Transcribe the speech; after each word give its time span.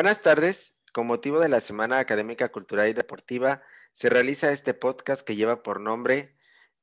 Buenas 0.00 0.22
tardes. 0.22 0.72
Con 0.94 1.06
motivo 1.06 1.40
de 1.40 1.50
la 1.50 1.60
Semana 1.60 1.98
Académica 1.98 2.50
Cultural 2.50 2.88
y 2.88 2.94
Deportiva, 2.94 3.62
se 3.92 4.08
realiza 4.08 4.50
este 4.50 4.72
podcast 4.72 5.20
que 5.26 5.36
lleva 5.36 5.62
por 5.62 5.78
nombre 5.78 6.38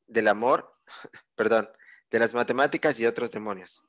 Del 0.05 0.28
amor, 0.28 0.76
perdón, 1.36 1.68
de 2.12 2.20
las 2.20 2.36
matemáticas 2.36 3.00
y 3.00 3.08
otros 3.08 3.32
demonios. 3.32 3.82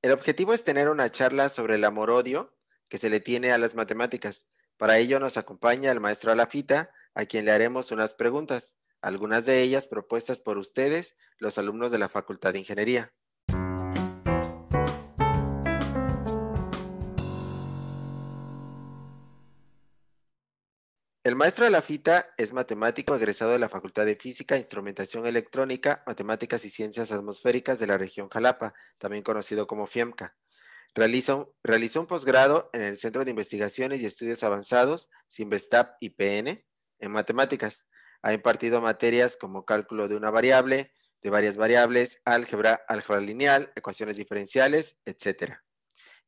El 0.00 0.12
objetivo 0.12 0.54
es 0.54 0.64
tener 0.64 0.88
una 0.88 1.10
charla 1.10 1.50
sobre 1.50 1.74
el 1.74 1.84
amor-odio 1.84 2.56
que 2.88 2.96
se 2.96 3.10
le 3.10 3.20
tiene 3.20 3.52
a 3.52 3.58
las 3.58 3.74
matemáticas. 3.74 4.48
Para 4.78 4.96
ello 4.96 5.20
nos 5.20 5.36
acompaña 5.36 5.92
el 5.92 6.00
maestro 6.00 6.32
Alafita, 6.32 6.94
a 7.12 7.26
quien 7.26 7.44
le 7.44 7.52
haremos 7.52 7.92
unas 7.92 8.14
preguntas, 8.14 8.74
algunas 9.02 9.44
de 9.44 9.60
ellas 9.60 9.86
propuestas 9.86 10.40
por 10.40 10.56
ustedes, 10.56 11.14
los 11.36 11.58
alumnos 11.58 11.92
de 11.92 11.98
la 11.98 12.08
Facultad 12.08 12.54
de 12.54 12.60
Ingeniería. 12.60 13.12
El 21.26 21.34
maestro 21.34 21.64
de 21.64 21.72
la 21.72 21.82
fita 21.82 22.32
es 22.36 22.52
matemático 22.52 23.16
egresado 23.16 23.50
de 23.50 23.58
la 23.58 23.68
Facultad 23.68 24.06
de 24.06 24.14
Física, 24.14 24.58
Instrumentación 24.58 25.26
Electrónica, 25.26 26.04
Matemáticas 26.06 26.64
y 26.64 26.70
Ciencias 26.70 27.10
Atmosféricas 27.10 27.80
de 27.80 27.88
la 27.88 27.98
región 27.98 28.28
Jalapa, 28.28 28.74
también 28.96 29.24
conocido 29.24 29.66
como 29.66 29.88
FIEMCA. 29.88 30.36
Realizó, 30.94 31.52
un 31.96 32.06
posgrado 32.06 32.70
en 32.72 32.82
el 32.82 32.96
Centro 32.96 33.24
de 33.24 33.32
Investigaciones 33.32 34.02
y 34.02 34.06
Estudios 34.06 34.44
Avanzados, 34.44 35.10
CIMBESTAP 35.28 35.96
IPN, 35.98 36.64
en 37.00 37.10
matemáticas. 37.10 37.88
Ha 38.22 38.32
impartido 38.32 38.80
materias 38.80 39.36
como 39.36 39.64
cálculo 39.64 40.06
de 40.06 40.14
una 40.14 40.30
variable, 40.30 40.92
de 41.22 41.30
varias 41.30 41.56
variables, 41.56 42.20
álgebra, 42.24 42.84
álgebra 42.86 43.20
lineal, 43.20 43.72
ecuaciones 43.74 44.16
diferenciales, 44.16 45.00
etc. 45.04 45.54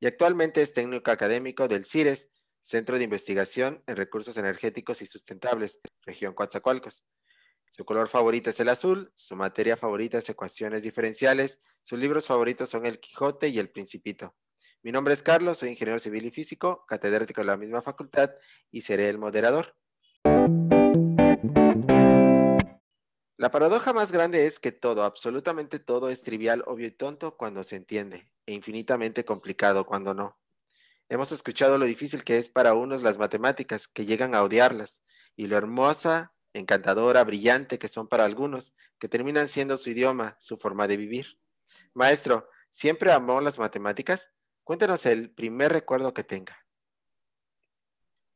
Y 0.01 0.09
actualmente 0.09 0.61
es 0.61 0.75
técnico 0.75 1.13
académico 1.13 1.69
del 1.69 1.85
CIRES, 1.85 2.31
Centro 2.69 2.99
de 2.99 3.05
Investigación 3.05 3.83
en 3.87 3.97
Recursos 3.97 4.37
Energéticos 4.37 5.01
y 5.01 5.07
Sustentables, 5.07 5.81
región 6.03 6.35
Coatzacoalcos. 6.35 7.07
Su 7.71 7.87
color 7.87 8.09
favorito 8.09 8.51
es 8.51 8.61
el 8.61 8.69
azul, 8.69 9.11
su 9.15 9.37
materia 9.37 9.79
favorita 9.79 10.19
es 10.19 10.29
ecuaciones 10.29 10.83
diferenciales, 10.83 11.61
sus 11.83 11.99
libros 11.99 12.27
favoritos 12.27 12.69
son 12.69 12.85
El 12.85 13.01
Quijote 13.01 13.49
y 13.49 13.59
El 13.59 13.71
Principito. 13.71 14.37
Mi 14.83 14.93
nombre 14.93 15.15
es 15.15 15.23
Carlos, 15.23 15.57
soy 15.57 15.71
ingeniero 15.71 15.99
civil 15.99 16.27
y 16.27 16.31
físico, 16.31 16.85
catedrático 16.87 17.41
de 17.41 17.47
la 17.47 17.57
misma 17.57 17.81
facultad 17.81 18.33
y 18.71 18.83
seré 18.83 19.09
el 19.09 19.17
moderador. 19.17 19.75
La 23.39 23.51
paradoja 23.51 23.95
más 23.95 24.13
grande 24.13 24.45
es 24.45 24.61
que 24.61 24.73
todo, 24.73 25.05
absolutamente 25.05 25.79
todo 25.79 26.11
es 26.11 26.23
trivial, 26.23 26.65
obvio 26.67 26.89
y 26.89 26.91
tonto 26.91 27.39
cuando 27.39 27.65
se 27.65 27.77
entiende, 27.77 28.31
e 28.45 28.53
infinitamente 28.53 29.25
complicado 29.25 29.87
cuando 29.87 30.13
no. 30.13 30.39
Hemos 31.11 31.33
escuchado 31.33 31.79
lo 31.79 31.87
difícil 31.87 32.23
que 32.23 32.37
es 32.37 32.51
para 32.51 32.75
unos 32.75 33.03
las 33.03 33.17
matemáticas, 33.17 33.89
que 33.89 34.05
llegan 34.05 34.35
a 34.35 34.43
odiarlas, 34.43 35.03
y 35.37 35.47
lo 35.47 35.57
hermosa, 35.57 36.35
encantadora, 36.53 37.25
brillante 37.25 37.79
que 37.79 37.89
son 37.89 38.09
para 38.09 38.27
algunos, 38.27 38.75
que 38.99 39.09
terminan 39.09 39.49
siendo 39.49 39.79
su 39.79 39.89
idioma, 39.89 40.37
su 40.39 40.59
forma 40.59 40.87
de 40.87 40.99
vivir. 40.99 41.39
Maestro, 41.95 42.51
¿siempre 42.71 43.11
amó 43.11 43.41
las 43.41 43.59
matemáticas? 43.59 44.35
Cuéntanos 44.65 45.07
el 45.07 45.31
primer 45.31 45.73
recuerdo 45.73 46.13
que 46.13 46.25
tenga. 46.25 46.59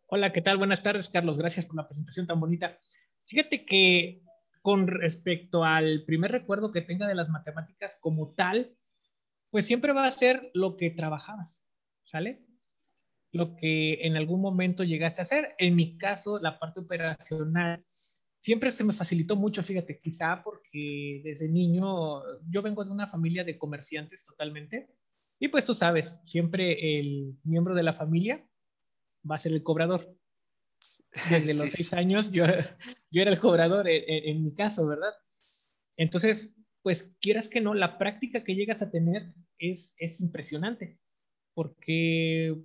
Hola, 0.07 0.33
¿qué 0.33 0.41
tal? 0.41 0.57
Buenas 0.57 0.83
tardes, 0.83 1.11
Carlos. 1.11 1.36
Gracias 1.36 1.67
por 1.67 1.77
la 1.77 1.86
presentación 1.86 2.27
tan 2.27 2.41
bonita. 2.41 2.79
Fíjate 3.27 3.67
que 3.67 4.23
con 4.62 4.86
respecto 4.86 5.62
al 5.62 6.05
primer 6.07 6.33
recuerdo 6.33 6.70
que 6.70 6.81
tenga 6.81 7.07
de 7.07 7.14
las 7.14 7.29
matemáticas 7.29 7.98
como 8.01 8.33
tal, 8.34 8.75
pues 9.51 9.67
siempre 9.67 9.92
va 9.92 10.05
a 10.05 10.11
ser 10.11 10.51
lo 10.55 10.77
que 10.77 10.91
trabajabas, 10.91 11.63
¿sale? 12.05 12.46
Lo 13.33 13.57
que 13.57 14.07
en 14.07 14.17
algún 14.17 14.41
momento 14.41 14.85
llegaste 14.85 15.20
a 15.20 15.25
hacer. 15.25 15.55
En 15.59 15.75
mi 15.75 15.97
caso, 15.97 16.39
la 16.39 16.59
parte 16.59 16.81
operacional 16.81 17.85
siempre 18.41 18.73
se 18.73 18.85
me 18.85 18.93
facilitó 18.93 19.37
mucho, 19.37 19.63
fíjate, 19.63 20.01
quizá 20.01 20.43
porque 20.43 21.23
desde 21.25 21.48
niño 21.48 22.23
yo 22.48 22.61
vengo 22.61 22.85
de 22.85 22.91
una 22.91 23.07
familia 23.07 23.45
de 23.45 23.57
comerciantes 23.57 24.25
totalmente. 24.25 24.89
Y 25.39 25.48
pues 25.48 25.65
tú 25.65 25.75
sabes, 25.75 26.19
siempre 26.25 26.98
el 26.98 27.37
miembro 27.45 27.75
de 27.75 27.83
la 27.83 27.93
familia 27.93 28.47
va 29.29 29.37
a 29.37 29.39
ser 29.39 29.53
el 29.53 29.63
cobrador. 29.63 30.14
Desde 31.31 31.55
los 31.55 31.70
seis 31.70 31.93
años 31.95 32.31
yo, 32.33 32.45
yo 33.11 33.23
era 33.23 33.31
el 33.31 33.39
cobrador 33.39 33.89
en, 33.89 34.03
en 34.07 34.45
mi 34.45 34.55
caso, 34.55 34.87
¿verdad? 34.87 35.13
Entonces, 35.97 36.55
pues 36.83 37.14
quieras 37.20 37.49
que 37.49 37.61
no, 37.61 37.75
la 37.75 37.97
práctica 37.97 38.43
que 38.43 38.55
llegas 38.55 38.83
a 38.83 38.91
tener 38.91 39.33
es, 39.59 39.95
es 39.99 40.20
impresionante, 40.20 40.99
porque 41.55 42.57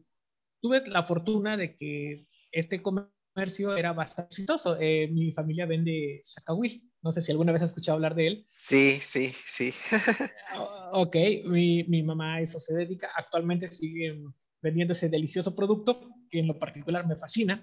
tuve 0.68 0.84
la 0.88 1.04
fortuna 1.04 1.56
de 1.56 1.76
que 1.76 2.28
este 2.52 2.82
comercio 2.82 3.78
era 3.78 3.94
bastante 3.94 4.30
exitoso. 4.30 4.78
Eh, 4.80 5.08
mi 5.08 5.32
familia 5.32 5.66
vende 5.66 6.22
Zacahuil. 6.26 6.92
No 7.02 7.12
sé 7.14 7.22
si 7.22 7.32
alguna 7.32 7.54
vez 7.54 7.62
has 7.62 7.70
escuchado 7.70 7.96
hablar 7.96 8.16
de 8.16 8.28
él. 8.28 8.44
Sí, 8.46 9.00
sí, 9.02 9.34
sí. 9.46 9.74
ok, 10.92 11.16
mi, 11.46 11.84
mi, 11.86 12.04
mamá 12.04 12.36
a 12.36 12.42
eso 12.42 12.60
se 12.60 12.76
dedica. 12.76 13.10
Actualmente 13.16 13.70
sigue 13.70 14.22
vendiendo 14.62 14.92
ese 14.92 15.08
delicioso 15.08 15.56
producto 15.56 16.10
que 16.30 16.40
en 16.40 16.48
lo 16.48 16.60
particular 16.60 17.08
me 17.08 17.16
fascina. 17.16 17.62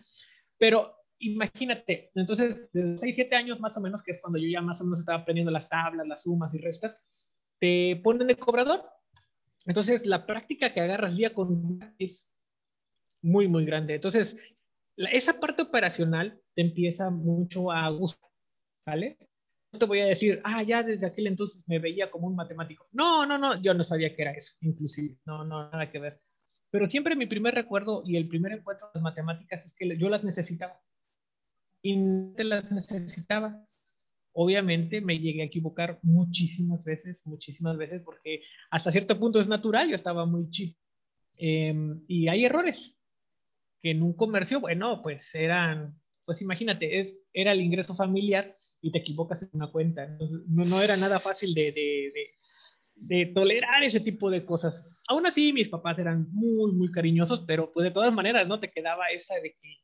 Pero 0.56 0.96
imagínate, 1.18 2.10
entonces, 2.14 2.72
de 2.72 2.96
6, 2.96 3.14
7 3.14 3.36
años 3.36 3.60
más 3.60 3.76
o 3.76 3.82
menos, 3.82 4.02
que 4.02 4.12
es 4.12 4.20
cuando 4.20 4.38
yo 4.38 4.48
ya 4.48 4.62
más 4.62 4.80
o 4.80 4.84
menos 4.84 5.00
estaba 5.00 5.18
aprendiendo 5.18 5.50
las 5.50 5.68
tablas, 5.68 6.08
las 6.08 6.22
sumas 6.22 6.54
y 6.54 6.58
restas, 6.58 7.30
te 7.58 8.00
ponen 8.02 8.28
de 8.28 8.36
cobrador. 8.36 8.82
Entonces, 9.66 10.06
la 10.06 10.24
práctica 10.24 10.70
que 10.70 10.80
agarras 10.80 11.16
día 11.16 11.34
con 11.34 11.78
día 11.78 11.94
es 11.98 12.33
muy, 13.24 13.48
muy 13.48 13.64
grande. 13.64 13.94
Entonces, 13.94 14.36
esa 14.96 15.40
parte 15.40 15.62
operacional 15.62 16.40
te 16.54 16.62
empieza 16.62 17.10
mucho 17.10 17.72
a 17.72 17.88
gustar, 17.88 18.30
¿vale? 18.86 19.18
No 19.72 19.78
te 19.78 19.86
voy 19.86 20.00
a 20.00 20.06
decir, 20.06 20.40
ah, 20.44 20.62
ya 20.62 20.82
desde 20.82 21.06
aquel 21.06 21.26
entonces 21.26 21.64
me 21.66 21.80
veía 21.80 22.10
como 22.10 22.28
un 22.28 22.36
matemático. 22.36 22.86
No, 22.92 23.26
no, 23.26 23.38
no, 23.38 23.60
yo 23.60 23.74
no 23.74 23.82
sabía 23.82 24.14
que 24.14 24.22
era 24.22 24.32
eso, 24.32 24.54
inclusive, 24.60 25.16
no, 25.24 25.44
no, 25.44 25.70
nada 25.70 25.90
que 25.90 25.98
ver. 25.98 26.20
Pero 26.70 26.88
siempre 26.88 27.16
mi 27.16 27.26
primer 27.26 27.54
recuerdo 27.54 28.02
y 28.06 28.16
el 28.16 28.28
primer 28.28 28.52
encuentro 28.52 28.88
con 28.92 29.02
las 29.02 29.02
matemáticas 29.02 29.64
es 29.64 29.74
que 29.74 29.96
yo 29.96 30.08
las 30.08 30.22
necesitaba. 30.22 30.80
Y 31.82 31.96
te 32.36 32.44
las 32.44 32.70
necesitaba. 32.70 33.66
Obviamente 34.32 35.00
me 35.00 35.18
llegué 35.18 35.42
a 35.42 35.46
equivocar 35.46 35.98
muchísimas 36.02 36.84
veces, 36.84 37.22
muchísimas 37.24 37.76
veces, 37.76 38.02
porque 38.04 38.42
hasta 38.70 38.92
cierto 38.92 39.18
punto 39.18 39.40
es 39.40 39.48
natural, 39.48 39.88
yo 39.88 39.96
estaba 39.96 40.26
muy 40.26 40.50
chico. 40.50 40.78
Em, 41.36 42.04
y 42.06 42.28
hay 42.28 42.44
errores, 42.44 42.96
que 43.84 43.90
en 43.90 44.02
un 44.02 44.14
comercio, 44.14 44.60
bueno, 44.60 45.02
pues 45.02 45.34
eran, 45.34 45.94
pues 46.24 46.40
imagínate, 46.40 47.00
es, 47.00 47.20
era 47.34 47.52
el 47.52 47.60
ingreso 47.60 47.94
familiar 47.94 48.50
y 48.80 48.90
te 48.90 49.00
equivocas 49.00 49.42
en 49.42 49.50
una 49.52 49.70
cuenta. 49.70 50.06
no, 50.48 50.64
no, 50.64 50.80
era 50.80 50.96
nada 50.96 51.18
fácil 51.18 51.52
de, 51.52 51.70
de, 51.70 52.30
de, 52.94 53.26
tolerar 53.26 53.84
ese 53.84 54.00
tipo 54.00 54.30
de 54.30 54.46
cosas. 54.46 54.88
Aún 55.06 55.26
así, 55.26 55.52
mis 55.52 55.68
papás 55.68 55.98
eran 55.98 56.26
muy, 56.32 56.72
muy 56.72 56.90
cariñosos, 56.90 57.42
pero 57.42 57.70
pues 57.72 57.84
de 57.84 57.90
todas 57.90 58.14
maneras, 58.14 58.48
¿no? 58.48 58.58
Te 58.58 58.70
quedaba 58.70 59.08
esa 59.08 59.34
de 59.34 59.54
que, 59.60 59.76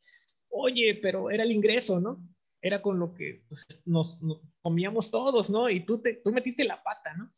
oye, 0.49 0.99
pero 1.03 1.31
era 1.31 1.43
el 1.43 1.53
ingreso, 1.53 2.00
¿no? 2.00 2.27
Era 2.62 2.81
con 2.81 2.99
lo 2.99 3.12
que 3.12 3.44
pues, 3.49 3.66
nos, 3.84 4.22
nos, 4.22 4.41
comíamos 4.62 5.10
todos, 5.10 5.50
¿no? 5.50 5.69
Y 5.69 5.84
tú, 5.84 6.00
te, 6.00 6.15
tú 6.15 6.33
metiste 6.33 6.65
la 6.65 6.83
pata, 6.83 7.12
¿no? 7.19 7.31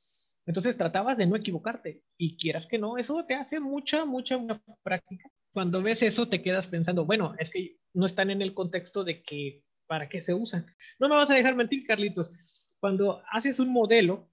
Entonces 0.46 0.76
tratabas 0.76 1.16
de 1.16 1.26
no 1.26 1.34
equivocarte 1.34 2.04
y 2.16 2.36
quieras 2.36 2.68
que 2.68 2.78
no, 2.78 2.98
eso 2.98 3.24
te 3.26 3.34
hace 3.34 3.58
mucha, 3.58 4.04
mucha, 4.04 4.38
mucha 4.38 4.62
práctica 4.84 5.28
cuando 5.52 5.82
ves 5.82 6.02
eso 6.02 6.28
te 6.28 6.42
quedas 6.42 6.66
pensando, 6.66 7.04
bueno, 7.04 7.34
es 7.38 7.50
que 7.50 7.78
no 7.92 8.06
están 8.06 8.30
en 8.30 8.42
el 8.42 8.54
contexto 8.54 9.04
de 9.04 9.22
que 9.22 9.64
para 9.86 10.08
qué 10.08 10.20
se 10.20 10.32
usan. 10.32 10.66
No 10.98 11.08
me 11.08 11.16
vas 11.16 11.30
a 11.30 11.34
dejar 11.34 11.54
mentir, 11.54 11.86
Carlitos. 11.86 12.70
Cuando 12.80 13.22
haces 13.30 13.60
un 13.60 13.68
modelo 13.70 14.30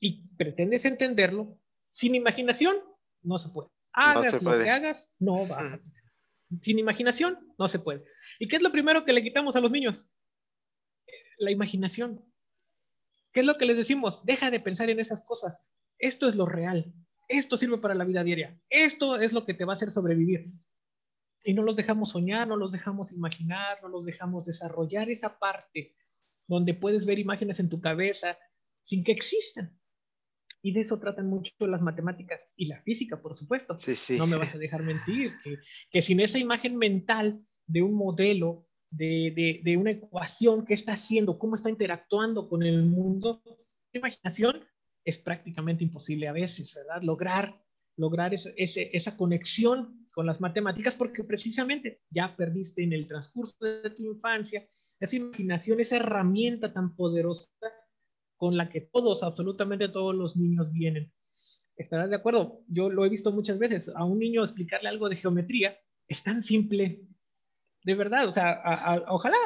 y 0.00 0.26
pretendes 0.36 0.84
entenderlo, 0.84 1.58
sin 1.90 2.14
imaginación, 2.14 2.76
no 3.22 3.38
se 3.38 3.50
puede. 3.50 3.68
Hagas 3.92 4.42
lo 4.42 4.58
que 4.58 4.70
hagas, 4.70 5.12
no 5.18 5.46
vas 5.46 5.74
a 5.74 5.78
poder. 5.78 6.02
Sin 6.62 6.78
imaginación, 6.78 7.38
no 7.58 7.68
se 7.68 7.78
puede. 7.78 8.04
¿Y 8.38 8.48
qué 8.48 8.56
es 8.56 8.62
lo 8.62 8.72
primero 8.72 9.04
que 9.04 9.12
le 9.12 9.22
quitamos 9.22 9.54
a 9.56 9.60
los 9.60 9.70
niños? 9.70 10.14
La 11.36 11.50
imaginación. 11.50 12.24
¿Qué 13.32 13.40
es 13.40 13.46
lo 13.46 13.56
que 13.56 13.66
les 13.66 13.76
decimos? 13.76 14.24
Deja 14.24 14.50
de 14.50 14.60
pensar 14.60 14.88
en 14.88 14.98
esas 14.98 15.22
cosas. 15.22 15.60
Esto 15.98 16.28
es 16.28 16.36
lo 16.36 16.46
real 16.46 16.94
esto 17.28 17.58
sirve 17.58 17.78
para 17.78 17.94
la 17.94 18.04
vida 18.04 18.24
diaria, 18.24 18.58
esto 18.70 19.20
es 19.20 19.32
lo 19.32 19.44
que 19.44 19.54
te 19.54 19.64
va 19.64 19.74
a 19.74 19.76
hacer 19.76 19.90
sobrevivir. 19.90 20.50
Y 21.44 21.54
no 21.54 21.62
los 21.62 21.76
dejamos 21.76 22.10
soñar, 22.10 22.48
no 22.48 22.56
los 22.56 22.72
dejamos 22.72 23.12
imaginar, 23.12 23.78
no 23.82 23.88
los 23.88 24.04
dejamos 24.04 24.44
desarrollar 24.44 25.08
esa 25.08 25.38
parte 25.38 25.94
donde 26.46 26.74
puedes 26.74 27.06
ver 27.06 27.18
imágenes 27.18 27.60
en 27.60 27.68
tu 27.68 27.80
cabeza 27.80 28.38
sin 28.82 29.04
que 29.04 29.12
existan. 29.12 29.78
Y 30.62 30.72
de 30.72 30.80
eso 30.80 30.98
tratan 30.98 31.28
mucho 31.28 31.52
las 31.60 31.80
matemáticas 31.80 32.48
y 32.56 32.66
la 32.66 32.82
física, 32.82 33.22
por 33.22 33.36
supuesto. 33.36 33.78
No 34.16 34.26
me 34.26 34.36
vas 34.36 34.54
a 34.54 34.58
dejar 34.58 34.82
mentir, 34.82 35.34
que, 35.44 35.58
que 35.90 36.02
sin 36.02 36.20
esa 36.20 36.38
imagen 36.38 36.76
mental 36.76 37.38
de 37.66 37.82
un 37.82 37.94
modelo, 37.94 38.66
de, 38.90 39.32
de, 39.36 39.60
de, 39.62 39.76
una 39.76 39.92
ecuación, 39.92 40.64
qué 40.64 40.74
está 40.74 40.94
haciendo, 40.94 41.38
cómo 41.38 41.54
está 41.54 41.68
interactuando 41.68 42.48
con 42.48 42.62
el 42.62 42.82
mundo, 42.84 43.42
imaginación 43.92 44.64
es 45.08 45.16
prácticamente 45.16 45.82
imposible 45.82 46.28
a 46.28 46.32
veces, 46.32 46.74
¿verdad? 46.74 47.02
Lograr, 47.02 47.58
lograr 47.96 48.34
ese, 48.34 48.54
esa 48.92 49.16
conexión 49.16 50.06
con 50.12 50.26
las 50.26 50.38
matemáticas 50.38 50.94
porque 50.94 51.24
precisamente 51.24 52.02
ya 52.10 52.36
perdiste 52.36 52.82
en 52.82 52.92
el 52.92 53.06
transcurso 53.06 53.56
de 53.64 53.88
tu 53.88 54.04
infancia 54.04 54.66
esa 55.00 55.16
imaginación, 55.16 55.80
esa 55.80 55.96
herramienta 55.96 56.72
tan 56.72 56.94
poderosa 56.94 57.48
con 58.36 58.56
la 58.56 58.68
que 58.68 58.82
todos, 58.82 59.22
absolutamente 59.22 59.88
todos 59.88 60.14
los 60.14 60.36
niños 60.36 60.72
vienen. 60.72 61.10
¿Estarás 61.76 62.10
de 62.10 62.16
acuerdo? 62.16 62.60
Yo 62.68 62.90
lo 62.90 63.06
he 63.06 63.08
visto 63.08 63.32
muchas 63.32 63.58
veces. 63.58 63.90
A 63.94 64.04
un 64.04 64.18
niño 64.18 64.44
explicarle 64.44 64.90
algo 64.90 65.08
de 65.08 65.16
geometría 65.16 65.78
es 66.06 66.22
tan 66.22 66.42
simple. 66.42 67.00
De 67.82 67.94
verdad, 67.94 68.28
o 68.28 68.32
sea, 68.32 69.04
ojalá 69.08 69.38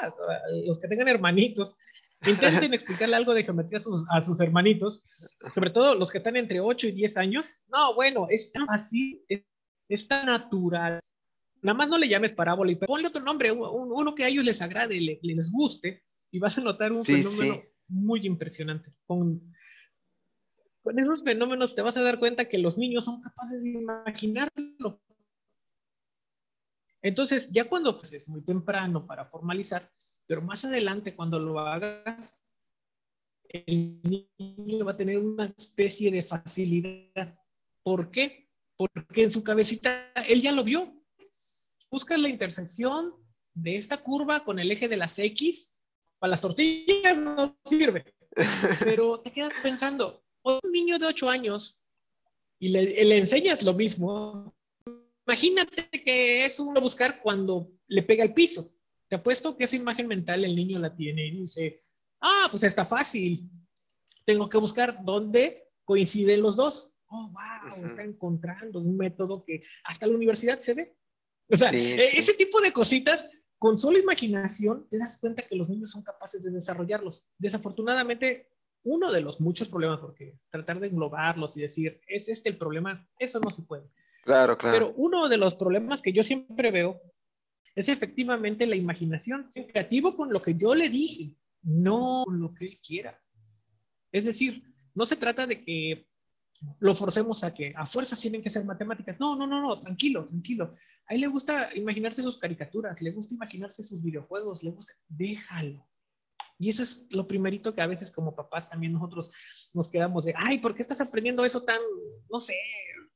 los 0.67 0.81
que 0.81 0.89
tengan 0.89 1.09
hermanitos 1.09 1.77
intenten 2.27 2.75
explicarle 2.75 3.17
algo 3.17 3.35
de 3.35 3.45
geometría 3.45 3.79
a 3.79 3.83
sus, 3.83 4.05
a 4.11 4.21
sus, 4.23 4.41
hermanitos, 4.41 5.05
sobre 5.55 5.71
todo 5.71 5.95
los 5.95 6.11
que 6.11 6.19
están 6.19 6.37
entre 6.37 6.61
8 6.61 6.89
y 6.89 6.93
10 6.93 7.17
años. 7.17 7.65
No, 7.69 7.95
bueno, 7.95 8.27
es 8.29 8.53
tan 8.53 8.67
así, 8.69 9.25
es 9.89 10.09
tan 10.09 10.27
natural. 10.27 11.01
Nada 11.63 11.79
más 11.79 11.89
no 11.89 11.99
le 11.99 12.09
llames 12.09 12.33
parábola 12.33 12.73
y 12.73 12.77
ponle 12.77 13.09
otro 13.09 13.23
nombre, 13.23 13.53
uno 13.53 14.15
que 14.15 14.25
a 14.25 14.29
ellos 14.29 14.45
les 14.45 14.61
agrade, 14.61 15.01
les 15.23 15.51
guste, 15.53 16.03
y 16.31 16.39
vas 16.39 16.59
a 16.59 16.61
notar 16.61 16.93
un 16.93 17.05
fenómeno 17.05 17.63
muy 17.89 18.27
impresionante. 18.27 18.93
Con, 19.07 19.53
con 20.83 20.99
esos 20.99 21.23
fenómenos 21.23 21.75
te 21.75 21.83
vas 21.83 21.97
a 21.97 22.03
dar 22.03 22.19
cuenta 22.19 22.49
que 22.49 22.59
los 22.59 22.79
niños 22.79 23.05
son 23.05 23.21
capaces 23.21 23.63
de 23.63 23.71
imaginarlo. 23.71 25.01
Entonces, 27.03 27.51
ya 27.53 27.69
cuando 27.69 27.97
pues, 27.97 28.13
es 28.13 28.29
muy 28.29 28.43
temprano 28.43 29.07
para 29.07 29.27
formalizar, 29.27 29.91
pero 30.33 30.41
más 30.41 30.65
adelante 30.65 31.15
cuando 31.15 31.39
lo 31.39 31.59
hagas, 31.59 32.43
el 33.51 34.01
niño 34.39 34.83
va 34.87 34.93
a 34.93 34.97
tener 34.97 35.19
una 35.19 35.45
especie 35.45 36.11
de 36.11 36.23
facilidad. 36.23 37.39
¿Por 37.83 38.11
qué? 38.11 38.49
porque 38.79 39.25
en 39.25 39.31
su 39.31 39.45
cabecita 39.45 40.11
él 40.27 40.41
ya 40.41 40.53
lo 40.53 40.65
vio. 40.65 40.91
Busca 41.91 42.17
la 42.17 42.31
intersección 42.31 43.13
de 43.53 43.77
esta 43.77 43.99
curva 43.99 44.43
con 44.43 44.59
el 44.59 44.71
eje 44.71 44.89
de 44.89 44.97
las 44.97 45.19
X. 45.19 45.79
Para 46.19 46.31
las 46.31 46.41
tortillas 46.41 47.19
no 47.19 47.55
sirve. 47.67 48.15
Pero 48.81 49.21
te 49.21 49.33
quedas 49.33 49.53
pensando, 49.63 50.25
un 50.45 50.73
niño 50.73 50.99
de 50.99 51.09
8 51.09 51.29
años 51.29 51.79
y 52.59 52.69
le, 52.69 53.19
enseñas 53.19 53.63
lo 53.63 53.75
mismo. 53.75 54.57
Imagínate 55.27 55.91
que 55.91 56.47
es 56.47 56.59
uno 56.59 56.81
buscar 56.81 57.21
cuando 57.21 57.71
le 57.87 58.03
pega 58.03 58.25
el 58.25 58.33
piso. 58.33 58.75
Te 59.13 59.17
apuesto 59.17 59.55
que 59.55 59.65
esa 59.65 59.77
imagen 59.77 60.09
mental 60.09 60.43
el 60.43 60.57
niño 60.57 60.79
la 60.79 60.97
tiene 60.97 61.27
y 61.27 61.43
dice, 61.43 61.79
ah, 62.23 62.49
pues 62.51 62.63
está 62.63 62.83
fácil. 62.83 63.47
Tengo 64.25 64.49
que 64.49 64.57
buscar 64.57 65.05
dónde 65.05 65.69
coinciden 65.85 66.41
los 66.41 66.57
dos 66.57 66.95
oh, 67.09 67.31
wow, 67.31 67.87
está 67.91 68.05
encontrando 68.05 68.81
un 68.81 68.97
método 68.97 69.45
que 69.45 69.63
hasta 69.85 70.07
la 70.07 70.15
universidad 70.15 70.59
se 70.61 70.73
ve. 70.73 70.97
O 71.51 71.59
sea, 71.59 71.71
e, 71.71 72.19
ese 72.19 72.33
tipo 72.33 72.63
de 72.63 72.73
cositas, 72.73 73.29
con 73.59 73.79
solo 73.79 73.99
imaginación, 73.99 74.89
te 74.89 74.97
das 74.97 75.19
cuenta 75.19 75.43
que 75.43 75.57
los 75.57 75.69
niños 75.69 75.91
son 75.91 76.03
capaces 76.03 76.43
de 76.43 76.51
desarrollarlos. 76.51 77.27
Desafortunadamente, 77.37 78.49
uno 78.83 79.13
de 79.13 79.21
los 79.21 79.43
muchos 79.43 79.69
problemas, 79.69 80.01
porque 80.01 80.39
tratar 80.49 80.81
de 80.81 80.87
englobarlos 80.87 81.55
y 81.59 81.61
decir, 81.61 82.01
es 82.07 82.31
este 82.31 82.49
el 82.49 82.57
problema, 82.57 83.07
eso 83.19 83.39
no 83.41 83.51
se 83.51 83.61
puede. 83.61 83.91
Claro, 84.25 84.57
claro. 84.57 84.79
Pero 84.79 84.95
uno 84.97 85.29
de 85.29 85.37
los 85.37 85.55
problemas 85.55 86.01
que 86.01 86.15
yo 86.15 86.23
siempre 86.23 86.71
veo 86.71 87.12
es 87.75 87.89
efectivamente 87.89 88.67
la 88.67 88.77
imaginación. 88.77 89.51
Creativo 89.53 90.17
con 90.17 90.33
lo 90.33 90.41
que 90.41 90.55
yo 90.55 90.75
le 90.75 90.89
dije, 90.89 91.37
no 91.63 92.25
con 92.25 92.41
lo 92.41 92.53
que 92.55 92.67
él 92.67 92.81
quiera. 92.81 93.21
Es 94.11 94.27
decir, 94.27 94.63
no 94.95 95.07
se 95.07 95.17
trata 95.17 95.47
de 95.47 95.65
que 95.65 96.07
lo 96.79 96.95
forcemos 96.95 97.43
a 97.45 97.53
que 97.53 97.73
a 97.75 97.87
fuerzas 97.87 98.21
tienen 98.21 98.43
que 98.43 98.51
ser 98.51 98.65
matemáticas. 98.65 99.19
No, 99.19 99.35
no, 99.37 99.47
no, 99.47 99.81
tranquilo, 99.81 100.27
tranquilo. 100.29 100.75
A 101.09 101.15
él 101.15 101.23
le 101.23 101.27
gusta 101.27 101.71
imaginarse 101.75 102.23
sus 102.23 102.39
caricaturas, 102.39 103.01
le 103.01 103.11
gusta 103.11 103.35
imaginarse 103.35 103.83
sus 103.83 104.03
videojuegos, 104.03 104.63
le 104.63 104.71
gusta, 104.71 104.93
déjalo. 105.09 105.89
Y 106.59 106.69
eso 106.69 106.83
es 106.83 107.07
lo 107.11 107.27
primerito 107.27 107.75
que 107.75 107.83
a 107.83 107.87
veces 107.87 108.11
como 108.11 108.37
papás 108.37 108.71
también 108.71 108.93
nosotros 108.93 109.33
nos 109.73 109.89
quedamos 109.89 110.25
de, 110.25 110.35
ay, 110.37 110.59
¿por 110.59 110.75
qué 110.75 110.83
estás 110.83 111.01
aprendiendo 111.01 111.45
eso 111.45 111.63
tan, 111.65 111.81
no 112.31 112.39
sé, 112.39 112.55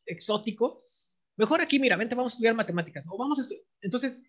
exótico? 0.04 0.80
Mejor 1.36 1.60
aquí, 1.60 1.78
mira, 1.78 1.96
vente, 1.96 2.14
vamos 2.14 2.32
a 2.32 2.34
estudiar 2.34 2.54
matemáticas. 2.54 3.04
O 3.08 3.16
vamos 3.16 3.38
a 3.38 3.54
Entonces, 3.82 4.22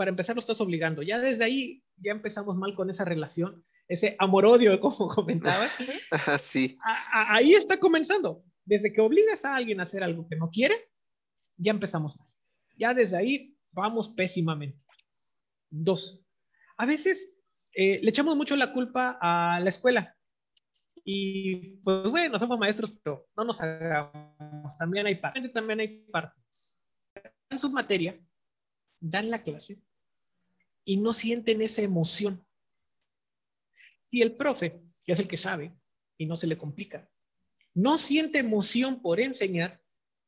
para 0.00 0.08
empezar, 0.08 0.34
lo 0.34 0.40
estás 0.40 0.62
obligando. 0.62 1.02
Ya 1.02 1.20
desde 1.20 1.44
ahí, 1.44 1.84
ya 1.98 2.12
empezamos 2.12 2.56
mal 2.56 2.74
con 2.74 2.88
esa 2.88 3.04
relación 3.04 3.62
ese 3.86 4.16
amor-odio, 4.18 4.80
como 4.80 5.08
comentaba. 5.08 5.68
sí. 6.38 6.78
ahí 7.12 7.52
está 7.52 7.78
comenzando. 7.78 8.42
Desde 8.64 8.94
que 8.94 9.02
obligas 9.02 9.44
a 9.44 9.56
alguien 9.56 9.78
a 9.78 9.82
hacer 9.82 10.02
algo 10.02 10.26
que 10.26 10.36
no 10.36 10.48
quiere, 10.48 10.90
ya 11.58 11.72
empezamos 11.72 12.18
mal. 12.18 12.26
Ya 12.78 12.94
desde 12.94 13.18
ahí 13.18 13.54
vamos 13.72 14.08
pésimamente. 14.08 14.82
Dos, 15.68 16.24
a 16.78 16.86
veces 16.86 17.34
eh, 17.74 18.00
le 18.02 18.08
echamos 18.08 18.34
mucho 18.38 18.56
la 18.56 18.72
culpa 18.72 19.18
a 19.20 19.60
la 19.60 19.68
escuela. 19.68 20.16
Y 21.04 21.76
pues 21.82 22.10
bueno, 22.10 22.38
somos 22.38 22.58
maestros, 22.58 22.90
pero 23.02 23.28
no 23.36 23.44
nos 23.44 23.60
hagamos. 23.60 24.78
También 24.78 25.04
hay 25.04 25.16
parte, 25.16 25.46
también 25.50 25.80
hay 25.80 26.06
parte. 26.10 26.40
En 27.50 27.58
su 27.58 27.68
materia, 27.70 28.18
dan 28.98 29.30
la 29.30 29.42
clase 29.42 29.82
y 30.84 30.96
no 30.96 31.12
sienten 31.12 31.62
esa 31.62 31.82
emoción 31.82 32.44
y 34.10 34.22
el 34.22 34.36
profe, 34.36 34.80
que 35.04 35.12
es 35.12 35.20
el 35.20 35.28
que 35.28 35.36
sabe 35.36 35.74
y 36.18 36.26
no 36.26 36.36
se 36.36 36.46
le 36.46 36.58
complica, 36.58 37.08
no 37.74 37.96
siente 37.96 38.38
emoción 38.38 39.00
por 39.00 39.20
enseñar, 39.20 39.80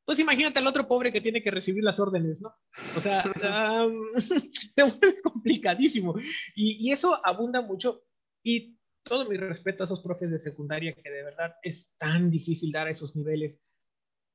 pues 0.04 0.18
imagínate 0.18 0.58
al 0.58 0.66
otro 0.66 0.86
pobre 0.86 1.12
que 1.12 1.20
tiene 1.20 1.42
que 1.42 1.50
recibir 1.50 1.84
las 1.84 2.00
órdenes, 2.00 2.40
¿no? 2.40 2.54
O 2.96 3.00
sea, 3.00 3.24
se 4.74 4.82
vuelve 4.82 5.20
complicadísimo. 5.22 6.14
Y, 6.54 6.88
y, 6.88 6.92
eso 6.92 7.20
abunda 7.24 7.60
mucho. 7.60 8.04
Y 8.42 8.76
todo 9.04 9.28
mi 9.28 9.36
respeto 9.36 9.82
a 9.82 9.86
esos 9.86 10.00
profes 10.00 10.30
de 10.30 10.38
secundaria 10.38 10.92
que 10.92 11.08
de 11.08 11.22
verdad 11.22 11.54
es 11.62 11.94
tan 11.98 12.30
difícil 12.30 12.72
dar 12.72 12.88
a 12.88 12.90
esos 12.90 13.14
niveles. 13.14 13.60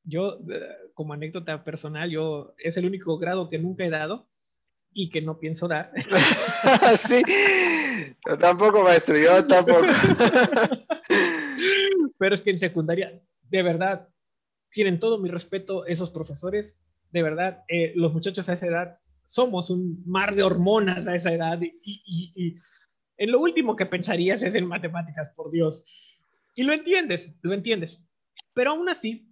Yo, 0.03 0.39
eh, 0.49 0.91
como 0.93 1.13
anécdota 1.13 1.63
personal, 1.63 2.09
yo 2.09 2.53
es 2.57 2.77
el 2.77 2.85
único 2.85 3.17
grado 3.17 3.49
que 3.49 3.59
nunca 3.59 3.85
he 3.85 3.89
dado 3.89 4.27
y 4.99 5.11
que 5.11 5.21
no 5.21 5.38
pienso 5.38 5.67
dar. 5.67 5.91
sí, 7.07 7.21
yo 8.27 8.38
tampoco, 8.39 8.81
maestro, 8.81 9.15
yo 9.15 9.45
tampoco. 9.45 9.81
Pero 12.17 12.33
es 12.33 12.41
que 12.41 12.50
en 12.50 12.57
secundaria, 12.57 13.22
de 13.43 13.62
verdad, 13.62 14.10
tienen 14.72 15.00
todo 15.00 15.19
mi 15.19 15.29
respeto 15.29 15.86
esos 15.86 16.10
profesores. 16.10 16.81
De 17.12 17.22
verdad, 17.22 17.63
eh, 17.67 17.93
los 17.95 18.12
muchachos 18.12 18.50
a 18.50 18.53
esa 18.53 18.65
edad 18.65 19.00
somos 19.24 19.69
un 19.69 20.01
mar 20.07 20.33
de 20.33 20.41
hormonas 20.41 21.07
a 21.07 21.15
esa 21.15 21.31
edad 21.31 21.62
y, 21.62 21.75
y, 21.83 22.55
en 23.17 23.31
lo 23.31 23.39
último 23.39 23.75
que 23.75 23.86
pensarías 23.86 24.41
es 24.41 24.55
en 24.55 24.65
matemáticas, 24.65 25.29
por 25.36 25.51
Dios. 25.51 25.83
Y 26.55 26.63
lo 26.63 26.74
entiendes, 26.74 27.36
lo 27.43 27.53
entiendes. 27.53 28.01
Pero 28.55 28.72
aún 28.72 28.89
así, 28.89 29.26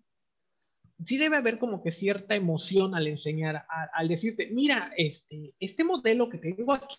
sí 1.04 1.18
debe 1.18 1.38
haber 1.38 1.58
como 1.60 1.82
que 1.82 1.92
cierta 1.92 2.36
emoción 2.36 2.96
al 2.96 3.08
enseñar, 3.08 3.66
al 3.94 4.08
decirte, 4.08 4.50
mira, 4.52 4.92
este, 4.98 5.56
este 5.60 5.84
modelo 5.84 6.30
que 6.30 6.38
tengo 6.38 6.74
aquí 6.74 6.96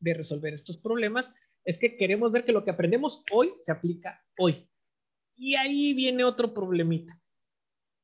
de 0.00 0.14
resolver 0.14 0.54
estos 0.54 0.78
problemas 0.78 1.32
es 1.64 1.78
que 1.78 1.96
queremos 1.96 2.32
ver 2.32 2.44
que 2.44 2.52
lo 2.52 2.64
que 2.64 2.70
aprendemos 2.70 3.22
hoy 3.32 3.52
se 3.62 3.72
aplica 3.72 4.24
hoy. 4.38 4.68
Y 5.36 5.54
ahí 5.54 5.94
viene 5.94 6.24
otro 6.24 6.52
problemita. 6.52 7.20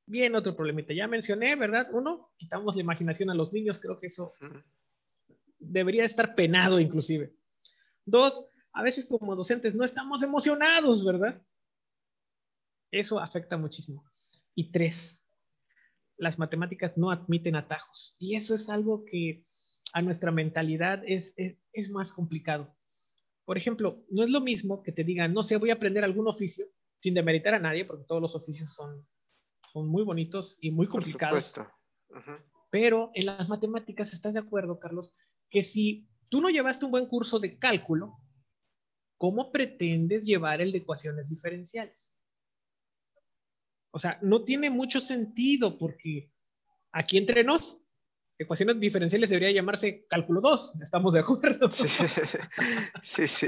Viene 0.07 0.39
otro 0.39 0.55
problemita. 0.55 0.95
Ya 0.95 1.09
mencioné, 1.09 1.57
¿verdad? 1.57 1.89
Uno, 1.93 2.33
quitamos 2.37 2.77
la 2.77 2.83
imaginación 2.83 3.31
a 3.31 3.35
los 3.35 3.53
niños, 3.53 3.79
creo 3.79 3.99
que 3.99 4.07
eso 4.07 4.33
debería 5.59 6.05
estar 6.05 6.35
penado 6.35 6.79
inclusive. 6.79 7.35
Dos, 8.05 8.49
a 8.73 8.83
veces 8.83 9.07
como 9.07 9.35
docentes 9.35 9.75
no 9.75 9.85
estamos 9.85 10.23
emocionados, 10.23 11.05
¿verdad? 11.05 11.43
Eso 12.91 13.19
afecta 13.19 13.57
muchísimo. 13.57 14.05
Y 14.57 14.73
tres, 14.73 15.23
las 16.17 16.39
matemáticas 16.39 16.97
no 16.97 17.11
admiten 17.11 17.55
atajos. 17.55 18.17
Y 18.19 18.35
eso 18.35 18.55
es 18.55 18.69
algo 18.69 19.05
que 19.05 19.45
a 19.93 20.03
nuestra 20.03 20.31
mentalidad 20.31 21.03
es, 21.07 21.35
es, 21.37 21.91
más 21.91 22.13
complicado. 22.13 22.75
Por 23.45 23.57
ejemplo, 23.57 24.05
no 24.11 24.25
es 24.25 24.31
lo 24.31 24.41
mismo 24.41 24.83
que 24.83 24.93
te 24.93 25.05
digan, 25.05 25.33
no 25.33 25.43
sé, 25.43 25.57
voy 25.57 25.71
a 25.71 25.75
aprender 25.75 26.05
algún 26.05 26.27
oficio, 26.27 26.67
sin 26.99 27.15
demeritar 27.15 27.55
a 27.55 27.61
nadie, 27.61 27.85
porque 27.85 28.05
todos 28.05 28.21
los 28.21 28.35
oficios 28.35 28.75
son, 28.75 29.07
son 29.73 29.89
muy 29.89 30.03
bonitos 30.03 30.59
y 30.61 30.71
muy 30.71 30.89
complicados. 30.89 31.55
Pero 32.71 33.11
en 33.15 33.27
las 33.27 33.49
matemáticas, 33.49 34.13
¿estás 34.13 34.35
de 34.35 34.41
acuerdo, 34.41 34.79
Carlos? 34.79 35.15
Que 35.49 35.63
si 35.63 36.09
tú 36.31 36.41
no 36.41 36.51
llevaste 36.51 36.85
un 36.85 36.91
buen 36.91 37.07
curso 37.07 37.39
de 37.39 37.59
cálculo, 37.59 38.19
¿cómo 39.17 39.53
pretendes 39.53 40.27
llevar 40.27 40.61
el 40.61 40.73
de 40.73 40.79
ecuaciones 40.79 41.29
diferenciales? 41.29 42.16
O 43.97 43.99
sea, 43.99 44.19
no 44.21 44.45
tiene 44.45 44.69
mucho 44.69 45.01
sentido 45.01 45.79
porque 45.79 46.31
aquí 46.93 47.17
entre 47.17 47.43
nos, 47.43 47.81
ecuaciones 48.39 48.79
diferenciales 48.79 49.31
debería 49.31 49.53
llamarse 49.53 50.05
cálculo 50.07 50.43
2, 50.43 50.83
estamos 50.83 51.15
de 51.15 51.21
acuerdo. 51.21 51.73
Sí, 51.73 51.89
sí. 53.27 53.47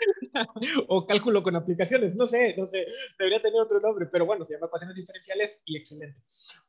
o 0.88 1.06
cálculo 1.06 1.40
con 1.44 1.54
aplicaciones, 1.54 2.16
no 2.16 2.26
sé, 2.26 2.56
no 2.58 2.66
sé, 2.66 2.84
debería 3.16 3.40
tener 3.40 3.60
otro 3.60 3.78
nombre, 3.78 4.06
pero 4.06 4.26
bueno, 4.26 4.44
se 4.44 4.54
llama 4.54 4.66
ecuaciones 4.66 4.96
diferenciales 4.96 5.62
y 5.64 5.76
excelente. 5.76 6.20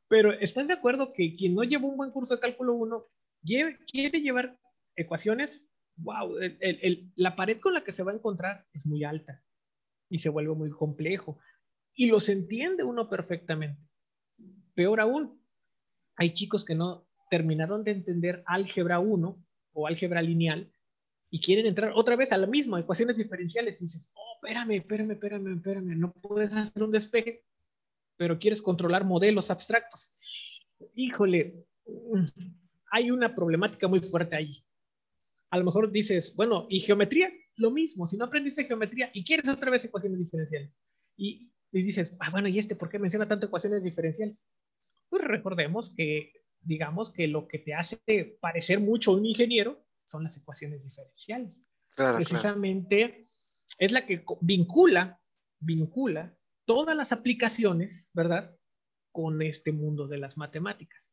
Pero 0.07 0.31
¿estás 0.33 0.67
de 0.67 0.75
acuerdo 0.75 1.11
que 1.11 1.35
quien 1.35 1.55
no 1.55 1.63
llevó 1.63 1.88
un 1.88 1.97
buen 1.97 2.11
curso 2.11 2.35
de 2.35 2.41
cálculo 2.41 2.75
1 2.75 3.03
quiere 3.88 4.21
llevar 4.21 4.59
ecuaciones? 4.95 5.63
Wow, 5.95 6.35
la 7.15 7.35
pared 7.35 7.59
con 7.59 7.73
la 7.73 7.83
que 7.83 7.93
se 7.93 8.03
va 8.03 8.11
a 8.11 8.15
encontrar 8.15 8.67
es 8.73 8.85
muy 8.85 9.03
alta 9.03 9.43
y 10.07 10.19
se 10.19 10.29
vuelve 10.29 10.53
muy 10.53 10.69
complejo 10.69 11.39
y 11.99 12.07
los 12.07 12.29
entiende 12.29 12.85
uno 12.85 13.09
perfectamente. 13.09 13.77
Peor 14.73 15.01
aún, 15.01 15.37
hay 16.15 16.29
chicos 16.29 16.63
que 16.63 16.73
no 16.73 17.05
terminaron 17.29 17.83
de 17.83 17.91
entender 17.91 18.41
álgebra 18.45 18.99
1 18.99 19.45
o 19.73 19.85
álgebra 19.85 20.21
lineal 20.21 20.71
y 21.29 21.41
quieren 21.41 21.65
entrar 21.65 21.91
otra 21.93 22.15
vez 22.15 22.31
a 22.31 22.37
la 22.37 22.47
misma, 22.47 22.79
ecuaciones 22.79 23.17
diferenciales, 23.17 23.81
y 23.81 23.83
dices, 23.83 24.09
oh, 24.13 24.35
espérame, 24.35 24.77
espérame, 24.77 25.11
espérame, 25.11 25.55
espérame, 25.57 25.99
no 25.99 26.13
puedes 26.13 26.53
hacer 26.53 26.81
un 26.81 26.91
despeje, 26.91 27.43
pero 28.15 28.39
quieres 28.39 28.61
controlar 28.61 29.03
modelos 29.03 29.51
abstractos. 29.51 30.13
Híjole, 30.95 31.65
hay 32.93 33.11
una 33.11 33.35
problemática 33.35 33.89
muy 33.89 33.99
fuerte 33.99 34.37
ahí. 34.37 34.55
A 35.49 35.57
lo 35.57 35.65
mejor 35.65 35.91
dices, 35.91 36.33
bueno, 36.33 36.65
¿y 36.69 36.79
geometría? 36.79 37.29
Lo 37.57 37.71
mismo, 37.71 38.07
si 38.07 38.15
no 38.15 38.23
aprendiste 38.23 38.63
geometría 38.63 39.11
y 39.13 39.25
quieres 39.25 39.49
otra 39.49 39.69
vez 39.69 39.83
ecuaciones 39.83 40.17
diferenciales, 40.17 40.71
y, 41.17 41.51
y 41.71 41.83
dices, 41.83 42.15
ah, 42.19 42.29
bueno, 42.31 42.47
¿y 42.47 42.57
este 42.57 42.75
por 42.75 42.89
qué 42.89 42.99
menciona 42.99 43.27
tanto 43.27 43.47
ecuaciones 43.47 43.83
diferenciales? 43.83 44.45
Pues 45.09 45.23
recordemos 45.23 45.93
que, 45.95 46.33
digamos 46.61 47.11
que 47.11 47.27
lo 47.27 47.47
que 47.47 47.59
te 47.59 47.73
hace 47.73 48.38
parecer 48.41 48.79
mucho 48.79 49.13
un 49.13 49.25
ingeniero 49.25 49.85
son 50.05 50.23
las 50.23 50.38
ecuaciones 50.38 50.83
diferenciales. 50.83 51.63
Precisamente 51.95 53.25
es 53.77 53.91
la 53.91 54.05
que 54.05 54.23
vincula, 54.41 55.21
vincula 55.59 56.35
todas 56.65 56.95
las 56.95 57.11
aplicaciones, 57.11 58.09
¿verdad? 58.13 58.55
Con 59.11 59.41
este 59.41 59.71
mundo 59.71 60.07
de 60.07 60.17
las 60.17 60.38
matemáticas. 60.38 61.11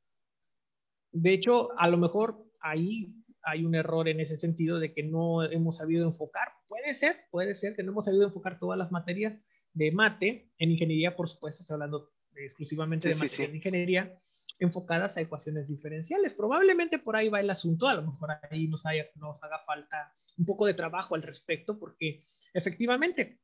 De 1.12 1.32
hecho, 1.32 1.78
a 1.78 1.88
lo 1.88 1.98
mejor 1.98 2.46
ahí 2.60 3.14
hay 3.42 3.64
un 3.64 3.74
error 3.74 4.08
en 4.08 4.20
ese 4.20 4.36
sentido 4.36 4.80
de 4.80 4.92
que 4.92 5.02
no 5.02 5.42
hemos 5.44 5.76
sabido 5.76 6.04
enfocar. 6.04 6.48
Puede 6.66 6.94
ser, 6.94 7.16
puede 7.30 7.54
ser 7.54 7.74
que 7.74 7.82
no 7.82 7.92
hemos 7.92 8.04
sabido 8.04 8.24
enfocar 8.24 8.58
todas 8.58 8.78
las 8.78 8.90
materias 8.90 9.44
de 9.76 9.92
mate 9.92 10.50
en 10.58 10.70
ingeniería, 10.70 11.14
por 11.14 11.28
supuesto, 11.28 11.62
estoy 11.62 11.74
hablando 11.74 12.10
exclusivamente 12.34 13.08
de 13.08 13.14
materias 13.14 13.50
de 13.50 13.56
ingeniería, 13.58 14.16
enfocadas 14.58 15.16
a 15.16 15.20
ecuaciones 15.20 15.68
diferenciales. 15.68 16.32
Probablemente 16.32 16.98
por 16.98 17.14
ahí 17.14 17.28
va 17.28 17.40
el 17.40 17.50
asunto, 17.50 17.86
a 17.86 17.94
lo 17.94 18.02
mejor 18.02 18.30
ahí 18.50 18.68
nos, 18.68 18.84
nos 19.16 19.42
haga 19.42 19.58
falta 19.66 20.10
un 20.38 20.46
poco 20.46 20.64
de 20.64 20.72
trabajo 20.72 21.14
al 21.14 21.22
respecto, 21.22 21.78
porque 21.78 22.20
efectivamente, 22.54 23.38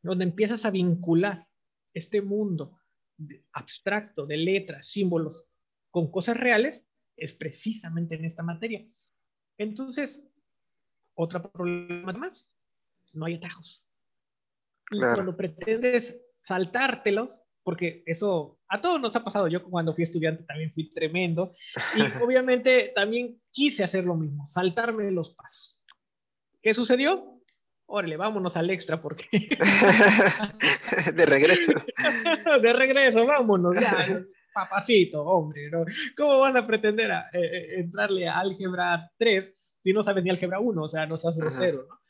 donde 0.00 0.24
empiezas 0.24 0.64
a 0.64 0.70
vincular 0.70 1.48
este 1.92 2.22
mundo 2.22 2.78
abstracto 3.52 4.26
de 4.26 4.36
letras, 4.36 4.86
símbolos, 4.86 5.48
con 5.90 6.08
cosas 6.10 6.36
reales, 6.36 6.86
es 7.16 7.32
precisamente 7.32 8.14
en 8.14 8.24
esta 8.24 8.44
materia. 8.44 8.86
Entonces, 9.58 10.24
otro 11.14 11.50
problema 11.50 12.12
más, 12.12 12.48
no 13.12 13.26
hay 13.26 13.34
atajos. 13.34 13.84
Y 14.96 15.00
cuando 15.00 15.36
pretendes 15.36 16.20
saltártelos, 16.42 17.40
porque 17.64 18.02
eso 18.06 18.60
a 18.68 18.80
todos 18.80 19.00
nos 19.00 19.16
ha 19.16 19.24
pasado. 19.24 19.48
Yo 19.48 19.64
cuando 19.64 19.94
fui 19.94 20.04
estudiante 20.04 20.44
también 20.44 20.72
fui 20.72 20.92
tremendo 20.92 21.50
y 21.96 22.00
obviamente 22.22 22.92
también 22.94 23.40
quise 23.50 23.82
hacer 23.82 24.04
lo 24.04 24.14
mismo, 24.14 24.46
saltarme 24.46 25.10
los 25.10 25.30
pasos. 25.30 25.78
¿Qué 26.62 26.74
sucedió? 26.74 27.40
Órale, 27.86 28.16
vámonos 28.16 28.56
al 28.56 28.70
extra 28.70 29.00
porque... 29.00 29.26
de 31.14 31.26
regreso. 31.26 31.72
de 32.62 32.72
regreso, 32.72 33.26
vámonos, 33.26 33.74
ya. 33.78 34.24
Papacito, 34.54 35.22
hombre, 35.24 35.68
¿no? 35.70 35.84
¿Cómo 36.16 36.40
vas 36.40 36.56
a 36.56 36.66
pretender 36.66 37.12
a, 37.12 37.28
eh, 37.32 37.40
eh, 37.42 37.80
entrarle 37.80 38.28
a 38.28 38.38
álgebra 38.38 39.10
3 39.18 39.78
si 39.82 39.92
no 39.92 40.02
sabes 40.02 40.24
ni 40.24 40.30
álgebra 40.30 40.60
1? 40.60 40.82
O 40.82 40.88
sea, 40.88 41.06
no 41.06 41.16
sabes 41.16 41.54
cero, 41.58 41.86
¿no? 41.88 42.03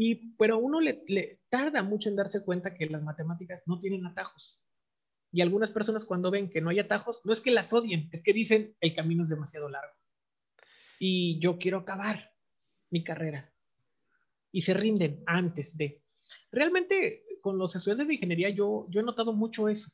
Y, 0.00 0.36
pero 0.36 0.58
uno 0.58 0.80
le, 0.80 1.40
tarda 1.48 1.82
mucho 1.82 2.08
en 2.08 2.14
darse 2.14 2.44
cuenta 2.44 2.72
que 2.72 2.86
las 2.86 3.02
matemáticas 3.02 3.64
no 3.66 3.80
tienen 3.80 4.06
atajos. 4.06 4.62
Y 5.32 5.42
algunas 5.42 5.72
personas 5.72 6.04
cuando 6.04 6.30
ven 6.30 6.48
que 6.48 6.60
no 6.60 6.70
hay 6.70 6.78
atajos, 6.78 7.20
no 7.24 7.32
es 7.32 7.40
que 7.40 7.50
las 7.50 7.72
odien, 7.72 8.08
es 8.12 8.22
que 8.22 8.32
dicen 8.32 8.76
el 8.80 8.94
camino 8.94 9.24
es 9.24 9.28
demasiado 9.28 9.68
largo. 9.68 9.92
Y 11.00 11.40
yo 11.40 11.58
quiero 11.58 11.78
acabar 11.78 12.32
mi 12.90 13.02
carrera. 13.02 13.52
Y 14.52 14.62
se 14.62 14.72
rinden 14.72 15.24
antes 15.26 15.76
de. 15.76 16.00
Realmente 16.52 17.24
con 17.40 17.58
los 17.58 17.74
estudiantes 17.74 18.06
de 18.06 18.14
ingeniería 18.14 18.50
yo, 18.50 18.86
yo 18.90 19.00
he 19.00 19.04
notado 19.04 19.32
mucho 19.32 19.68
eso. 19.68 19.90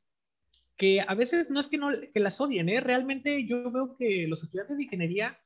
Que 0.76 1.00
a 1.00 1.14
veces 1.14 1.50
no 1.50 1.60
es 1.60 1.66
que, 1.66 1.78
no, 1.78 1.88
que 2.12 2.20
las 2.20 2.38
odien, 2.42 2.68
¿eh? 2.68 2.80
realmente 2.82 3.46
yo 3.46 3.70
veo 3.70 3.96
que 3.96 4.26
los 4.28 4.42
estudiantes 4.42 4.76
de 4.76 4.82
ingeniería 4.82 5.38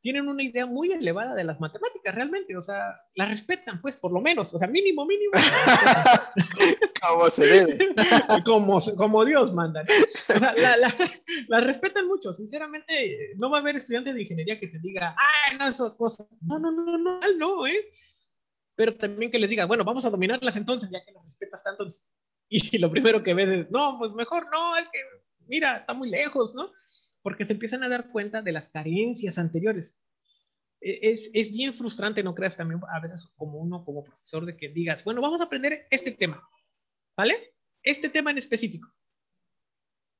tienen 0.00 0.28
una 0.28 0.42
idea 0.42 0.66
muy 0.66 0.92
elevada 0.92 1.34
de 1.34 1.44
las 1.44 1.60
matemáticas, 1.60 2.14
realmente, 2.14 2.56
o 2.56 2.62
sea, 2.62 3.00
las 3.14 3.28
respetan, 3.28 3.80
pues, 3.80 3.96
por 3.96 4.12
lo 4.12 4.20
menos, 4.20 4.52
o 4.54 4.58
sea, 4.58 4.66
mínimo, 4.66 5.04
mínimo. 5.04 5.32
como 7.02 7.28
se 7.28 7.46
debe. 7.46 7.94
como, 8.44 8.78
como 8.96 9.24
Dios 9.24 9.52
manda. 9.52 9.82
O 9.82 10.38
sea, 10.38 10.54
la, 10.56 10.94
la, 11.48 11.60
respetan 11.60 12.06
mucho, 12.06 12.32
sinceramente, 12.32 13.34
no 13.38 13.50
va 13.50 13.58
a 13.58 13.60
haber 13.60 13.76
estudiante 13.76 14.12
de 14.12 14.22
ingeniería 14.22 14.58
que 14.58 14.68
te 14.68 14.78
diga, 14.78 15.14
ay, 15.18 15.58
no, 15.58 15.68
eso 15.68 15.96
cosa. 15.96 16.26
No, 16.40 16.58
no, 16.58 16.72
no, 16.72 16.96
no, 16.96 17.20
no, 17.36 17.66
¿eh? 17.66 17.90
Pero 18.74 18.96
también 18.96 19.30
que 19.30 19.38
les 19.38 19.50
diga, 19.50 19.66
bueno, 19.66 19.84
vamos 19.84 20.04
a 20.06 20.10
dominarlas 20.10 20.56
entonces, 20.56 20.88
ya 20.90 21.04
que 21.04 21.12
las 21.12 21.24
respetas 21.24 21.62
tanto. 21.62 21.86
Y 22.48 22.78
lo 22.78 22.90
primero 22.90 23.22
que 23.22 23.34
ves 23.34 23.48
es, 23.48 23.70
no, 23.70 23.96
pues 23.98 24.12
mejor 24.12 24.46
no, 24.50 24.76
es 24.76 24.84
que, 24.84 24.98
mira, 25.46 25.78
está 25.78 25.92
muy 25.92 26.08
lejos, 26.08 26.54
¿no? 26.54 26.70
Porque 27.22 27.44
se 27.44 27.52
empiezan 27.52 27.82
a 27.82 27.88
dar 27.88 28.10
cuenta 28.10 28.42
de 28.42 28.52
las 28.52 28.68
carencias 28.68 29.38
anteriores. 29.38 29.96
E, 30.80 31.10
es, 31.10 31.30
es, 31.34 31.52
bien 31.52 31.74
frustrante, 31.74 32.22
no 32.22 32.34
creas 32.34 32.56
también 32.56 32.80
a 32.90 33.00
veces 33.00 33.28
como 33.36 33.58
uno, 33.58 33.84
como 33.84 34.04
profesor, 34.04 34.46
de 34.46 34.56
que 34.56 34.68
digas, 34.68 35.04
bueno, 35.04 35.20
vamos 35.20 35.40
a 35.40 35.44
aprender 35.44 35.86
este 35.90 36.12
tema, 36.12 36.42
¿vale? 37.16 37.54
Este 37.82 38.08
tema 38.08 38.30
en 38.30 38.38
específico. 38.38 38.88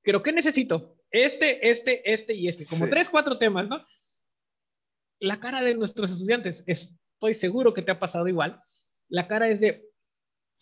Pero 0.03 0.23
¿qué 0.23 0.33
necesito? 0.33 0.97
Este, 1.11 1.69
este, 1.69 2.11
este 2.11 2.35
y 2.35 2.49
este, 2.49 2.67
como 2.67 2.89
tres, 2.89 3.09
cuatro 3.09 3.39
temas, 3.39 3.69
¿no? 3.69 3.85
La 5.19 5.39
cara 5.41 5.63
de 5.63 5.75
nuestros 5.75 6.11
estudiantes, 6.11 6.65
estoy 6.67 7.35
seguro 7.35 7.75
que 7.75 7.83
te 7.83 7.91
ha 7.91 7.99
pasado 7.99 8.29
igual, 8.29 8.61
la 9.09 9.27
cara 9.27 9.49
es 9.49 9.61
de, 9.61 9.91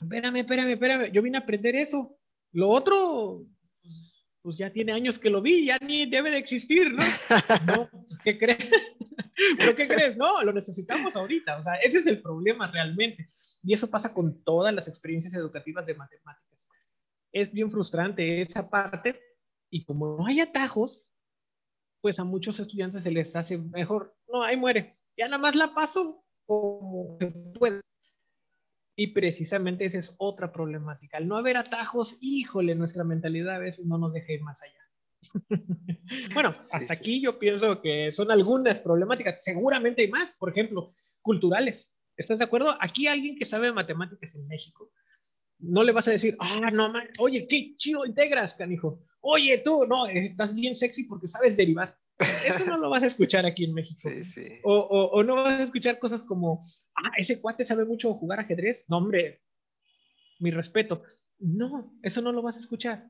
espérame, 0.00 0.36
espérame, 0.36 0.70
espérame, 0.70 1.12
yo 1.12 1.22
vine 1.22 1.38
a 1.38 1.42
aprender 1.42 1.76
eso. 1.76 2.18
Lo 2.52 2.70
otro, 2.70 3.46
pues 4.42 4.56
ya 4.58 4.72
tiene 4.72 4.92
años 4.92 5.18
que 5.18 5.30
lo 5.30 5.42
vi, 5.42 5.66
ya 5.66 5.78
ni 5.78 6.06
debe 6.06 6.30
de 6.30 6.38
existir, 6.38 6.92
¿no? 6.92 7.02
No, 7.66 7.88
pues, 7.90 8.18
¿qué 8.22 8.38
crees? 8.38 8.70
¿Pero 9.58 9.74
qué 9.74 9.88
crees? 9.88 10.16
No, 10.16 10.42
lo 10.42 10.52
necesitamos 10.52 11.14
ahorita, 11.14 11.58
o 11.58 11.62
sea, 11.62 11.74
ese 11.76 11.98
es 11.98 12.06
el 12.06 12.22
problema 12.22 12.70
realmente. 12.70 13.28
Y 13.62 13.72
eso 13.72 13.90
pasa 13.90 14.12
con 14.12 14.42
todas 14.42 14.74
las 14.74 14.88
experiencias 14.88 15.34
educativas 15.34 15.86
de 15.86 15.94
matemáticas. 15.94 16.68
Es 17.32 17.52
bien 17.52 17.70
frustrante 17.70 18.40
esa 18.40 18.68
parte 18.68 19.20
y 19.70 19.84
como 19.84 20.16
no 20.16 20.26
hay 20.26 20.40
atajos, 20.40 21.10
pues 22.00 22.18
a 22.18 22.24
muchos 22.24 22.58
estudiantes 22.60 23.02
se 23.02 23.10
les 23.10 23.34
hace 23.36 23.58
mejor, 23.58 24.16
no, 24.28 24.42
ahí 24.42 24.56
muere, 24.56 24.94
ya 25.16 25.26
nada 25.26 25.38
más 25.38 25.56
la 25.56 25.74
paso 25.74 26.24
como 26.46 27.16
se 27.20 27.26
puede. 27.26 27.80
Y 29.00 29.12
precisamente 29.12 29.84
esa 29.84 29.98
es 29.98 30.16
otra 30.18 30.50
problemática. 30.50 31.18
Al 31.18 31.28
no 31.28 31.36
haber 31.36 31.56
atajos, 31.56 32.18
híjole, 32.20 32.74
nuestra 32.74 33.04
mentalidad 33.04 33.54
a 33.54 33.60
veces 33.60 33.86
no 33.86 33.96
nos 33.96 34.12
deja 34.12 34.32
ir 34.32 34.42
más 34.42 34.60
allá. 34.60 34.88
bueno, 36.34 36.52
hasta 36.72 36.94
aquí 36.94 37.20
yo 37.20 37.38
pienso 37.38 37.80
que 37.80 38.12
son 38.12 38.32
algunas 38.32 38.80
problemáticas. 38.80 39.44
Seguramente 39.44 40.02
hay 40.02 40.10
más, 40.10 40.34
por 40.36 40.50
ejemplo, 40.50 40.90
culturales. 41.22 41.94
¿Estás 42.16 42.40
de 42.40 42.46
acuerdo? 42.46 42.76
Aquí 42.80 43.06
alguien 43.06 43.36
que 43.36 43.44
sabe 43.44 43.72
matemáticas 43.72 44.34
en 44.34 44.48
México, 44.48 44.90
no 45.60 45.84
le 45.84 45.92
vas 45.92 46.08
a 46.08 46.10
decir, 46.10 46.36
ah, 46.40 46.68
no, 46.72 46.92
oye, 47.20 47.46
qué 47.46 47.76
chido 47.76 48.04
integras, 48.04 48.54
canijo. 48.54 49.04
Oye, 49.20 49.58
tú, 49.58 49.86
no, 49.86 50.08
estás 50.08 50.52
bien 50.56 50.74
sexy 50.74 51.04
porque 51.04 51.28
sabes 51.28 51.56
derivar. 51.56 51.96
Eso 52.18 52.64
no 52.64 52.78
lo 52.78 52.90
vas 52.90 53.02
a 53.02 53.06
escuchar 53.06 53.46
aquí 53.46 53.64
en 53.64 53.74
México. 53.74 54.08
O, 54.64 54.74
o, 54.74 55.22
no 55.22 55.36
vas 55.36 55.60
a 55.60 55.64
escuchar 55.64 55.98
cosas 55.98 56.22
como, 56.22 56.60
ah, 56.96 57.12
ese 57.16 57.40
cuate 57.40 57.64
sabe 57.64 57.84
mucho 57.84 58.12
jugar 58.14 58.40
ajedrez. 58.40 58.84
No, 58.88 58.98
hombre, 58.98 59.42
mi 60.40 60.50
respeto. 60.50 61.02
No, 61.38 61.96
eso 62.02 62.20
no 62.20 62.32
lo 62.32 62.42
vas 62.42 62.56
a 62.56 62.60
escuchar. 62.60 63.08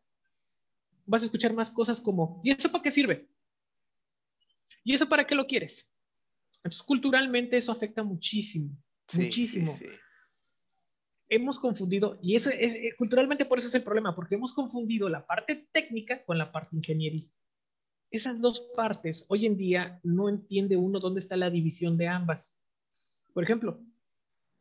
Vas 1.06 1.22
a 1.22 1.24
escuchar 1.26 1.54
más 1.54 1.70
cosas 1.70 2.00
como, 2.00 2.40
¿y 2.44 2.50
eso 2.50 2.70
para 2.70 2.82
qué 2.82 2.90
sirve? 2.90 3.30
¿Y 4.84 4.94
eso 4.94 5.08
para 5.08 5.26
qué 5.26 5.34
lo 5.34 5.46
quieres? 5.46 5.88
Entonces, 6.58 6.82
culturalmente 6.82 7.56
eso 7.56 7.72
afecta 7.72 8.02
muchísimo, 8.02 8.76
muchísimo. 9.14 9.74
hemos 11.28 11.58
confundido, 11.58 12.18
y 12.20 12.36
eso 12.36 12.50
es, 12.50 12.74
eh, 12.74 12.94
culturalmente 12.98 13.46
por 13.46 13.58
eso 13.58 13.68
es 13.68 13.74
el 13.74 13.84
problema, 13.84 14.14
porque 14.14 14.34
hemos 14.34 14.52
confundido 14.52 15.08
la 15.08 15.26
parte 15.26 15.68
técnica 15.72 16.22
con 16.24 16.36
la 16.36 16.52
parte 16.52 16.76
ingeniería 16.76 17.30
esas 18.10 18.40
dos 18.40 18.60
partes, 18.74 19.24
hoy 19.28 19.46
en 19.46 19.56
día 19.56 20.00
no 20.02 20.28
entiende 20.28 20.76
uno 20.76 20.98
dónde 20.98 21.20
está 21.20 21.36
la 21.36 21.50
división 21.50 21.96
de 21.96 22.08
ambas. 22.08 22.56
Por 23.32 23.44
ejemplo, 23.44 23.82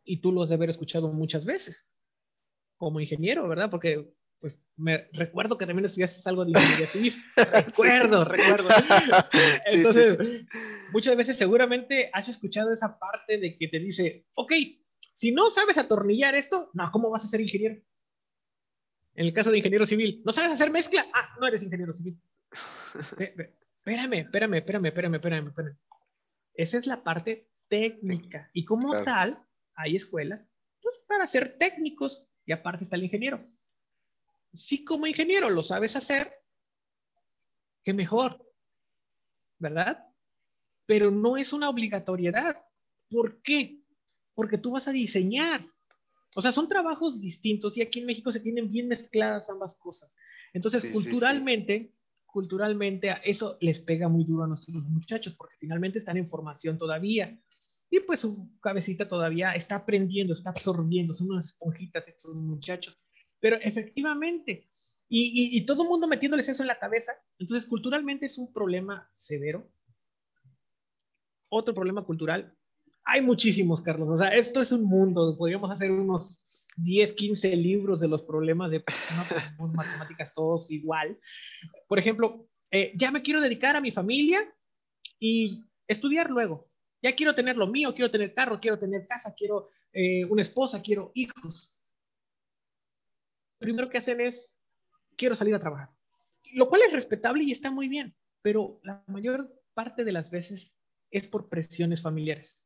y 0.04 0.18
tú 0.18 0.32
lo 0.32 0.44
has 0.44 0.50
de 0.50 0.56
haber 0.56 0.70
escuchado 0.70 1.12
muchas 1.12 1.46
veces 1.46 1.90
como 2.78 3.00
ingeniero, 3.00 3.48
¿verdad? 3.48 3.70
Porque 3.70 4.14
pues 4.40 4.60
me 4.76 5.10
recuerdo 5.14 5.58
que 5.58 5.66
también 5.66 5.86
estudiaste 5.86 6.28
algo 6.30 6.46
de 6.46 6.52
ingeniería 6.52 6.88
civil. 6.88 7.14
recuerdo, 7.36 8.24
recuerdo. 8.24 8.70
Entonces, 9.66 10.46
muchas 10.92 11.16
veces 11.16 11.38
seguramente 11.38 12.10
has 12.14 12.30
escuchado 12.30 12.72
esa 12.72 13.00
parte 13.00 13.38
de 13.38 13.58
que 13.58 13.68
te 13.68 13.80
dice, 13.80 14.28
ok, 14.36 14.54
si 15.14 15.32
no 15.32 15.50
sabes 15.50 15.78
atornillar 15.78 16.36
esto, 16.36 16.70
no, 16.74 16.92
¿cómo 16.92 17.10
vas 17.10 17.26
a 17.26 17.28
ser 17.28 17.42
ingeniero? 17.42 17.82
En 19.16 19.26
el 19.26 19.34
caso 19.34 19.50
de 19.50 19.58
ingeniero 19.58 19.86
civil, 19.88 20.22
¿no 20.24 20.32
sabes 20.32 20.52
hacer 20.52 20.70
mezcla? 20.70 21.04
Ah, 21.12 21.36
no 21.40 21.48
eres 21.48 21.64
ingeniero 21.64 21.94
civil. 21.96 22.22
Espérame, 22.52 24.20
espérame, 24.20 24.56
espérame, 24.56 24.86
espérame, 24.86 25.16
espérame, 25.16 25.48
espérame. 25.48 25.78
Esa 26.54 26.78
es 26.78 26.88
la 26.88 27.04
parte 27.04 27.50
técnica. 27.68 28.50
Y 28.54 28.66
como 28.66 29.04
tal, 29.04 29.46
hay 29.76 29.96
escuelas 29.96 30.46
pues, 30.82 31.04
para 31.08 31.28
ser 31.28 31.58
técnicos 31.58 32.28
y 32.46 32.52
aparte 32.52 32.84
está 32.84 32.96
el 32.96 33.04
ingeniero 33.04 33.46
si 34.54 34.84
como 34.84 35.08
ingeniero 35.08 35.50
lo 35.50 35.64
sabes 35.64 35.96
hacer, 35.96 36.34
qué 37.84 37.94
mejor, 37.94 38.44
¿verdad? 39.60 40.06
Pero 40.86 41.12
no 41.12 41.38
es 41.38 41.54
una 41.54 41.70
obligatoriedad. 41.70 42.66
¿Por 43.10 43.42
qué? 43.42 43.82
Porque 44.34 44.58
tú 44.58 44.72
vas 44.72 44.88
a 44.88 44.92
diseñar. 44.92 45.66
O 46.36 46.42
sea, 46.42 46.52
son 46.52 46.68
trabajos 46.68 47.20
distintos 47.20 47.78
y 47.78 47.82
aquí 47.82 48.00
en 48.00 48.06
México 48.06 48.32
se 48.32 48.40
tienen 48.40 48.70
bien 48.70 48.88
mezcladas 48.88 49.50
ambas 49.50 49.76
cosas. 49.76 50.16
Entonces, 50.54 50.92
culturalmente, 50.92 51.94
culturalmente 52.38 53.16
eso 53.24 53.58
les 53.62 53.80
pega 53.80 54.08
muy 54.08 54.24
duro 54.24 54.44
a 54.44 54.48
nuestros 54.48 54.84
muchachos 54.90 55.34
porque 55.34 55.56
finalmente 55.60 55.98
están 55.98 56.18
en 56.18 56.28
formación 56.28 56.78
todavía. 56.78 57.36
Y 57.90 58.00
pues 58.02 58.20
su 58.20 58.60
cabecita 58.62 59.08
todavía 59.08 59.54
está 59.54 59.78
aprendiendo, 59.78 60.34
está 60.34 60.52
absorbiendo, 60.52 61.16
son 61.16 61.32
unas 61.32 61.48
esponjitas 61.48 62.08
estos 62.08 62.36
muchachos. 62.36 62.96
Pero 63.40 63.56
efectivamente, 63.56 64.70
y, 65.10 65.66
todo 65.66 65.82
el 65.82 65.90
mundo 65.90 66.08
metiéndoles 66.08 66.48
eso 66.48 66.62
en 66.62 66.68
la 66.68 66.78
cabeza, 66.78 67.14
entonces 67.40 67.68
culturalmente 67.68 68.28
es 68.28 68.38
un 68.38 68.54
problema 68.54 69.10
severo. 69.14 69.68
Otro 71.50 71.74
problema 71.74 72.06
cultural, 72.06 72.56
hay 73.04 73.22
muchísimos, 73.22 73.82
Carlos, 73.82 74.10
o 74.12 74.18
sea, 74.20 74.28
esto 74.28 74.62
es 74.62 74.72
un 74.72 74.84
mundo, 74.84 75.36
podríamos 75.36 75.72
hacer 75.72 75.90
unos 75.90 76.40
10, 76.78 77.14
15 77.14 77.56
libros 77.56 78.00
de 78.00 78.08
los 78.08 78.22
problemas 78.24 78.72
de 78.72 78.84
matemáticas 79.58 80.34
todos 80.34 80.72
igual. 80.72 81.20
Por 81.88 82.00
ejemplo, 82.00 82.48
eh, 82.72 82.94
ya 82.96 83.12
me 83.12 83.22
quiero 83.22 83.42
dedicar 83.42 83.76
a 83.76 83.82
mi 83.82 83.92
familia 83.92 84.42
y 85.20 85.66
estudiar 85.88 86.30
luego. 86.30 86.70
Ya 87.02 87.14
quiero 87.16 87.36
tener 87.36 87.58
lo 87.58 87.68
mío, 87.68 87.94
quiero 87.94 88.10
tener 88.10 88.34
carro, 88.34 88.60
quiero 88.60 88.80
tener 88.80 89.06
casa, 89.06 89.34
quiero 89.36 89.68
eh, 89.94 90.26
una 90.26 90.42
esposa, 90.42 90.82
quiero 90.82 91.12
hijos 91.14 91.78
primero 93.60 93.90
que 93.90 93.98
hacen 93.98 94.22
es, 94.22 94.54
quiero 95.16 95.36
salir 95.36 95.56
a 95.56 95.60
trabajar. 95.60 95.90
Lo 96.54 96.70
cual 96.70 96.82
es 96.86 96.94
respetable 96.94 97.44
y 97.44 97.52
está 97.52 97.72
muy 97.72 97.88
bien, 97.88 98.16
pero 98.42 98.80
la 98.84 99.04
mayor 99.08 99.54
parte 99.74 100.04
de 100.04 100.12
las 100.12 100.32
veces 100.32 100.74
es 101.12 101.28
por 101.28 101.50
presiones 101.50 102.02
familiares. 102.02 102.64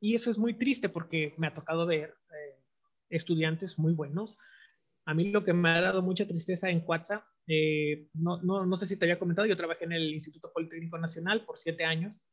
Y 0.00 0.14
eso 0.14 0.30
es 0.30 0.38
muy 0.38 0.54
triste 0.54 0.88
porque 0.88 1.34
me 1.38 1.46
ha 1.46 1.54
tocado 1.54 1.86
ver 1.86 2.14
eh, 2.30 2.53
estudiantes 3.16 3.78
muy 3.78 3.92
buenos. 3.92 4.36
A 5.06 5.14
mí 5.14 5.30
lo 5.30 5.44
que 5.44 5.52
me 5.52 5.70
ha 5.70 5.80
dado 5.80 6.02
mucha 6.02 6.26
tristeza 6.26 6.70
en 6.70 6.82
WhatsApp, 6.86 7.24
eh, 7.46 8.08
no, 8.14 8.40
no, 8.42 8.64
no 8.64 8.76
sé 8.76 8.86
si 8.86 8.96
te 8.96 9.04
había 9.04 9.18
comentado, 9.18 9.46
yo 9.46 9.56
trabajé 9.56 9.84
en 9.84 9.92
el 9.92 10.12
Instituto 10.12 10.50
Politécnico 10.52 10.98
Nacional 10.98 11.44
por 11.44 11.58
siete 11.58 11.84
años 11.84 12.24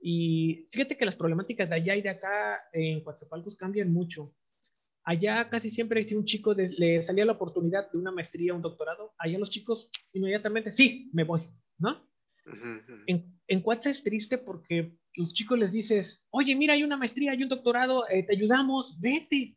y 0.00 0.66
fíjate 0.70 0.96
que 0.96 1.04
las 1.04 1.14
problemáticas 1.14 1.68
de 1.68 1.76
allá 1.76 1.94
y 1.94 2.02
de 2.02 2.08
acá 2.08 2.60
en 2.72 3.04
Coatzacoalcos 3.04 3.56
cambian 3.56 3.92
mucho. 3.92 4.34
Allá 5.04 5.48
casi 5.48 5.70
siempre 5.70 6.06
si 6.06 6.16
un 6.16 6.24
chico 6.24 6.54
le 6.54 7.02
salía 7.02 7.24
la 7.24 7.32
oportunidad 7.32 7.90
de 7.90 7.98
una 7.98 8.10
maestría, 8.10 8.54
un 8.54 8.62
doctorado, 8.62 9.14
allá 9.18 9.38
los 9.38 9.50
chicos 9.50 9.90
inmediatamente, 10.12 10.72
sí, 10.72 11.10
me 11.12 11.24
voy, 11.24 11.42
¿no? 11.78 12.08
En, 13.06 13.40
en 13.46 13.64
es 13.84 14.02
triste 14.02 14.38
porque 14.38 14.98
los 15.14 15.32
chicos 15.32 15.58
les 15.58 15.72
dices, 15.72 16.26
oye, 16.30 16.54
mira, 16.56 16.74
hay 16.74 16.82
una 16.82 16.96
maestría, 16.96 17.32
hay 17.32 17.42
un 17.42 17.48
doctorado, 17.48 18.08
eh, 18.08 18.24
te 18.24 18.34
ayudamos, 18.34 18.98
vete. 19.00 19.56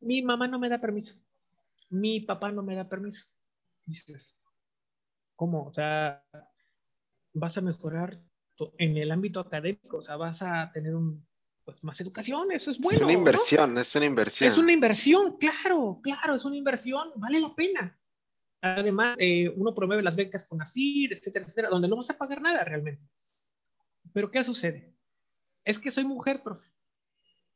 Mi 0.00 0.22
mamá 0.22 0.48
no 0.48 0.58
me 0.58 0.68
da 0.68 0.80
permiso. 0.80 1.16
Mi 1.90 2.20
papá 2.20 2.50
no 2.50 2.62
me 2.62 2.74
da 2.74 2.88
permiso. 2.88 3.26
Dices, 3.84 4.36
¿cómo? 5.36 5.66
O 5.66 5.72
sea, 5.72 6.24
vas 7.32 7.58
a 7.58 7.60
mejorar 7.60 8.22
en 8.78 8.96
el 8.96 9.10
ámbito 9.10 9.40
académico, 9.40 9.98
o 9.98 10.02
sea, 10.02 10.16
vas 10.16 10.42
a 10.42 10.70
tener 10.72 10.94
un 10.94 11.26
pues 11.64 11.82
más 11.84 12.00
educación, 12.00 12.50
eso 12.50 12.70
es 12.70 12.78
bueno. 12.80 12.98
Es 12.98 13.02
una 13.04 13.12
inversión, 13.12 13.78
es 13.78 13.94
una 13.94 14.06
inversión. 14.06 14.48
Es 14.48 14.58
una 14.58 14.72
inversión, 14.72 15.36
claro, 15.38 16.00
claro, 16.02 16.34
es 16.34 16.44
una 16.44 16.56
inversión, 16.56 17.12
vale 17.16 17.40
la 17.40 17.54
pena. 17.54 17.98
Además, 18.60 19.16
eh, 19.20 19.48
uno 19.56 19.74
promueve 19.74 20.02
las 20.02 20.16
becas 20.16 20.44
con 20.44 20.60
ASIR, 20.60 21.12
etcétera, 21.12 21.44
etcétera, 21.44 21.68
donde 21.68 21.88
no 21.88 21.96
vas 21.96 22.10
a 22.10 22.18
pagar 22.18 22.40
nada 22.40 22.64
realmente. 22.64 23.08
Pero 24.12 24.30
¿qué 24.30 24.42
sucede? 24.42 24.92
Es 25.64 25.78
que 25.78 25.90
soy 25.90 26.04
mujer, 26.04 26.42
profe. 26.42 26.68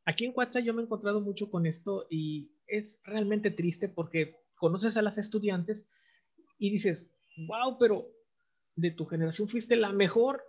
Aquí 0.06 0.24
en 0.24 0.32
WhatsApp 0.34 0.62
yo 0.62 0.72
me 0.72 0.80
he 0.80 0.84
encontrado 0.84 1.20
mucho 1.20 1.50
con 1.50 1.66
esto 1.66 2.06
y 2.08 2.52
es 2.66 3.00
realmente 3.04 3.50
triste 3.50 3.88
porque 3.88 4.36
conoces 4.54 4.96
a 4.96 5.02
las 5.02 5.18
estudiantes 5.18 5.88
y 6.58 6.70
dices, 6.70 7.10
wow, 7.48 7.76
pero 7.78 8.08
de 8.76 8.92
tu 8.92 9.04
generación 9.04 9.48
fuiste 9.48 9.74
la 9.76 9.92
mejor, 9.92 10.42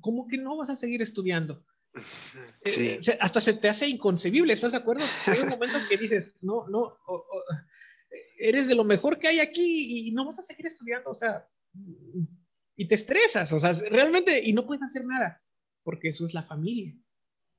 ¿cómo 0.00 0.28
que 0.28 0.38
no 0.38 0.56
vas 0.56 0.70
a 0.70 0.76
seguir 0.76 1.02
estudiando? 1.02 1.64
Sí. 2.64 2.98
Eh, 3.06 3.18
hasta 3.20 3.40
se 3.40 3.54
te 3.54 3.68
hace 3.68 3.88
inconcebible, 3.88 4.52
¿estás 4.52 4.72
de 4.72 4.78
acuerdo? 4.78 5.04
Hay 5.26 5.40
un 5.40 5.48
momento 5.48 5.78
que 5.88 5.96
dices, 5.96 6.36
no, 6.40 6.66
no, 6.68 6.96
eres 8.38 8.68
de 8.68 8.76
lo 8.76 8.84
mejor 8.84 9.18
que 9.18 9.28
hay 9.28 9.40
aquí 9.40 10.08
y 10.08 10.12
no 10.12 10.24
vas 10.24 10.38
a 10.38 10.42
seguir 10.42 10.66
estudiando, 10.66 11.10
o 11.10 11.14
sea, 11.14 11.46
y 12.76 12.86
te 12.86 12.94
estresas, 12.94 13.52
o 13.52 13.58
sea, 13.58 13.72
realmente, 13.72 14.40
y 14.42 14.52
no 14.52 14.64
puedes 14.64 14.82
hacer 14.82 15.04
nada, 15.04 15.42
porque 15.82 16.08
eso 16.08 16.24
es 16.24 16.34
la 16.34 16.42
familia. 16.42 16.96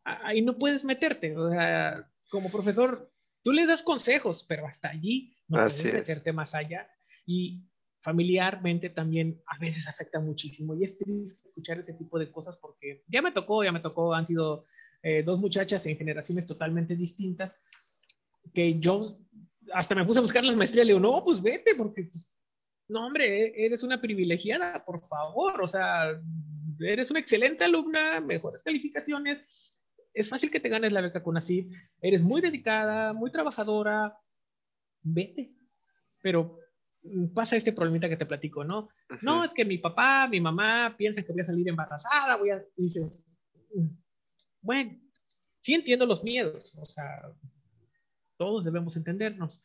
Ahí 0.03 0.41
no 0.41 0.57
puedes 0.57 0.83
meterte, 0.83 1.35
o 1.37 1.49
sea, 1.49 2.09
como 2.29 2.51
profesor, 2.51 3.11
tú 3.41 3.51
le 3.51 3.65
das 3.65 3.83
consejos, 3.83 4.45
pero 4.47 4.67
hasta 4.67 4.89
allí 4.89 5.35
no 5.47 5.59
puedes 5.59 5.93
meterte 5.93 6.33
más 6.33 6.55
allá. 6.55 6.89
Y 7.25 7.63
familiarmente 8.01 8.89
también 8.89 9.41
a 9.47 9.57
veces 9.57 9.87
afecta 9.87 10.19
muchísimo. 10.19 10.75
Y 10.75 10.83
es 10.83 10.97
triste 10.97 11.47
escuchar 11.47 11.79
este 11.79 11.93
tipo 11.93 12.19
de 12.19 12.29
cosas 12.29 12.57
porque 12.57 13.03
ya 13.07 13.21
me 13.21 13.31
tocó, 13.31 13.63
ya 13.63 13.71
me 13.71 13.79
tocó, 13.79 14.13
han 14.13 14.27
sido 14.27 14.65
eh, 15.01 15.23
dos 15.23 15.39
muchachas 15.39 15.85
en 15.85 15.97
generaciones 15.97 16.45
totalmente 16.45 16.95
distintas 16.97 17.53
que 18.53 18.79
yo 18.79 19.17
hasta 19.73 19.95
me 19.95 20.05
puse 20.05 20.19
a 20.19 20.21
buscar 20.21 20.43
las 20.43 20.55
maestrías, 20.55 20.85
le 20.85 20.93
digo, 20.93 20.99
no, 20.99 21.23
pues 21.23 21.41
vete 21.41 21.75
porque, 21.75 22.03
pues, 22.03 22.29
no 22.89 23.05
hombre, 23.05 23.25
e-, 23.25 23.65
eres 23.65 23.83
una 23.83 24.01
privilegiada, 24.01 24.83
por 24.83 25.01
favor, 25.07 25.61
o 25.61 25.67
sea, 25.67 26.21
eres 26.79 27.09
una 27.11 27.19
excelente 27.19 27.63
alumna, 27.63 28.19
mejores 28.19 28.61
calificaciones, 28.61 29.79
es 30.13 30.29
fácil 30.29 30.51
que 30.51 30.59
te 30.59 30.69
ganes 30.69 30.93
la 30.93 31.01
beca 31.01 31.23
con 31.23 31.37
así, 31.37 31.69
eres 32.01 32.23
muy 32.23 32.41
dedicada, 32.41 33.13
muy 33.13 33.31
trabajadora, 33.31 34.17
vete, 35.01 35.53
pero 36.21 36.59
pasa 37.33 37.55
este 37.55 37.73
problemita 37.73 38.07
que 38.07 38.17
te 38.17 38.25
platico, 38.25 38.63
¿no? 38.63 38.89
No, 39.21 39.43
es 39.43 39.53
que 39.53 39.65
mi 39.65 39.77
papá, 39.77 40.27
mi 40.27 40.39
mamá 40.39 40.95
piensan 40.97 41.23
que 41.23 41.33
voy 41.33 41.41
a 41.41 41.45
salir 41.45 41.67
embarazada, 41.67 42.37
voy 42.37 42.51
a... 42.51 42.63
Dice, 42.77 43.01
mm, 43.73 43.87
bueno, 44.61 44.99
sí 45.59 45.73
entiendo 45.73 46.05
los 46.05 46.23
miedos, 46.23 46.75
o 46.75 46.85
sea, 46.85 47.05
todos 48.37 48.63
debemos 48.63 48.95
entendernos, 48.95 49.59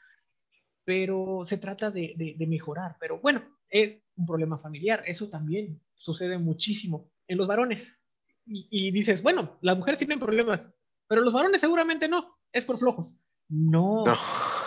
pero 0.85 1.43
se 1.45 1.59
trata 1.59 1.91
de, 1.91 2.15
de, 2.37 2.47
mejorar, 2.47 2.97
pero 2.99 3.21
bueno, 3.21 3.43
es 3.69 3.99
un 4.17 4.27
problema 4.27 4.59
familiar, 4.59 5.03
eso 5.07 5.29
también 5.29 5.81
sucede 5.95 6.39
muchísimo 6.39 7.11
en 7.27 7.39
los 7.39 7.47
varones. 7.47 7.98
Y, 8.49 8.67
y 8.71 8.91
dices, 8.91 9.23
bueno, 9.23 9.59
las 9.61 9.77
mujeres 9.77 9.99
tienen 9.99 10.19
problemas, 10.19 10.69
pero 11.07 11.21
los 11.21 11.33
varones 11.33 11.61
seguramente 11.61 12.09
no, 12.09 12.39
es 12.53 12.65
por 12.65 12.79
flojos. 12.79 13.21
No, 13.49 14.05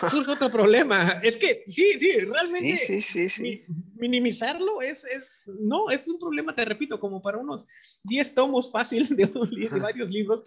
surge 0.10 0.32
otro 0.32 0.50
problema. 0.50 1.20
Es 1.22 1.38
que 1.38 1.63
sí, 1.67 2.00
sí, 2.00 2.20
realmente 2.22 2.80
sí, 2.80 3.02
sí, 3.02 3.30
sí, 3.30 3.63
minimizarlo 3.96 4.82
es, 4.82 5.04
es, 5.04 5.24
no, 5.46 5.91
es 5.91 6.08
un 6.08 6.17
problema, 6.17 6.56
te 6.56 6.65
repito, 6.65 7.00
como 7.00 7.22
para 7.22 7.38
unos 7.38 7.67
10 8.04 8.34
tomos 8.34 8.72
fáciles 8.72 9.15
de, 9.15 9.26
varios 9.80 10.10
libros. 10.10 10.44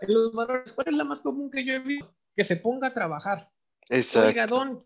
En 0.00 0.12
los 0.12 0.32
valores, 0.32 0.72
¿cuál 0.72 0.88
es 0.88 0.94
la 0.94 1.04
más 1.04 1.20
común 1.20 1.50
que 1.50 1.64
yo 1.64 1.74
he 1.74 1.78
visto? 1.78 2.12
Que 2.34 2.42
se 2.42 2.56
ponga 2.56 2.88
a 2.88 2.94
trabajar. 2.94 3.48
Exacto. 3.88 4.28
Oiga, 4.28 4.46
don, 4.46 4.84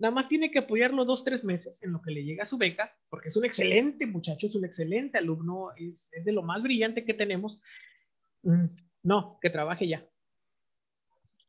nada 0.00 0.12
más 0.12 0.28
tiene 0.28 0.50
que 0.50 0.58
apoyarlo 0.58 1.04
dos, 1.04 1.22
tres 1.22 1.44
meses 1.44 1.82
en 1.82 1.92
lo 1.92 2.02
que 2.02 2.10
le 2.10 2.24
llega 2.24 2.44
su 2.44 2.58
beca, 2.58 2.92
porque 3.08 3.28
es 3.28 3.36
un 3.36 3.44
excelente 3.44 4.06
muchacho, 4.06 4.48
es 4.48 4.54
un 4.56 4.64
excelente 4.64 5.18
alumno, 5.18 5.68
es, 5.76 6.10
es 6.12 6.24
de 6.24 6.32
lo 6.32 6.42
más 6.42 6.62
brillante 6.62 7.04
que 7.04 7.14
tenemos. 7.14 7.62
Mm, 8.42 8.64
no, 9.02 9.38
que 9.40 9.50
trabaje 9.50 9.86
ya 9.86 10.10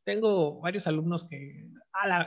tengo 0.04 0.60
varios 0.60 0.86
alumnos 0.86 1.24
que, 1.24 1.68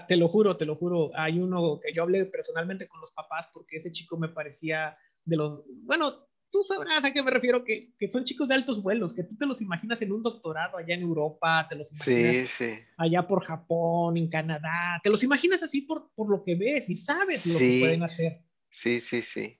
te 0.08 0.18
lo 0.18 0.28
juro, 0.28 0.58
te 0.58 0.66
lo 0.66 0.76
juro, 0.76 1.12
hay 1.16 1.40
uno 1.40 1.80
que 1.82 1.94
yo 1.94 2.04
hablé 2.04 2.26
personalmente 2.26 2.88
con 2.88 3.02
los 3.02 3.12
papás 3.12 3.50
porque 3.54 3.78
ese 3.78 3.92
chico 3.92 4.18
me 4.18 4.30
parecía 4.30 4.98
de 5.24 5.36
los, 5.36 5.64
bueno, 5.84 6.28
tú 6.56 6.64
sabrás 6.64 7.04
a 7.04 7.12
qué 7.12 7.22
me 7.22 7.32
refiero, 7.32 7.66
que, 7.66 7.94
que, 8.00 8.10
son 8.10 8.24
chicos 8.24 8.48
de 8.48 8.56
altos 8.56 8.82
vuelos, 8.82 9.14
que 9.14 9.24
tú 9.24 9.36
te 9.36 9.46
los 9.46 9.62
imaginas 9.62 10.02
en 10.02 10.14
un 10.14 10.24
doctorado 10.24 10.78
allá 10.78 10.96
en 10.96 11.02
Europa, 11.02 11.68
te 11.70 11.76
los 11.76 11.92
imaginas 11.92 12.62
allá 12.96 13.28
por 13.28 13.44
Japón, 13.44 14.16
en 14.16 14.30
Canadá, 14.30 15.02
te 15.04 15.10
los 15.10 15.22
imaginas 15.22 15.62
así 15.64 15.82
por, 15.82 16.14
por 16.16 16.30
lo 16.30 16.44
que 16.46 16.56
ves 16.56 16.90
y 16.90 16.96
sabes 16.96 17.46
lo 17.46 17.60
que 17.60 17.80
pueden 17.82 18.04
hacer. 18.04 18.42
Sí, 18.70 19.02
sí, 19.02 19.22
sí. 19.22 19.60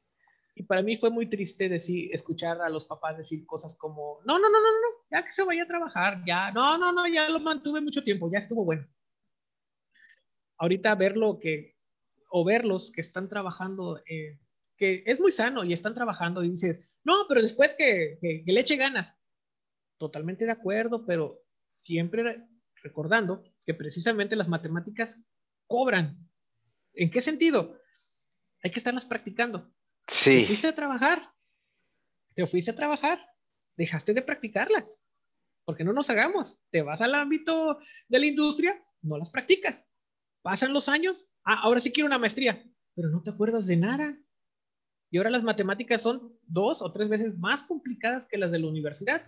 Y 0.56 0.64
para 0.64 0.82
mí 0.82 0.96
fue 0.96 1.10
muy 1.10 1.30
triste 1.30 1.68
decir, 1.68 2.10
escuchar 2.14 2.62
a 2.62 2.70
los 2.70 2.86
papás 2.86 3.18
decir 3.18 3.46
cosas 3.46 3.76
como, 3.76 4.22
no, 4.26 4.40
no, 4.40 4.50
no, 4.50 4.62
no, 4.62 4.72
no, 4.72 5.06
ya 5.12 5.22
que 5.22 5.32
se 5.32 5.44
vaya 5.44 5.64
a 5.64 5.68
trabajar, 5.68 6.24
ya, 6.26 6.52
no, 6.52 6.78
no, 6.78 6.94
no, 6.94 7.06
ya 7.10 7.28
lo 7.30 7.42
mantuve 7.42 7.82
mucho 7.82 8.06
tiempo, 8.06 8.32
ya 8.32 8.40
estuvo 8.40 8.64
bueno. 8.64 8.88
Ahorita 10.58 10.96
verlo 10.96 11.40
que, 11.40 11.76
o 12.30 12.46
verlos 12.46 12.90
que 12.90 13.02
están 13.02 13.28
trabajando, 13.28 14.02
eh, 14.08 14.40
que 14.78 15.04
es 15.06 15.20
muy 15.20 15.32
sano 15.32 15.64
y 15.64 15.74
están 15.74 15.94
trabajando 15.94 16.44
y 16.44 16.50
dices, 16.50 17.00
no, 17.04 17.26
pero 17.28 17.42
después 17.42 17.74
que, 17.78 18.18
que, 18.22 18.44
le 18.46 18.60
eche 18.60 18.76
ganas. 18.76 19.16
Totalmente 19.98 20.46
de 20.46 20.52
acuerdo, 20.52 21.06
pero 21.06 21.42
siempre 21.74 22.48
recordando 22.84 23.44
que 23.66 23.74
precisamente 23.74 24.36
las 24.36 24.50
matemáticas 24.50 25.22
cobran. 25.68 26.30
¿En 26.94 27.10
qué 27.10 27.22
sentido? 27.22 27.80
Hay 28.64 28.72
que 28.72 28.80
estarlas 28.80 29.06
practicando 29.06 29.76
Sí. 30.08 30.42
Te 30.42 30.46
fuiste 30.48 30.68
a 30.68 30.76
trabajar. 30.76 31.34
Te 32.34 32.46
fuiste 32.48 32.72
a 32.72 32.76
trabajar. 32.76 33.20
Dejaste 33.76 34.14
de 34.14 34.22
practicarlas. 34.22 35.00
Porque 35.66 35.84
no 35.84 35.94
nos 35.94 36.10
hagamos. 36.10 36.60
Te 36.70 36.82
vas 36.82 37.02
al 37.02 37.16
ámbito 37.16 37.80
de 38.08 38.20
la 38.20 38.26
industria, 38.26 38.84
no 39.02 39.18
las 39.18 39.32
practicas. 39.32 39.88
Pasan 40.42 40.74
los 40.74 40.90
años. 40.90 41.32
Ah, 41.44 41.62
ahora 41.64 41.80
sí 41.80 41.92
quiero 41.92 42.08
una 42.08 42.20
maestría. 42.20 42.64
Pero 42.96 43.10
no 43.10 43.24
te 43.24 43.32
acuerdas 43.32 43.66
de 43.66 43.78
nada. 43.78 44.18
Y 45.16 45.18
ahora 45.18 45.30
las 45.30 45.44
matemáticas 45.44 46.02
son 46.02 46.38
dos 46.46 46.82
o 46.82 46.92
tres 46.92 47.08
veces 47.08 47.38
más 47.38 47.64
complicadas 47.64 48.26
que 48.26 48.38
las 48.38 48.52
de 48.52 48.60
la 48.60 48.68
universidad. 48.68 49.26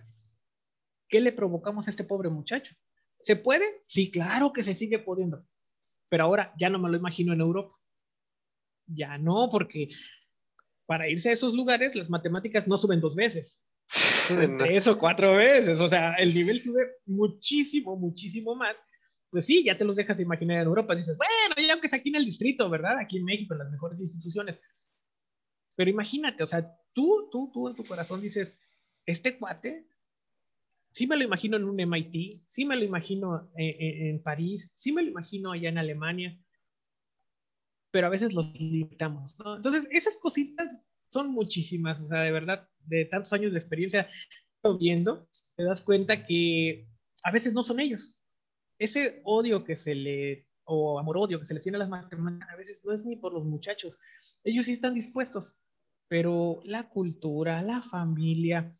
¿Qué 1.08 1.18
le 1.18 1.32
provocamos 1.32 1.86
a 1.86 1.90
este 1.90 2.04
pobre 2.04 2.28
muchacho? 2.28 2.76
¿Se 3.20 3.36
puede? 3.36 3.64
Sí, 3.84 4.10
claro 4.10 4.52
que 4.52 4.62
se 4.62 4.74
sigue 4.74 4.98
pudiendo. 4.98 5.46
Pero 6.10 6.24
ahora 6.24 6.52
ya 6.60 6.68
no 6.68 6.78
me 6.78 6.90
lo 6.90 6.98
imagino 6.98 7.32
en 7.32 7.40
Europa. 7.40 7.74
Ya 8.84 9.16
no, 9.16 9.48
porque 9.50 9.88
para 10.84 11.08
irse 11.08 11.30
a 11.30 11.32
esos 11.32 11.54
lugares, 11.54 11.96
las 11.96 12.10
matemáticas 12.10 12.68
no 12.68 12.76
suben 12.76 13.00
dos 13.00 13.16
veces, 13.16 13.64
suben 13.88 14.58
tres 14.58 14.86
o 14.88 14.98
cuatro 14.98 15.36
veces. 15.36 15.80
O 15.80 15.88
sea, 15.88 16.16
el 16.16 16.34
nivel 16.34 16.60
sube 16.60 16.82
muchísimo, 17.06 17.96
muchísimo 17.96 18.54
más. 18.54 18.76
Pues 19.30 19.46
sí, 19.46 19.64
ya 19.64 19.78
te 19.78 19.86
los 19.86 19.96
dejas 19.96 20.20
imaginar 20.20 20.58
en 20.58 20.66
Europa. 20.66 20.94
Dices, 20.94 21.16
bueno, 21.16 21.66
ya 21.66 21.72
aunque 21.72 21.86
es 21.86 21.94
aquí 21.94 22.10
en 22.10 22.16
el 22.16 22.26
distrito, 22.26 22.68
¿verdad? 22.68 22.98
Aquí 22.98 23.16
en 23.16 23.24
México, 23.24 23.54
en 23.54 23.60
las 23.60 23.70
mejores 23.70 23.98
instituciones. 24.00 24.58
Pero 25.78 25.90
imagínate, 25.90 26.42
o 26.42 26.46
sea, 26.46 26.76
tú, 26.92 27.28
tú, 27.30 27.52
tú 27.54 27.68
en 27.68 27.76
tu 27.76 27.84
corazón 27.84 28.20
dices, 28.20 28.60
este 29.06 29.38
cuate, 29.38 29.86
sí 30.92 31.06
me 31.06 31.16
lo 31.16 31.22
imagino 31.22 31.56
en 31.56 31.64
un 31.64 31.78
MIT, 31.78 32.42
sí 32.46 32.66
me 32.66 32.74
lo 32.74 32.82
imagino 32.82 33.48
en, 33.54 33.76
en, 33.78 34.06
en 34.08 34.22
París, 34.22 34.68
sí 34.74 34.90
me 34.90 35.02
lo 35.02 35.10
imagino 35.10 35.52
allá 35.52 35.68
en 35.68 35.78
Alemania 35.78 36.38
pero 37.90 38.06
a 38.06 38.10
veces 38.10 38.32
los 38.34 38.52
limitamos, 38.58 39.38
¿no? 39.38 39.56
Entonces, 39.56 39.86
esas 39.90 40.16
cositas 40.18 40.68
son 41.08 41.30
muchísimas, 41.30 42.00
o 42.00 42.06
sea, 42.06 42.20
de 42.20 42.32
verdad, 42.32 42.68
de 42.80 43.06
tantos 43.06 43.32
años 43.32 43.52
de 43.52 43.58
experiencia 43.58 44.08
viendo, 44.78 45.28
te 45.56 45.64
das 45.64 45.80
cuenta 45.80 46.26
que 46.26 46.86
a 47.22 47.30
veces 47.30 47.54
no 47.54 47.64
son 47.64 47.80
ellos. 47.80 48.18
Ese 48.78 49.22
odio 49.24 49.64
que 49.64 49.76
se 49.76 49.94
le, 49.94 50.46
o 50.64 50.98
amor-odio 50.98 51.38
que 51.38 51.46
se 51.46 51.54
les 51.54 51.62
tiene 51.62 51.76
a 51.76 51.78
las 51.78 51.88
matemáticas, 51.88 52.52
a 52.52 52.56
veces 52.56 52.82
no 52.84 52.92
es 52.92 53.06
ni 53.06 53.16
por 53.16 53.32
los 53.32 53.44
muchachos. 53.44 53.98
Ellos 54.44 54.66
sí 54.66 54.72
están 54.72 54.94
dispuestos, 54.94 55.58
pero 56.08 56.60
la 56.64 56.88
cultura, 56.88 57.62
la 57.62 57.82
familia, 57.82 58.72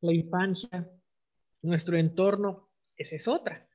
la 0.00 0.12
infancia, 0.12 0.88
nuestro 1.62 1.96
entorno, 1.96 2.70
esa 2.96 3.16
es 3.16 3.26
otra 3.26 3.66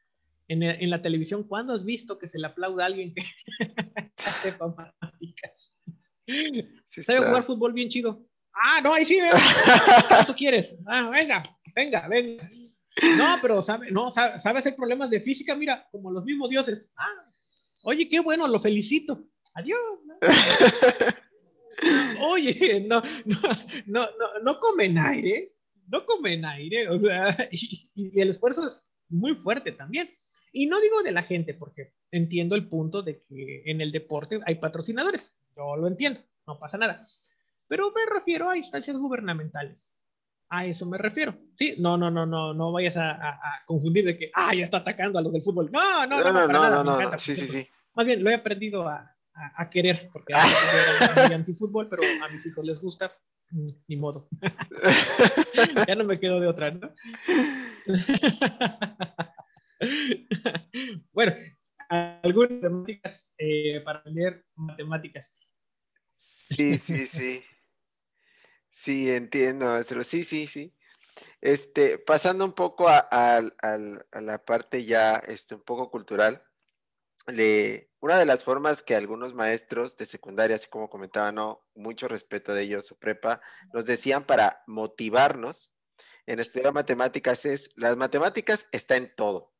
en, 0.51 0.89
la 0.89 1.01
televisión, 1.01 1.43
¿cuándo 1.43 1.73
has 1.73 1.85
visto 1.85 2.17
que 2.17 2.27
se 2.27 2.37
le 2.37 2.47
aplauda 2.47 2.83
a 2.83 2.87
alguien 2.87 3.13
que 3.13 3.23
hace 4.25 4.51
matemáticas? 4.51 5.73
¿Sabe 6.87 7.19
jugar 7.19 7.43
fútbol 7.43 7.73
bien 7.73 7.89
chido? 7.89 8.27
Ah, 8.53 8.81
no, 8.83 8.93
ahí 8.93 9.05
sí, 9.05 9.17
¿cuánto 10.09 10.35
quieres? 10.35 10.77
Ah, 10.85 11.09
venga, 11.09 11.41
venga, 11.73 12.07
venga. 12.09 12.49
No, 13.17 13.37
pero 13.41 13.61
sabe, 13.61 13.91
no, 13.91 14.11
sabe, 14.11 14.59
hacer 14.59 14.75
problemas 14.75 15.09
de 15.09 15.21
física, 15.21 15.55
mira, 15.55 15.87
como 15.89 16.11
los 16.11 16.25
mismos 16.25 16.49
dioses. 16.49 16.89
Ah, 16.97 17.31
oye, 17.83 18.09
qué 18.09 18.19
bueno, 18.19 18.45
lo 18.47 18.59
felicito. 18.59 19.23
Adiós. 19.53 19.79
Oye, 22.21 22.85
no, 22.87 23.01
no, 23.25 23.37
no, 23.87 24.01
no, 24.05 24.27
no 24.43 24.59
comen 24.59 24.97
aire, 24.97 25.55
no 25.87 26.05
comen 26.05 26.45
aire, 26.45 26.89
o 26.89 26.99
sea, 26.99 27.35
y 27.51 28.19
el 28.19 28.29
esfuerzo 28.29 28.67
es 28.67 28.81
muy 29.09 29.33
fuerte 29.33 29.71
también. 29.71 30.09
Y 30.53 30.65
no 30.65 30.79
digo 30.81 31.01
de 31.01 31.11
la 31.11 31.23
gente, 31.23 31.53
porque 31.53 31.93
entiendo 32.11 32.55
el 32.55 32.67
punto 32.67 33.01
de 33.01 33.23
que 33.23 33.63
en 33.65 33.81
el 33.81 33.91
deporte 33.91 34.39
hay 34.45 34.55
patrocinadores. 34.55 35.33
Yo 35.55 35.77
lo 35.77 35.87
entiendo, 35.87 36.19
no 36.45 36.59
pasa 36.59 36.77
nada. 36.77 37.01
Pero 37.67 37.91
me 37.91 38.13
refiero 38.13 38.49
a 38.49 38.57
instancias 38.57 38.97
gubernamentales. 38.97 39.95
A 40.49 40.65
eso 40.65 40.85
me 40.85 40.97
refiero. 40.97 41.37
Sí, 41.55 41.75
no, 41.77 41.97
no, 41.97 42.11
no, 42.11 42.25
no, 42.25 42.53
no 42.53 42.73
vayas 42.73 42.97
a, 42.97 43.63
confundir 43.65 44.03
de 44.03 44.17
que, 44.17 44.31
ah, 44.33 44.53
ya 44.53 44.65
está 44.65 44.77
atacando 44.77 45.17
a 45.17 45.21
los 45.21 45.31
del 45.31 45.41
fútbol. 45.41 45.71
No, 45.71 46.05
no, 46.05 46.21
no, 46.21 46.33
no, 46.33 46.47
no, 46.47 46.83
no, 46.83 47.01
no, 47.01 47.19
sí, 47.19 47.35
sí, 47.37 47.47
sí. 47.47 47.65
Más 47.93 48.05
bien, 48.05 48.21
lo 48.21 48.29
he 48.29 48.35
aprendido 48.35 48.87
a, 48.89 49.15
a, 49.55 49.69
querer, 49.69 50.09
porque 50.11 50.33
era 50.33 51.35
antifútbol, 51.35 51.87
pero 51.89 52.03
a 52.23 52.29
mis 52.29 52.45
hijos 52.45 52.65
les 52.65 52.79
gusta, 52.79 53.15
mm, 53.49 53.65
ni 53.87 53.97
modo. 53.97 54.27
ya 55.87 55.95
no 55.95 56.03
me 56.03 56.19
quedo 56.19 56.39
de 56.39 56.47
otra, 56.47 56.71
¿no? 56.71 56.93
bueno, 61.11 61.35
algunas 61.89 62.51
matemáticas 62.51 63.29
eh, 63.37 63.81
para 63.83 63.99
aprender 63.99 64.45
matemáticas. 64.55 65.33
Sí, 66.15 66.77
sí, 66.77 67.07
sí. 67.07 67.43
Sí, 68.69 69.11
entiendo. 69.11 69.83
Sí, 69.83 70.23
sí, 70.23 70.47
sí. 70.47 70.73
Este, 71.41 71.97
pasando 71.97 72.45
un 72.45 72.53
poco 72.53 72.87
a, 72.87 73.41
la 74.13 74.45
parte 74.45 74.85
ya 74.85 75.15
este, 75.15 75.55
un 75.55 75.61
poco 75.61 75.89
cultural, 75.89 76.43
le, 77.31 77.89
una 77.99 78.17
de 78.17 78.25
las 78.25 78.43
formas 78.43 78.83
que 78.83 78.95
algunos 78.95 79.33
maestros 79.33 79.97
de 79.97 80.05
secundaria, 80.05 80.55
así 80.55 80.67
como 80.67 80.89
comentaba, 80.89 81.31
no, 81.31 81.65
mucho 81.75 82.07
respeto 82.07 82.53
de 82.53 82.63
ellos, 82.63 82.91
o 82.91 82.95
prepa, 82.95 83.41
nos 83.73 83.85
decían 83.85 84.25
para 84.25 84.63
motivarnos 84.67 85.71
en 86.25 86.39
estudiar 86.39 86.73
matemáticas 86.73 87.45
es, 87.45 87.69
las 87.75 87.97
matemáticas 87.97 88.67
está 88.71 88.95
en 88.95 89.13
todo. 89.15 89.51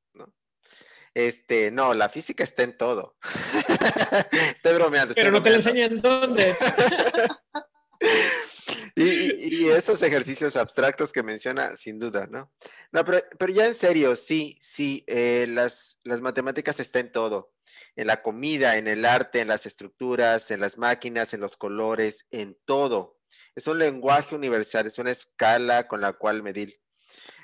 Este, 1.13 1.71
no, 1.71 1.93
la 1.93 2.07
física 2.07 2.43
está 2.43 2.63
en 2.63 2.77
todo. 2.77 3.17
estoy 4.55 4.73
bromeando. 4.75 5.13
Pero 5.13 5.31
no 5.31 5.41
te 5.41 5.49
lo 5.49 5.57
enseñan 5.57 5.99
dónde. 5.99 6.55
y, 8.95 9.30
esos 9.67 10.01
ejercicios 10.03 10.55
abstractos 10.55 11.11
que 11.11 11.23
menciona, 11.23 11.75
sin 11.77 11.99
duda, 11.99 12.27
¿no? 12.29 12.51
Pero 12.91 13.53
ya 13.53 13.67
en 13.67 13.75
serio, 13.75 14.15
sí, 14.15 14.57
sí, 14.59 15.03
eh, 15.07 15.45
las, 15.49 15.99
las 16.03 16.21
matemáticas 16.21 16.79
están 16.79 17.07
en 17.07 17.11
todo. 17.11 17.53
En 17.95 18.07
la 18.07 18.21
comida, 18.21 18.77
en 18.77 18.87
el 18.87 19.05
arte, 19.05 19.39
en 19.39 19.47
las 19.47 19.65
estructuras, 19.65 20.51
en 20.51 20.59
las 20.59 20.77
máquinas, 20.77 21.33
en 21.33 21.41
los 21.41 21.57
colores, 21.57 22.27
en 22.31 22.57
todo. 22.65 23.19
Es 23.55 23.67
un 23.67 23.79
lenguaje 23.79 24.35
universal, 24.35 24.87
es 24.87 24.99
una 24.99 25.11
escala 25.11 25.87
con 25.87 26.01
la 26.01 26.13
cual 26.13 26.43
medir. 26.43 26.81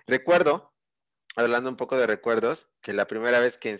Recuerdo 0.05 0.73
hablando 1.37 1.69
un 1.69 1.75
poco 1.75 1.97
de 1.97 2.07
recuerdos, 2.07 2.67
que 2.81 2.93
la 2.93 3.05
primera 3.05 3.39
vez 3.39 3.57
que 3.57 3.77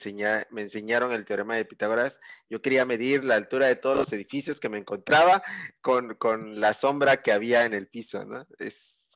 me 0.51 0.61
enseñaron 0.61 1.11
el 1.11 1.25
teorema 1.25 1.55
de 1.55 1.65
Pitágoras, 1.65 2.19
yo 2.49 2.61
quería 2.61 2.85
medir 2.85 3.25
la 3.25 3.35
altura 3.35 3.65
de 3.67 3.75
todos 3.75 3.97
los 3.97 4.13
edificios 4.13 4.59
que 4.59 4.69
me 4.69 4.77
encontraba 4.77 5.41
con, 5.81 6.15
la 6.59 6.73
sombra 6.73 7.21
que 7.23 7.31
había 7.31 7.65
en 7.65 7.73
el 7.73 7.87
piso, 7.87 8.25
¿no? 8.25 8.45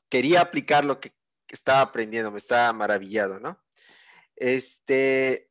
quería 0.08 0.40
aplicar 0.40 0.84
lo 0.84 1.00
que 1.00 1.14
estaba 1.48 1.80
aprendiendo, 1.80 2.30
me 2.30 2.38
estaba 2.38 2.72
maravillado, 2.72 3.38
¿no? 3.38 3.62
Este, 4.36 5.50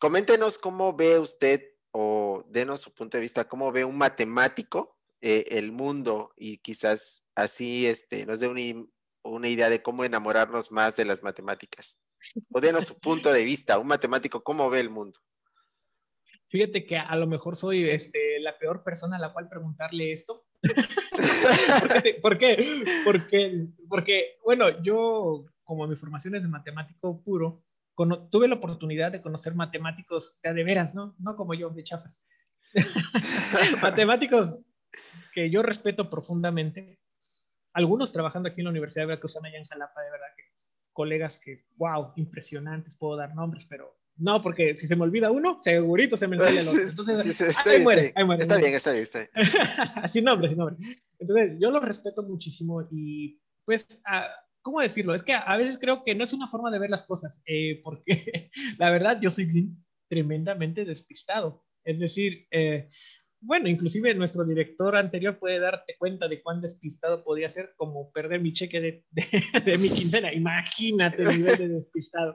coméntenos 0.00 0.58
cómo 0.58 0.94
ve 0.94 1.18
usted 1.18 1.62
o 1.92 2.44
denos 2.48 2.80
su 2.80 2.92
punto 2.92 3.18
de 3.18 3.22
vista, 3.22 3.48
cómo 3.48 3.70
ve 3.70 3.84
un 3.84 3.96
matemático 3.96 4.98
eh, 5.20 5.44
el 5.50 5.70
mundo 5.70 6.32
y 6.36 6.58
quizás 6.58 7.24
así 7.36 7.86
este, 7.86 8.26
nos 8.26 8.40
dé 8.40 8.48
una 9.22 9.48
idea 9.48 9.70
de 9.70 9.82
cómo 9.82 10.04
enamorarnos 10.04 10.72
más 10.72 10.96
de 10.96 11.04
las 11.04 11.22
matemáticas. 11.22 12.01
O 12.52 12.60
denos 12.60 12.86
su 12.86 12.98
punto 12.98 13.32
de 13.32 13.44
vista, 13.44 13.78
un 13.78 13.86
matemático, 13.86 14.42
¿cómo 14.42 14.68
ve 14.70 14.80
el 14.80 14.90
mundo? 14.90 15.20
Fíjate 16.48 16.84
que 16.84 16.98
a 16.98 17.16
lo 17.16 17.26
mejor 17.26 17.56
soy 17.56 17.88
este, 17.88 18.38
la 18.40 18.58
peor 18.58 18.84
persona 18.84 19.16
a 19.16 19.20
la 19.20 19.32
cual 19.32 19.48
preguntarle 19.48 20.12
esto. 20.12 20.44
¿Por, 22.22 22.38
qué? 22.38 22.84
Porque, 23.04 23.66
porque, 23.88 24.34
bueno, 24.44 24.82
yo, 24.82 25.46
como 25.64 25.86
mi 25.86 25.96
formación 25.96 26.34
es 26.34 26.42
de 26.42 26.48
matemático 26.48 27.22
puro, 27.22 27.64
tuve 28.30 28.48
la 28.48 28.56
oportunidad 28.56 29.12
de 29.12 29.22
conocer 29.22 29.54
matemáticos 29.54 30.38
de, 30.42 30.52
de 30.52 30.64
veras, 30.64 30.94
¿no? 30.94 31.14
No 31.18 31.36
como 31.36 31.54
yo, 31.54 31.70
de 31.70 31.82
chafas. 31.84 32.22
matemáticos 33.82 34.60
que 35.32 35.50
yo 35.50 35.62
respeto 35.62 36.10
profundamente 36.10 36.98
algunos 37.74 38.12
trabajando 38.12 38.48
aquí 38.48 38.60
en 38.60 38.66
la 38.66 38.70
Universidad 38.70 39.02
de 39.02 39.06
Veracruzana, 39.06 39.48
allá 39.48 39.58
en 39.58 39.64
Jalapa, 39.64 40.00
de 40.02 40.10
verdad 40.10 40.26
que 40.36 40.51
colegas 40.92 41.38
que, 41.38 41.64
wow, 41.76 42.12
impresionantes, 42.16 42.96
puedo 42.96 43.16
dar 43.16 43.34
nombres, 43.34 43.66
pero 43.66 43.96
no, 44.16 44.40
porque 44.40 44.76
si 44.76 44.86
se 44.86 44.94
me 44.94 45.04
olvida 45.04 45.30
uno, 45.30 45.58
segurito 45.58 46.16
se 46.16 46.28
me 46.28 46.36
olvida 46.36 46.60
el 46.60 46.68
otro. 46.68 46.80
Entonces, 46.80 47.40
está, 47.40 47.70
ahí, 47.70 47.82
muere, 47.82 48.12
ahí 48.14 48.24
muere. 48.24 48.42
Está 48.42 48.56
bien, 48.56 48.74
está 48.74 48.92
bien, 48.92 49.02
está 49.02 49.18
bien. 49.18 49.30
sin 50.08 50.24
nombre, 50.24 50.48
sin 50.48 50.58
nombre. 50.58 50.76
Entonces, 51.18 51.56
yo 51.60 51.70
lo 51.70 51.80
respeto 51.80 52.22
muchísimo 52.22 52.86
y, 52.90 53.40
pues, 53.64 54.02
¿cómo 54.60 54.80
decirlo? 54.80 55.14
Es 55.14 55.22
que 55.22 55.32
a, 55.32 55.56
veces 55.56 55.78
creo 55.78 56.02
que 56.04 56.14
no 56.14 56.24
es 56.24 56.32
una 56.32 56.46
forma 56.46 56.70
de 56.70 56.78
ver 56.78 56.90
las 56.90 57.04
cosas, 57.04 57.42
eh, 57.46 57.80
porque 57.82 58.50
la 58.78 58.90
verdad 58.90 59.18
yo 59.20 59.30
soy 59.30 59.70
tremendamente 60.08 60.84
despistado. 60.84 61.64
Es 61.84 61.98
decir, 61.98 62.46
eh, 62.50 62.88
bueno, 63.44 63.68
inclusive 63.68 64.14
nuestro 64.14 64.44
director 64.44 64.96
anterior 64.96 65.36
puede 65.38 65.58
darte 65.58 65.96
cuenta 65.98 66.28
de 66.28 66.40
cuán 66.40 66.60
despistado 66.60 67.24
podía 67.24 67.48
ser 67.48 67.74
como 67.76 68.12
perder 68.12 68.40
mi 68.40 68.52
cheque 68.52 68.80
de, 68.80 69.04
de, 69.64 69.78
mi 69.78 69.90
quincena. 69.90 70.32
Imagínate 70.32 71.22
el 71.22 71.38
nivel 71.38 71.58
de 71.58 71.68
despistado. 71.68 72.34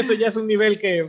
Eso 0.00 0.12
ya 0.12 0.28
es 0.28 0.36
un 0.36 0.46
nivel 0.46 0.78
que 0.78 1.08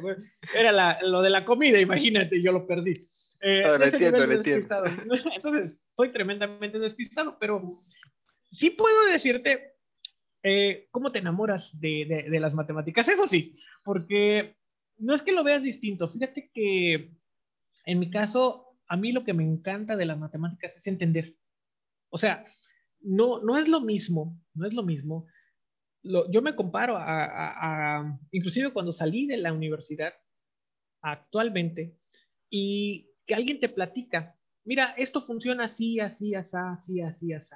era 0.56 0.71
la, 0.71 0.97
lo 1.04 1.21
de 1.21 1.30
la 1.30 1.45
comida, 1.45 1.80
imagínate, 1.80 2.41
yo 2.41 2.52
lo 2.52 2.65
perdí. 2.65 2.93
Eh, 3.39 3.62
lo 3.62 3.86
entiendo, 3.86 4.23
entiendo. 4.23 4.76
Entonces, 5.36 5.84
estoy 5.89 6.10
tremendamente 6.12 6.80
despistado, 6.80 7.38
pero 7.39 7.62
sí 8.52 8.71
puedo 8.71 9.06
decirte 9.06 9.76
eh, 10.41 10.88
cómo 10.89 11.12
te 11.12 11.19
enamoras 11.19 11.80
de, 11.80 12.26
de 12.28 12.39
las 12.39 12.56
matemáticas. 12.56 13.08
Eso 13.08 13.28
sí, 13.28 13.54
porque 13.84 14.58
no 14.97 15.13
es 15.13 15.21
que 15.21 15.32
lo 15.32 15.43
veas 15.43 15.62
distinto. 15.62 16.08
Fíjate 16.08 16.50
que 16.52 17.12
en 17.88 18.00
mi 18.00 18.10
caso, 18.10 18.66
a 18.88 18.97
mí 18.97 19.12
lo 19.12 19.23
que 19.23 19.34
me 19.34 19.43
encanta 19.43 19.95
de 19.95 20.06
las 20.06 20.17
matemáticas 20.17 20.76
es 20.76 20.88
entender. 20.88 21.36
O 22.10 22.17
sea, 22.17 22.45
no, 23.02 23.39
no 23.39 23.58
es 23.58 23.67
lo 23.67 23.82
mismo, 23.82 24.39
no 24.54 24.65
es 24.65 24.73
lo 24.73 24.84
mismo. 24.84 25.28
yo 26.04 26.41
me 26.41 26.56
comparo 26.56 26.95
a, 26.97 28.19
inclusive 28.32 28.71
cuando 28.71 28.91
salí 28.91 29.28
de 29.28 29.38
la 29.38 29.54
universidad 29.54 30.13
actualmente 31.02 31.97
y 32.50 33.12
que 33.26 33.36
alguien 33.36 33.60
te 33.60 33.69
platica, 33.69 34.39
mira, 34.63 34.93
esto 34.97 35.21
funciona 35.21 35.65
así, 35.65 36.00
así, 36.00 36.34
así, 36.34 36.58
así, 36.58 37.02
así, 37.02 37.34
así. 37.34 37.56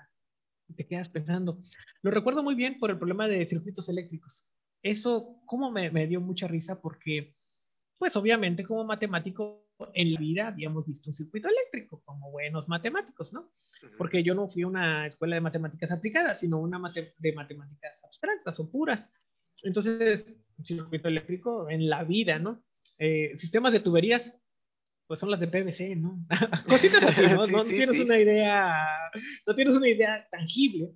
Y 0.68 0.74
te 0.74 0.88
quedas 0.88 1.10
pensando. 1.10 1.60
Lo 2.02 2.12
recuerdo 2.12 2.44
muy 2.44 2.56
bien 2.56 2.78
por 2.78 2.92
el 2.92 2.98
problema 2.98 3.28
de 3.28 3.46
circuitos 3.46 3.88
eléctricos. 3.90 4.52
Eso, 4.82 5.42
como 5.46 5.72
me, 5.72 5.92
me 5.92 6.08
dio 6.08 6.22
mucha 6.22 6.48
risa 6.48 6.82
porque, 6.82 7.34
pues 8.02 8.16
obviamente 8.16 8.64
como 8.64 8.84
matemático 8.84 9.70
en 9.94 10.12
la 10.12 10.20
vida 10.20 10.48
habíamos 10.48 10.88
visto 10.88 11.12
un 11.12 11.14
circuito 11.14 11.48
eléctrico 11.48 12.02
como 12.04 12.32
buenos 12.32 12.68
matemáticos, 12.68 13.32
¿no? 13.32 13.52
Porque 13.96 14.24
yo 14.24 14.34
no 14.34 14.50
fui 14.50 14.64
a 14.64 14.68
una 14.68 15.06
escuela 15.06 15.36
de 15.36 15.42
matemáticas 15.42 15.92
aplicadas, 15.92 16.40
sino 16.40 16.60
una 16.60 16.82
de 17.20 17.34
matemáticas 17.34 18.04
abstractas 18.04 18.60
o 18.60 18.72
puras. 18.72 19.14
Entonces, 19.62 20.36
un 20.58 20.66
circuito 20.66 21.10
eléctrico 21.10 21.70
en 21.70 21.90
la 21.90 22.04
vida, 22.04 22.40
¿no? 22.40 22.64
Eh, 22.98 23.38
sistemas 23.38 23.72
de 23.72 23.82
tuberías, 23.82 24.34
pues 25.06 25.20
son 25.20 25.30
las 25.30 25.40
de 25.40 25.50
PVC, 25.50 25.96
¿no? 25.96 26.26
Cositas 26.68 27.04
así, 27.04 27.22
¿no? 27.22 27.46
no 27.46 27.64
tienes 27.64 28.02
una 28.04 28.18
idea, 28.18 28.84
no 29.46 29.54
tienes 29.54 29.78
una 29.78 29.90
idea 29.90 30.28
tangible. 30.32 30.90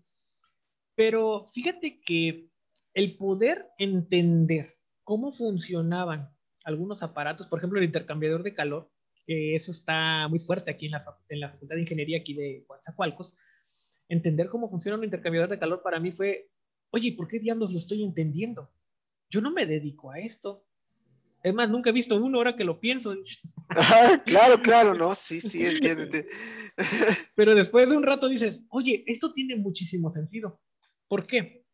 Pero 0.96 1.46
fíjate 1.54 2.02
que 2.04 2.50
el 2.96 3.16
poder 3.16 3.68
entender 3.78 4.74
cómo 5.04 5.32
funcionaban 5.32 6.35
algunos 6.66 7.04
aparatos, 7.04 7.48
por 7.48 7.60
ejemplo, 7.60 7.80
el 7.80 7.86
intercambiador 7.86 8.44
de 8.44 8.54
calor, 8.54 8.92
que 9.26 9.56
eso 9.56 9.72
está 9.72 10.28
muy 10.28 10.40
fuerte 10.40 10.72
aquí 10.72 10.88
en 10.88 10.94
la, 10.94 11.06
en 11.30 11.40
la 11.40 11.52
Facultad 11.52 11.76
de 11.76 11.82
Ingeniería 11.82 12.20
aquí 12.20 12.34
de 12.34 12.66
Coatzacoalcos. 12.68 13.36
Entender 14.10 14.50
cómo 14.50 14.70
funciona 14.70 14.98
un 14.98 15.04
intercambiador 15.04 15.50
de 15.50 15.60
calor 15.60 15.82
para 15.82 16.00
mí 16.00 16.12
fue, 16.12 16.50
oye, 16.92 17.14
¿por 17.14 17.28
qué 17.28 17.40
diablos 17.40 17.72
lo 17.72 17.78
estoy 17.78 18.04
entendiendo? 18.04 18.72
Yo 19.30 19.42
no 19.42 19.52
me 19.52 19.66
dedico 19.66 20.12
a 20.12 20.20
esto. 20.20 20.66
Es 21.44 21.54
más, 21.54 21.70
nunca 21.70 21.92
he 21.92 21.94
visto 21.94 22.16
uno 22.16 22.38
ahora 22.38 22.56
que 22.56 22.64
lo 22.64 22.80
pienso. 22.80 23.16
claro, 24.26 24.62
claro, 24.62 24.94
no, 24.96 25.14
sí, 25.14 25.42
sí, 25.42 25.66
entiendo. 25.66 26.06
Pero 27.36 27.54
después 27.54 27.90
de 27.90 27.98
un 27.98 28.04
rato 28.04 28.28
dices, 28.28 28.64
oye, 28.70 29.04
esto 29.08 29.34
tiene 29.34 29.56
muchísimo 29.56 30.10
sentido. 30.10 30.60
¿Por 31.08 31.28
qué? 31.28 31.65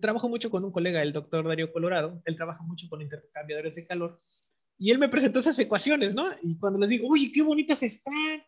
Trabajo 0.00 0.28
mucho 0.28 0.50
con 0.50 0.64
un 0.64 0.72
colega, 0.72 1.02
el 1.02 1.12
doctor 1.12 1.46
Darío 1.46 1.72
Colorado, 1.72 2.22
él 2.24 2.36
trabaja 2.36 2.62
mucho 2.62 2.88
con 2.88 3.02
intercambiadores 3.02 3.74
de 3.74 3.84
calor, 3.84 4.18
y 4.78 4.90
él 4.90 4.98
me 4.98 5.08
presentó 5.08 5.40
esas 5.40 5.58
ecuaciones, 5.58 6.14
¿no? 6.14 6.28
Y 6.42 6.56
cuando 6.58 6.78
le 6.78 6.86
digo, 6.86 7.08
oye, 7.08 7.32
qué 7.32 7.42
bonitas 7.42 7.82
están, 7.82 8.42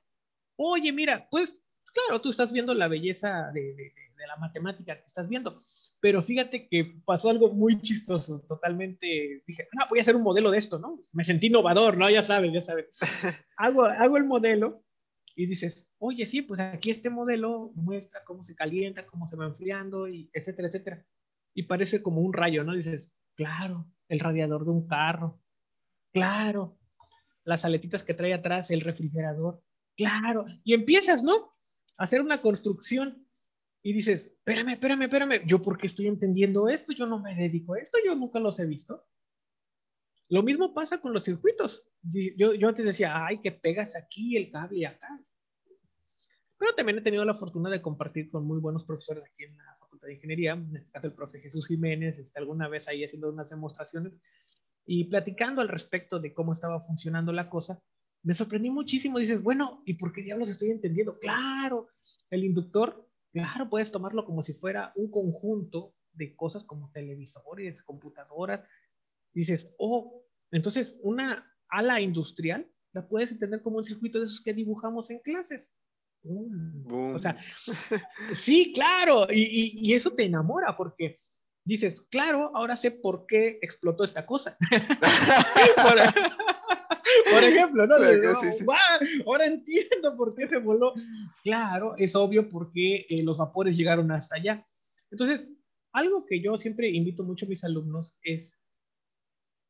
oye, 0.56 0.92
mira, 0.92 1.26
pues 1.30 1.52
claro, 1.92 2.20
tú 2.20 2.30
estás 2.30 2.52
viendo 2.52 2.72
la 2.74 2.88
belleza 2.88 3.50
de, 3.52 3.74
de, 3.74 3.92
la 4.28 4.36
matemática 4.36 4.96
que 4.96 5.06
estás 5.06 5.26
viendo, 5.28 5.58
pero 5.98 6.20
fíjate 6.20 6.68
que 6.68 7.00
pasó 7.06 7.30
algo 7.30 7.52
muy 7.54 7.80
chistoso, 7.80 8.44
totalmente, 8.46 9.42
dije, 9.46 9.66
ah, 9.80 9.86
voy 9.88 9.98
a 9.98 10.02
hacer 10.02 10.14
un 10.14 10.22
modelo 10.22 10.50
de 10.50 10.58
esto, 10.58 10.78
¿no? 10.78 11.02
Me 11.10 11.24
sentí 11.24 11.46
innovador, 11.46 11.96
¿no? 11.96 12.08
Ya 12.10 12.22
sabes, 12.22 12.52
ya 12.52 12.60
sabes. 12.60 12.86
hago, 13.56 13.84
hago 13.84 14.18
el 14.18 14.24
modelo 14.24 14.84
y 15.34 15.46
dices, 15.46 15.88
oye, 15.98 16.26
sí, 16.26 16.42
pues 16.42 16.60
aquí 16.60 16.90
este 16.90 17.08
modelo 17.08 17.72
muestra 17.74 18.22
cómo 18.24 18.44
se 18.44 18.54
calienta, 18.54 19.06
cómo 19.06 19.26
se 19.26 19.36
va 19.36 19.46
enfriando, 19.46 20.06
y 20.06 20.30
etcétera, 20.34 20.68
etcétera. 20.68 21.06
Y 21.54 21.64
parece 21.64 22.02
como 22.02 22.20
un 22.20 22.32
rayo, 22.32 22.64
¿no? 22.64 22.74
Dices, 22.74 23.12
claro, 23.34 23.86
el 24.08 24.20
radiador 24.20 24.64
de 24.64 24.70
un 24.70 24.86
carro, 24.86 25.40
claro, 26.12 26.78
las 27.44 27.64
aletitas 27.64 28.02
que 28.02 28.14
trae 28.14 28.34
atrás, 28.34 28.70
el 28.70 28.80
refrigerador, 28.80 29.62
claro. 29.96 30.46
Y 30.64 30.74
empiezas, 30.74 31.22
¿no? 31.22 31.52
A 31.96 32.04
hacer 32.04 32.20
una 32.20 32.40
construcción 32.40 33.26
y 33.82 33.92
dices, 33.92 34.26
espérame, 34.26 34.72
espérame, 34.72 35.02
espérame, 35.02 35.46
¿yo 35.46 35.62
por 35.62 35.78
qué 35.78 35.86
estoy 35.86 36.06
entendiendo 36.06 36.68
esto? 36.68 36.92
Yo 36.92 37.06
no 37.06 37.18
me 37.18 37.34
dedico 37.34 37.74
a 37.74 37.78
esto, 37.78 37.98
yo 38.04 38.14
nunca 38.14 38.38
los 38.38 38.58
he 38.58 38.66
visto. 38.66 39.06
Lo 40.28 40.42
mismo 40.42 40.74
pasa 40.74 41.00
con 41.00 41.12
los 41.12 41.24
circuitos. 41.24 41.88
Yo, 42.02 42.54
yo 42.54 42.68
antes 42.68 42.84
decía, 42.84 43.26
ay, 43.26 43.40
que 43.40 43.52
pegas 43.52 43.96
aquí 43.96 44.36
el 44.36 44.50
cable 44.50 44.86
acá. 44.86 45.08
Pero 46.56 46.74
también 46.74 46.98
he 46.98 47.02
tenido 47.02 47.24
la 47.24 47.34
fortuna 47.34 47.70
de 47.70 47.80
compartir 47.80 48.28
con 48.28 48.46
muy 48.46 48.60
buenos 48.60 48.84
profesores 48.84 49.24
aquí 49.24 49.44
en 49.44 49.56
la 49.56 49.79
De 50.06 50.14
Ingeniería, 50.14 50.52
en 50.52 50.76
este 50.76 50.90
caso 50.90 51.06
el 51.08 51.14
profe 51.14 51.40
Jesús 51.40 51.66
Jiménez, 51.66 52.18
está 52.18 52.40
alguna 52.40 52.68
vez 52.68 52.88
ahí 52.88 53.04
haciendo 53.04 53.28
unas 53.28 53.50
demostraciones 53.50 54.18
y 54.86 55.04
platicando 55.04 55.60
al 55.60 55.68
respecto 55.68 56.18
de 56.18 56.32
cómo 56.32 56.52
estaba 56.52 56.80
funcionando 56.80 57.32
la 57.32 57.48
cosa, 57.48 57.82
me 58.22 58.34
sorprendí 58.34 58.70
muchísimo. 58.70 59.18
Dices, 59.18 59.42
bueno, 59.42 59.82
¿y 59.86 59.94
por 59.94 60.12
qué 60.12 60.22
diablos 60.22 60.50
estoy 60.50 60.70
entendiendo? 60.70 61.18
Claro, 61.18 61.88
el 62.30 62.44
inductor, 62.44 63.08
claro, 63.32 63.68
puedes 63.68 63.92
tomarlo 63.92 64.24
como 64.24 64.42
si 64.42 64.52
fuera 64.52 64.92
un 64.96 65.10
conjunto 65.10 65.94
de 66.12 66.34
cosas 66.34 66.64
como 66.64 66.90
televisores, 66.92 67.82
computadoras. 67.82 68.66
Dices, 69.32 69.74
oh, 69.78 70.24
entonces 70.50 70.98
una 71.02 71.46
ala 71.68 72.00
industrial 72.00 72.68
la 72.92 73.06
puedes 73.06 73.30
entender 73.30 73.62
como 73.62 73.78
un 73.78 73.84
circuito 73.84 74.18
de 74.18 74.24
esos 74.24 74.40
que 74.40 74.54
dibujamos 74.54 75.10
en 75.10 75.20
clases. 75.20 75.70
O 76.22 77.18
sea, 77.18 77.36
sí, 78.34 78.72
claro, 78.74 79.26
y, 79.30 79.92
eso 79.92 80.14
te 80.14 80.24
enamora 80.24 80.76
porque 80.76 81.16
dices, 81.64 82.02
claro, 82.10 82.50
ahora 82.54 82.76
sé 82.76 82.90
por 82.90 83.26
qué 83.26 83.58
explotó 83.62 84.04
esta 84.04 84.26
cosa. 84.26 84.56
por, 87.30 87.42
ejemplo, 87.42 87.86
¿no? 87.86 87.94
ahora 89.26 89.46
entiendo 89.46 90.16
por 90.16 90.34
qué 90.34 90.48
se 90.48 90.58
voló. 90.58 90.92
Claro, 91.42 91.94
es 91.96 92.14
obvio 92.14 92.48
porque 92.48 93.06
eh, 93.08 93.22
los 93.24 93.38
vapores 93.38 93.76
llegaron 93.76 94.10
hasta 94.12 94.36
allá. 94.36 94.66
Entonces, 95.10 95.52
algo 95.92 96.26
que 96.26 96.40
yo 96.40 96.56
siempre 96.56 96.88
invito 96.90 97.24
mucho 97.24 97.46
a 97.46 97.48
mis 97.48 97.64
alumnos 97.64 98.18
es, 98.22 98.60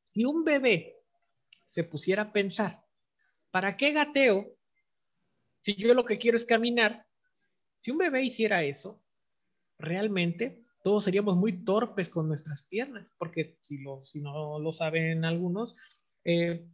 si 0.05 0.25
un 0.25 0.45
bebé 0.45 0.97
se 1.67 1.85
pusiera 1.85 2.23
a 2.23 2.33
pensar, 2.33 2.83
¿para 3.51 3.77
qué 3.77 3.93
gateo 3.93 4.57
si 5.61 5.75
yo 5.75 5.95
lo 5.95 6.05
que 6.05 6.19
quiero 6.19 6.37
es 6.37 6.47
caminar, 6.47 7.07
si 7.77 7.91
un 7.91 7.99
bebé 7.99 8.23
hiciera 8.23 8.63
eso, 8.63 9.03
realmente 9.79 10.63
todos 10.83 11.05
seríamos 11.05 11.37
muy 11.37 11.65
torpes 11.65 12.09
con 12.09 12.29
nuestras 12.29 12.65
piernas, 12.65 13.11
porque 13.19 13.59
si, 13.63 13.79
lo, 13.79 14.03
si 14.03 14.21
no 14.21 14.59
lo 14.59 14.73
saben 14.73 15.25
algunos, 15.25 15.77
eh, 16.25 16.67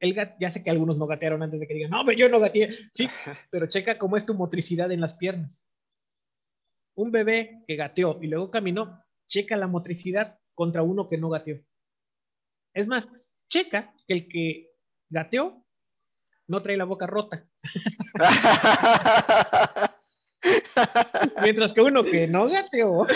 el 0.00 0.14
ya 0.38 0.50
sé 0.50 0.62
que 0.62 0.70
algunos 0.70 0.98
no 0.98 1.06
gatearon 1.06 1.42
antes 1.42 1.60
de 1.60 1.66
que 1.66 1.74
digan, 1.74 1.90
no, 1.90 2.04
pero 2.04 2.18
yo 2.18 2.28
no 2.28 2.38
gateé, 2.38 2.70
sí, 2.92 3.08
pero 3.50 3.66
checa 3.66 3.98
cómo 3.98 4.16
es 4.16 4.26
tu 4.26 4.34
motricidad 4.34 4.92
en 4.92 5.00
las 5.00 5.14
piernas. 5.14 5.68
Un 6.94 7.10
bebé 7.10 7.64
que 7.66 7.76
gateó 7.76 8.18
y 8.22 8.28
luego 8.28 8.50
caminó, 8.50 9.02
checa 9.26 9.56
la 9.56 9.66
motricidad 9.66 10.38
contra 10.54 10.82
uno 10.82 11.08
que 11.08 11.18
no 11.18 11.30
gateó. 11.30 11.60
Es 12.74 12.86
más, 12.86 13.10
checa 13.48 13.94
que 14.06 14.14
el 14.14 14.28
que 14.28 14.70
gateó 15.08 15.63
no 16.46 16.62
trae 16.62 16.76
la 16.76 16.84
boca 16.84 17.06
rota. 17.06 17.46
Mientras 21.42 21.72
que 21.72 21.80
uno 21.80 22.04
que 22.04 22.26
no 22.26 22.46
gateó 22.48 23.06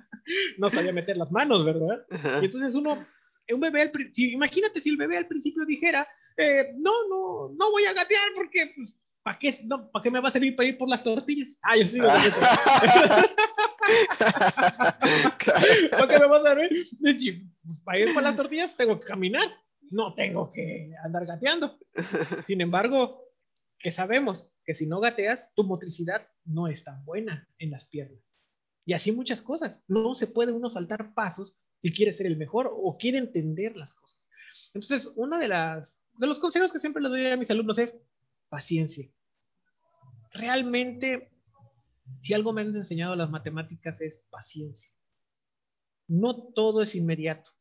no 0.58 0.70
sabía 0.70 0.92
meter 0.92 1.16
las 1.16 1.30
manos, 1.30 1.64
¿verdad? 1.64 2.04
Y 2.40 2.46
entonces 2.46 2.74
uno, 2.74 3.06
un 3.52 3.60
bebé, 3.60 3.82
al, 3.82 3.92
imagínate 4.16 4.80
si 4.80 4.90
el 4.90 4.96
bebé 4.96 5.18
al 5.18 5.28
principio 5.28 5.64
dijera, 5.64 6.08
eh, 6.36 6.72
no, 6.76 6.92
no, 7.08 7.54
no 7.56 7.70
voy 7.70 7.84
a 7.84 7.92
gatear 7.92 8.30
porque 8.34 8.72
pues, 8.74 8.98
¿para 9.22 9.38
qué, 9.38 9.54
no, 9.64 9.90
¿para 9.90 10.02
qué 10.02 10.10
me 10.10 10.20
va 10.20 10.28
a 10.28 10.32
servir 10.32 10.56
para 10.56 10.68
ir 10.68 10.76
por 10.78 10.88
las 10.88 11.04
tortillas? 11.04 11.58
Ah, 11.62 11.76
yo 11.76 11.86
sí. 11.86 11.98
¿Para 15.90 16.08
qué 16.08 16.18
me 16.18 16.26
va 16.26 16.38
a 16.38 16.42
servir? 16.42 16.70
Para 17.84 17.98
ir 18.00 18.14
por 18.14 18.22
las 18.22 18.36
tortillas 18.36 18.76
tengo 18.76 18.98
que 18.98 19.06
caminar, 19.06 19.48
no 19.94 20.12
tengo 20.12 20.50
que 20.50 20.92
andar 21.04 21.24
gateando. 21.24 21.78
Sin 22.44 22.60
embargo, 22.60 23.22
que 23.78 23.92
sabemos 23.92 24.50
que 24.64 24.74
si 24.74 24.86
no 24.86 24.98
gateas, 24.98 25.52
tu 25.54 25.62
motricidad 25.62 26.28
no 26.44 26.66
es 26.66 26.82
tan 26.82 27.04
buena 27.04 27.48
en 27.58 27.70
las 27.70 27.84
piernas. 27.84 28.20
Y 28.84 28.92
así 28.92 29.12
muchas 29.12 29.40
cosas. 29.40 29.84
No 29.86 30.14
se 30.14 30.26
puede 30.26 30.50
uno 30.50 30.68
saltar 30.68 31.14
pasos 31.14 31.56
si 31.80 31.92
quiere 31.92 32.10
ser 32.10 32.26
el 32.26 32.36
mejor 32.36 32.68
o 32.72 32.98
quiere 32.98 33.18
entender 33.18 33.76
las 33.76 33.94
cosas. 33.94 34.26
Entonces, 34.74 35.12
uno 35.14 35.38
de, 35.38 35.46
las, 35.46 36.02
de 36.18 36.26
los 36.26 36.40
consejos 36.40 36.72
que 36.72 36.80
siempre 36.80 37.00
les 37.00 37.12
doy 37.12 37.26
a 37.26 37.36
mis 37.36 37.50
alumnos 37.50 37.78
es 37.78 37.94
paciencia. 38.48 39.08
Realmente, 40.32 41.30
si 42.20 42.34
algo 42.34 42.52
me 42.52 42.62
han 42.62 42.74
enseñado 42.74 43.14
las 43.14 43.30
matemáticas 43.30 44.00
es 44.00 44.18
paciencia. 44.28 44.90
No 46.08 46.52
todo 46.52 46.82
es 46.82 46.96
inmediato. 46.96 47.53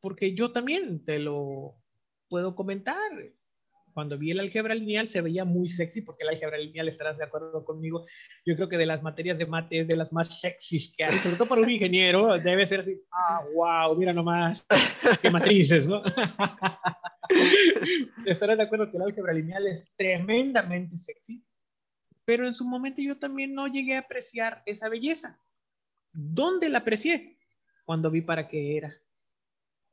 Porque 0.00 0.34
yo 0.34 0.52
también 0.52 1.04
te 1.04 1.18
lo 1.18 1.76
puedo 2.28 2.54
comentar 2.54 3.10
cuando 3.92 4.16
vi 4.16 4.30
el 4.30 4.40
álgebra 4.40 4.74
lineal 4.74 5.08
se 5.08 5.20
veía 5.20 5.44
muy 5.44 5.68
sexy, 5.68 6.02
porque 6.02 6.24
el 6.24 6.30
álgebra 6.30 6.58
lineal, 6.58 6.88
estarás 6.88 7.18
de 7.18 7.24
acuerdo 7.24 7.64
conmigo, 7.64 8.04
yo 8.44 8.54
creo 8.54 8.68
que 8.68 8.78
de 8.78 8.86
las 8.86 9.02
materias 9.02 9.38
de 9.38 9.46
mate 9.46 9.80
es 9.80 9.88
de 9.88 9.96
las 9.96 10.12
más 10.12 10.40
sexys 10.40 10.92
que 10.96 11.04
hay, 11.04 11.16
sobre 11.18 11.36
todo 11.36 11.48
para 11.48 11.60
un 11.60 11.70
ingeniero, 11.70 12.38
debe 12.38 12.66
ser 12.66 12.80
así, 12.80 13.00
ah, 13.12 13.44
wow, 13.54 13.96
mira 13.96 14.12
nomás, 14.12 14.66
qué 15.20 15.30
matrices, 15.30 15.86
¿no? 15.86 16.02
estarás 18.26 18.56
de 18.56 18.64
acuerdo 18.64 18.90
que 18.90 18.96
el 18.96 19.02
álgebra 19.02 19.32
lineal 19.32 19.66
es 19.66 19.90
tremendamente 19.96 20.96
sexy, 20.96 21.44
pero 22.24 22.46
en 22.46 22.54
su 22.54 22.64
momento 22.64 23.02
yo 23.02 23.18
también 23.18 23.54
no 23.54 23.66
llegué 23.66 23.96
a 23.96 24.00
apreciar 24.00 24.62
esa 24.66 24.88
belleza. 24.88 25.40
¿Dónde 26.12 26.68
la 26.68 26.78
aprecié? 26.78 27.38
Cuando 27.84 28.10
vi 28.10 28.20
para 28.20 28.46
qué 28.46 28.76
era. 28.76 28.96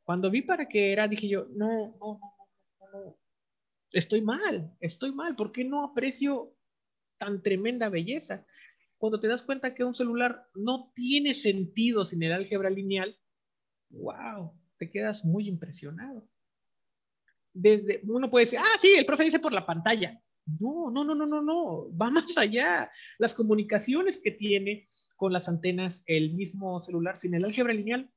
Cuando 0.07 0.31
vi 0.31 0.41
para 0.41 0.69
qué 0.69 0.93
era, 0.93 1.05
dije 1.05 1.27
yo, 1.27 1.47
no, 1.49 1.97
no, 1.99 2.17
no, 2.79 2.89
no, 2.93 3.17
estoy 3.91 4.21
mal, 4.21 4.73
estoy 4.79 5.11
mal, 5.11 5.35
¿por 5.35 5.51
qué 5.51 5.65
no 5.65 5.83
aprecio 5.83 6.55
tan 7.17 7.43
tremenda 7.43 7.89
belleza? 7.89 8.45
Cuando 8.97 9.19
te 9.19 9.27
das 9.27 9.43
cuenta 9.43 9.75
que 9.75 9.83
un 9.83 9.93
celular 9.93 10.47
no 10.55 10.93
tiene 10.95 11.33
sentido 11.33 12.05
sin 12.05 12.23
el 12.23 12.31
álgebra 12.31 12.69
lineal, 12.69 13.19
wow, 13.89 14.57
te 14.77 14.89
quedas 14.89 15.25
muy 15.25 15.49
impresionado. 15.49 16.25
Desde, 17.51 17.99
uno 18.05 18.29
puede 18.29 18.45
decir, 18.45 18.59
ah, 18.59 18.77
sí, 18.79 18.93
el 18.97 19.05
profe 19.05 19.25
dice 19.25 19.39
por 19.39 19.51
la 19.51 19.65
pantalla. 19.65 20.23
No, 20.45 20.89
no, 20.89 21.03
no, 21.03 21.15
no, 21.15 21.25
no, 21.25 21.41
no, 21.41 21.97
va 21.97 22.11
más 22.11 22.37
allá. 22.37 22.89
Las 23.17 23.33
comunicaciones 23.33 24.21
que 24.23 24.31
tiene 24.31 24.87
con 25.17 25.33
las 25.33 25.49
antenas 25.49 26.03
el 26.05 26.33
mismo 26.33 26.79
celular 26.79 27.17
sin 27.17 27.33
el 27.33 27.43
álgebra 27.43 27.73
lineal 27.73 28.09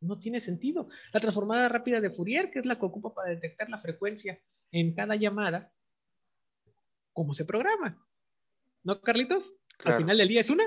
no 0.00 0.18
tiene 0.18 0.40
sentido. 0.40 0.88
La 1.12 1.20
transformada 1.20 1.68
rápida 1.68 2.00
de 2.00 2.10
Fourier, 2.10 2.50
que 2.50 2.60
es 2.60 2.66
la 2.66 2.78
que 2.78 2.86
ocupa 2.86 3.14
para 3.14 3.30
detectar 3.30 3.68
la 3.68 3.78
frecuencia 3.78 4.40
en 4.70 4.94
cada 4.94 5.16
llamada, 5.16 5.72
¿cómo 7.12 7.34
se 7.34 7.44
programa? 7.44 8.04
¿No, 8.82 9.00
Carlitos? 9.00 9.54
Al 9.84 9.94
final 9.94 10.18
del 10.18 10.28
día 10.28 10.40
es 10.40 10.50
una 10.50 10.64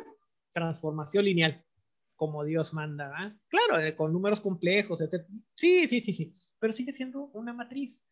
transformación 0.52 1.26
lineal, 1.26 1.66
como 2.16 2.44
Dios 2.44 2.74
manda. 2.74 3.40
Claro, 3.48 3.82
eh, 3.82 3.96
con 3.96 4.12
números 4.12 4.42
complejos, 4.42 5.02
etc. 5.02 5.26
Sí, 5.56 5.88
sí, 5.88 6.02
sí, 6.02 6.14
sí. 6.14 6.34
Pero 6.60 6.74
sigue 6.74 6.94
siendo 6.94 7.26
una 7.34 7.54
matriz. 7.54 8.04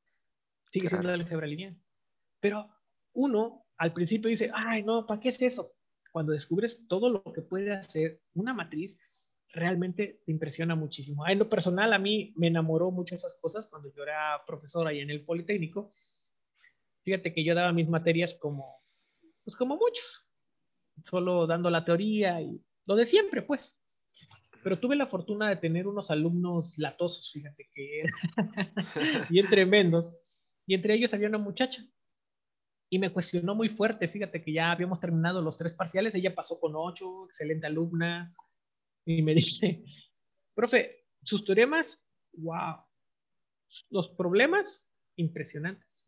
Sigue 0.69 0.87
siendo 0.87 1.07
la 1.07 1.15
álgebra 1.15 1.47
lineal. 1.47 1.77
Pero 2.39 2.69
uno 3.13 3.65
al 3.77 3.93
principio 3.93 4.29
dice, 4.29 4.49
ay, 4.53 4.83
no, 4.83 5.05
¿para 5.05 5.19
qué 5.19 5.29
es 5.29 5.41
eso? 5.41 5.73
Cuando 6.11 6.31
descubres 6.31 6.87
todo 6.87 7.09
lo 7.09 7.23
que 7.33 7.41
puede 7.41 7.71
hacer 7.73 8.21
una 8.33 8.53
matriz, 8.53 8.97
realmente 9.53 10.21
te 10.25 10.31
impresiona 10.31 10.75
muchísimo. 10.75 11.27
En 11.27 11.39
lo 11.39 11.49
personal, 11.49 11.93
a 11.93 11.99
mí 11.99 12.33
me 12.35 12.47
enamoró 12.47 12.91
mucho 12.91 13.15
esas 13.15 13.35
cosas 13.35 13.67
cuando 13.67 13.91
yo 13.93 14.03
era 14.03 14.43
profesora 14.45 14.89
ahí 14.89 14.99
en 14.99 15.09
el 15.09 15.23
Politécnico. 15.23 15.91
Fíjate 17.03 17.33
que 17.33 17.43
yo 17.43 17.55
daba 17.55 17.71
mis 17.71 17.87
materias 17.87 18.33
como, 18.33 18.65
pues 19.43 19.55
como 19.55 19.77
muchos, 19.77 20.29
solo 21.03 21.47
dando 21.47 21.69
la 21.69 21.85
teoría 21.85 22.41
y 22.41 22.61
lo 22.85 22.95
de 22.95 23.05
siempre, 23.05 23.41
pues. 23.41 23.79
Pero 24.63 24.79
tuve 24.79 24.95
la 24.95 25.05
fortuna 25.05 25.49
de 25.49 25.55
tener 25.55 25.87
unos 25.87 26.11
alumnos 26.11 26.77
latosos, 26.77 27.31
fíjate 27.31 27.69
que 27.73 28.01
eran 28.01 28.13
bien 29.29 29.47
tremendos. 29.49 30.15
Y 30.65 30.73
entre 30.73 30.95
ellos 30.95 31.13
había 31.13 31.29
una 31.29 31.37
muchacha. 31.37 31.87
Y 32.89 32.99
me 32.99 33.11
cuestionó 33.11 33.55
muy 33.55 33.69
fuerte, 33.69 34.07
fíjate 34.07 34.41
que 34.41 34.53
ya 34.53 34.71
habíamos 34.71 34.99
terminado 34.99 35.41
los 35.41 35.57
tres 35.57 35.73
parciales, 35.73 36.15
ella 36.15 36.33
pasó 36.35 36.59
con 36.59 36.73
ocho, 36.75 37.25
excelente 37.25 37.67
alumna, 37.67 38.31
y 39.07 39.21
me 39.21 39.33
dice, 39.35 39.83
profe, 40.53 41.05
sus 41.23 41.43
teoremas, 41.43 41.99
wow. 42.33 42.83
Los 43.89 44.09
problemas, 44.09 44.83
impresionantes. 45.15 46.05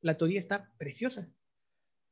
La 0.00 0.16
teoría 0.16 0.38
está 0.38 0.72
preciosa. 0.78 1.28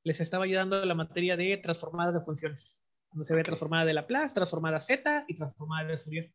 Les 0.03 0.21
estaba 0.21 0.45
ayudando 0.45 0.85
la 0.85 0.95
materia 0.95 1.37
de 1.37 1.57
transformadas 1.59 2.15
de 2.15 2.21
funciones, 2.21 2.79
donde 3.11 3.25
se 3.25 3.35
ve 3.35 3.43
transformada 3.45 3.85
de 3.85 3.95
Laplace, 3.95 4.35
transformada 4.35 4.81
Z 4.81 5.25
y 5.29 5.35
transformada 5.35 5.89
de 5.89 5.99
Fourier. 5.99 6.33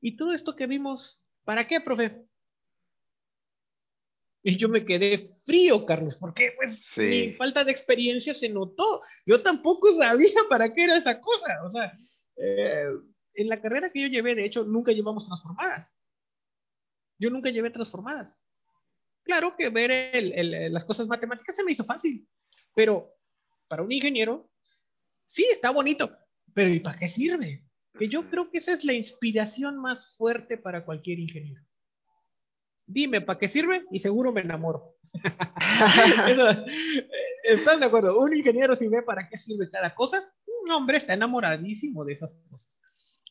Y 0.00 0.16
todo 0.16 0.32
esto 0.32 0.56
que 0.56 0.66
vimos, 0.66 1.22
¿para 1.44 1.66
qué, 1.66 1.80
profe? 1.80 2.24
Y 4.42 4.58
yo 4.58 4.68
me 4.68 4.84
quedé 4.84 5.16
frío, 5.16 5.86
Carlos, 5.86 6.16
porque 6.18 6.52
pues 6.56 6.84
mi 6.96 7.32
falta 7.32 7.64
de 7.64 7.70
experiencia 7.70 8.34
se 8.34 8.50
notó. 8.50 9.00
Yo 9.24 9.42
tampoco 9.42 9.90
sabía 9.92 10.40
para 10.50 10.70
qué 10.70 10.84
era 10.84 10.98
esa 10.98 11.18
cosa. 11.18 11.64
O 11.64 11.70
sea, 11.70 11.96
eh, 12.36 12.90
en 13.34 13.48
la 13.48 13.60
carrera 13.60 13.90
que 13.90 14.02
yo 14.02 14.08
llevé, 14.08 14.34
de 14.34 14.44
hecho, 14.44 14.64
nunca 14.64 14.92
llevamos 14.92 15.26
transformadas. 15.26 15.94
Yo 17.18 17.30
nunca 17.30 17.50
llevé 17.50 17.70
transformadas. 17.70 18.38
Claro 19.22 19.56
que 19.56 19.70
ver 19.70 20.12
las 20.70 20.84
cosas 20.84 21.06
matemáticas 21.06 21.56
se 21.56 21.64
me 21.64 21.72
hizo 21.72 21.84
fácil, 21.84 22.28
pero 22.74 23.14
para 23.68 23.82
un 23.82 23.90
ingeniero, 23.90 24.50
sí, 25.24 25.46
está 25.50 25.70
bonito, 25.70 26.14
pero 26.52 26.70
¿y 26.70 26.80
para 26.80 26.98
qué 26.98 27.08
sirve? 27.08 27.64
Que 27.98 28.08
yo 28.08 28.28
creo 28.28 28.50
que 28.50 28.58
esa 28.58 28.72
es 28.72 28.84
la 28.84 28.92
inspiración 28.92 29.78
más 29.78 30.14
fuerte 30.16 30.58
para 30.58 30.84
cualquier 30.84 31.20
ingeniero. 31.20 31.62
Dime, 32.86 33.22
¿para 33.22 33.38
qué 33.38 33.48
sirve? 33.48 33.86
Y 33.90 33.98
seguro 34.00 34.30
me 34.32 34.42
enamoro. 34.42 34.96
¿Estás 37.44 37.80
de 37.80 37.86
acuerdo? 37.86 38.18
Un 38.18 38.36
ingeniero 38.36 38.76
si 38.76 38.88
ve 38.88 39.02
para 39.02 39.26
qué 39.28 39.38
sirve 39.38 39.70
cada 39.70 39.94
cosa, 39.94 40.30
un 40.64 40.70
hombre 40.70 40.98
está 40.98 41.14
enamoradísimo 41.14 42.04
de 42.04 42.14
esas 42.14 42.34
cosas. 42.50 42.80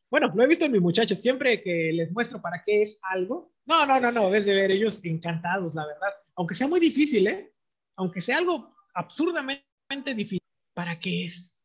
Bueno, 0.10 0.32
lo 0.34 0.44
he 0.44 0.48
visto 0.48 0.66
en 0.66 0.72
mis 0.72 0.82
muchachos, 0.82 1.20
siempre 1.20 1.62
que 1.62 1.92
les 1.92 2.12
muestro 2.12 2.42
para 2.42 2.64
qué 2.64 2.84
es 2.84 3.00
algo, 3.02 3.52
no, 3.66 3.86
no, 3.86 4.00
no, 4.00 4.12
no, 4.12 4.30
desde 4.30 4.54
ver 4.54 4.72
ellos 4.72 5.00
encantados, 5.04 5.74
la 5.74 5.88
verdad, 5.88 6.10
aunque 6.36 6.54
sea 6.54 6.68
muy 6.68 6.80
difícil, 6.80 7.26
¿eh? 7.28 7.54
Aunque 7.96 8.22
sea 8.22 8.38
algo 8.38 8.76
absurdamente 8.94 9.66
difícil, 10.14 10.42
¿para 10.74 11.00
qué 11.00 11.24
es? 11.24 11.62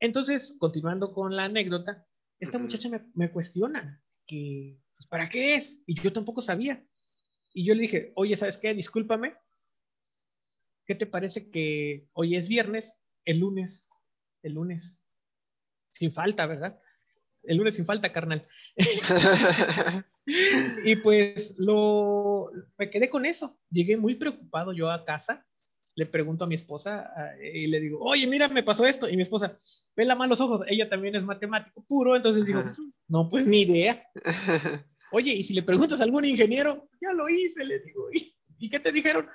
Entonces, 0.00 0.56
continuando 0.58 1.12
con 1.12 1.36
la 1.36 1.44
anécdota, 1.44 2.06
esta 2.40 2.58
muchacha 2.58 2.88
me, 2.88 3.00
me 3.14 3.30
cuestiona 3.30 4.02
que, 4.26 4.80
pues, 4.96 5.06
¿para 5.06 5.28
qué 5.28 5.54
es? 5.54 5.82
Y 5.86 5.94
yo 6.00 6.12
tampoco 6.12 6.42
sabía. 6.42 6.84
Y 7.52 7.64
yo 7.64 7.74
le 7.74 7.82
dije, 7.82 8.12
oye, 8.16 8.34
¿sabes 8.34 8.58
qué? 8.58 8.74
Discúlpame. 8.74 9.34
¿Qué 10.86 10.94
te 10.94 11.06
parece 11.06 11.50
que 11.50 12.08
hoy 12.12 12.34
es 12.34 12.48
viernes? 12.48 12.94
El 13.24 13.38
lunes 13.38 13.88
el 14.44 14.54
lunes. 14.54 15.00
Sin 15.92 16.12
falta, 16.12 16.46
¿verdad? 16.46 16.80
El 17.42 17.58
lunes 17.58 17.74
sin 17.74 17.84
falta, 17.84 18.12
carnal. 18.12 18.46
y 20.84 20.96
pues 20.96 21.54
lo, 21.58 22.50
me 22.78 22.90
quedé 22.90 23.08
con 23.08 23.26
eso. 23.26 23.58
Llegué 23.70 23.96
muy 23.96 24.14
preocupado 24.14 24.72
yo 24.72 24.90
a 24.90 25.04
casa. 25.04 25.46
Le 25.96 26.06
pregunto 26.06 26.44
a 26.44 26.48
mi 26.48 26.56
esposa 26.56 27.12
y 27.40 27.68
le 27.68 27.80
digo, 27.80 28.00
oye, 28.00 28.26
mira, 28.26 28.48
me 28.48 28.64
pasó 28.64 28.84
esto. 28.84 29.08
Y 29.08 29.16
mi 29.16 29.22
esposa, 29.22 29.56
pela 29.94 30.16
mal 30.16 30.28
los 30.28 30.40
ojos. 30.40 30.66
Ella 30.68 30.88
también 30.88 31.14
es 31.14 31.22
matemático 31.22 31.84
puro. 31.84 32.16
Entonces 32.16 32.46
digo, 32.46 32.64
no, 33.08 33.28
pues 33.28 33.46
ni 33.46 33.62
idea. 33.62 34.04
Oye, 35.12 35.32
y 35.32 35.44
si 35.44 35.54
le 35.54 35.62
preguntas 35.62 36.00
a 36.00 36.04
algún 36.04 36.24
ingeniero, 36.24 36.88
ya 37.00 37.12
lo 37.12 37.28
hice, 37.28 37.64
le 37.64 37.78
digo. 37.78 38.08
¿Y, 38.12 38.34
¿y 38.58 38.68
qué 38.68 38.80
te 38.80 38.90
dijeron? 38.90 39.28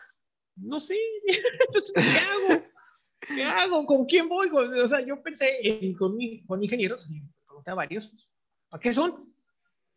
No 0.57 0.77
sé, 0.81 0.97
¿qué 1.95 2.01
hago? 2.01 2.63
¿Qué 3.19 3.43
hago? 3.43 3.85
¿Con 3.85 4.05
quién 4.05 4.27
voy? 4.27 4.49
O 4.49 4.87
sea, 4.87 5.05
yo 5.05 5.21
pensé 5.21 5.47
en, 5.63 5.93
con, 5.93 6.17
con 6.47 6.63
ingenieros, 6.63 7.07
y 7.09 7.21
pregunté 7.45 7.71
a 7.71 7.75
varios, 7.75 8.07
pues, 8.07 8.29
¿para 8.69 8.81
qué 8.81 8.93
son? 8.93 9.33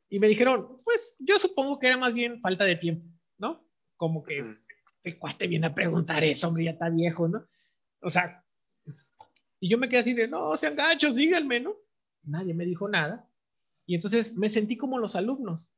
Y 0.09 0.19
me 0.19 0.29
dijeron, 0.29 0.67
pues 0.85 1.17
yo 1.19 1.39
supongo 1.39 1.79
que 1.79 1.87
era 1.87 1.97
más 1.97 2.13
bien 2.13 2.41
falta 2.41 2.65
de 2.65 2.77
tiempo, 2.77 3.09
¿no? 3.39 3.67
Como 3.97 4.23
que 4.23 4.45
el 5.05 5.19
cuate 5.19 5.47
viene 5.47 5.67
a 5.67 5.75
preguntar 5.75 6.23
eso, 6.23 6.49
hombre, 6.49 6.65
ya 6.65 6.73
está 6.73 6.91
viejo, 6.91 7.29
¿no? 7.29 7.47
O 8.01 8.11
sea, 8.11 8.45
y 9.61 9.69
yo 9.69 9.79
me 9.79 9.89
quedé 9.89 10.01
así 10.01 10.13
de, 10.13 10.27
no, 10.27 10.57
sean 10.57 10.75
gachos, 10.75 11.15
díganme, 11.15 11.61
¿no? 11.61 11.77
Nadie 12.25 12.53
me 12.53 12.65
dijo 12.65 12.89
nada. 12.89 13.31
Y 13.87 13.95
entonces 13.95 14.35
me 14.35 14.49
sentí 14.49 14.77
como 14.77 14.99
los 14.99 15.15
alumnos. 15.15 15.73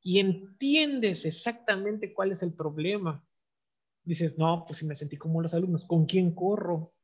Y 0.00 0.20
entiendes 0.20 1.24
exactamente 1.24 2.14
cuál 2.14 2.30
es 2.30 2.44
el 2.44 2.54
problema 2.54 3.25
dices, 4.06 4.38
no, 4.38 4.64
pues 4.66 4.78
si 4.78 4.86
me 4.86 4.96
sentí 4.96 5.16
como 5.18 5.42
los 5.42 5.52
alumnos, 5.52 5.84
¿con 5.84 6.06
quién 6.06 6.34
corro? 6.34 6.94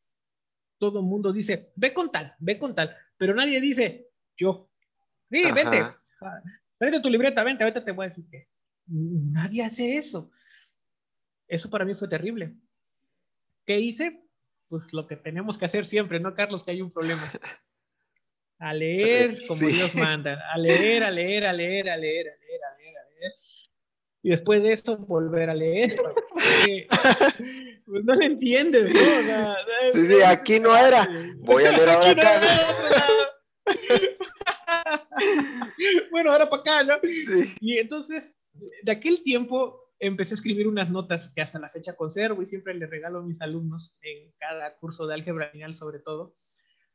Todo 0.79 1.01
el 1.01 1.05
mundo 1.05 1.33
dice, 1.33 1.73
ve 1.77 1.93
con 1.93 2.11
tal, 2.11 2.35
ve 2.39 2.59
con 2.59 2.75
tal, 2.75 2.97
pero 3.19 3.35
nadie 3.35 3.61
dice, 3.61 4.09
yo. 4.37 4.71
Sí, 5.31 5.45
vete, 5.53 5.83
vete 6.79 7.01
tu 7.01 7.11
libreta, 7.11 7.43
vente, 7.43 7.65
vete, 7.65 7.81
te 7.81 7.93
voy 7.93 8.07
a 8.07 8.09
decir 8.09 8.27
que 8.29 8.49
nadie 8.87 9.65
hace 9.65 9.97
eso. 9.97 10.31
Eso 11.49 11.69
para 11.69 11.85
mí 11.85 11.95
fue 11.95 12.09
terrible. 12.09 12.55
¿Qué 13.67 13.79
hice? 13.79 14.25
Pues 14.69 14.93
lo 14.93 15.07
que 15.07 15.17
tenemos 15.17 15.59
que 15.59 15.65
hacer 15.65 15.85
siempre, 15.85 16.21
¿no, 16.21 16.35
Carlos? 16.35 16.65
Que 16.65 16.73
hay 16.73 16.83
un 16.83 16.91
problema. 16.91 17.23
A 18.59 18.73
leer 18.73 19.45
como 19.49 19.67
Dios 19.67 19.95
manda, 19.95 20.41
a 20.53 20.57
leer, 20.57 21.05
a 21.05 21.11
leer, 21.11 21.47
a 21.47 21.53
leer, 21.53 21.91
a 21.91 21.97
leer, 21.97 22.29
a 22.29 22.37
leer, 22.37 22.65
a 22.65 22.77
leer, 22.77 22.97
a 22.97 23.09
leer. 23.11 23.33
Y 24.23 24.31
después 24.31 24.63
de 24.63 24.73
eso, 24.73 24.97
volver 24.99 25.51
a 25.51 25.55
leer. 25.55 25.97
pues 27.87 28.05
no 28.05 28.15
le 28.15 28.27
entiendes, 28.27 28.93
¿no? 28.93 29.01
sí, 29.93 30.07
sí, 30.07 30.23
aquí 30.23 30.61
no 30.61 30.77
era. 30.77 31.09
Voy 31.39 31.65
a 31.65 31.73
leer 31.73 31.89
ahora 31.89 32.11
acá. 32.11 32.41
bueno, 36.11 36.31
ahora 36.31 36.49
para 36.49 36.61
acá, 36.61 36.85
¿no? 36.85 36.95
Y 37.61 37.79
entonces, 37.79 38.35
de 38.83 38.93
aquel 38.93 39.23
tiempo 39.23 39.81
empecé 39.99 40.35
a 40.35 40.37
escribir 40.37 40.69
unas 40.69 40.91
notas 40.91 41.33
que 41.35 41.43
hasta 41.43 41.59
la 41.59 41.69
fecha 41.69 41.97
conservo 41.97 42.43
y 42.43 42.47
siempre 42.47 42.75
le 42.75 42.87
regalo 42.87 43.21
a 43.21 43.23
mis 43.23 43.41
alumnos 43.41 43.97
en 44.03 44.33
cada 44.39 44.77
curso 44.77 45.07
de 45.07 45.15
álgebra 45.15 45.51
lineal 45.53 45.75
sobre 45.75 46.01
todo 46.01 46.35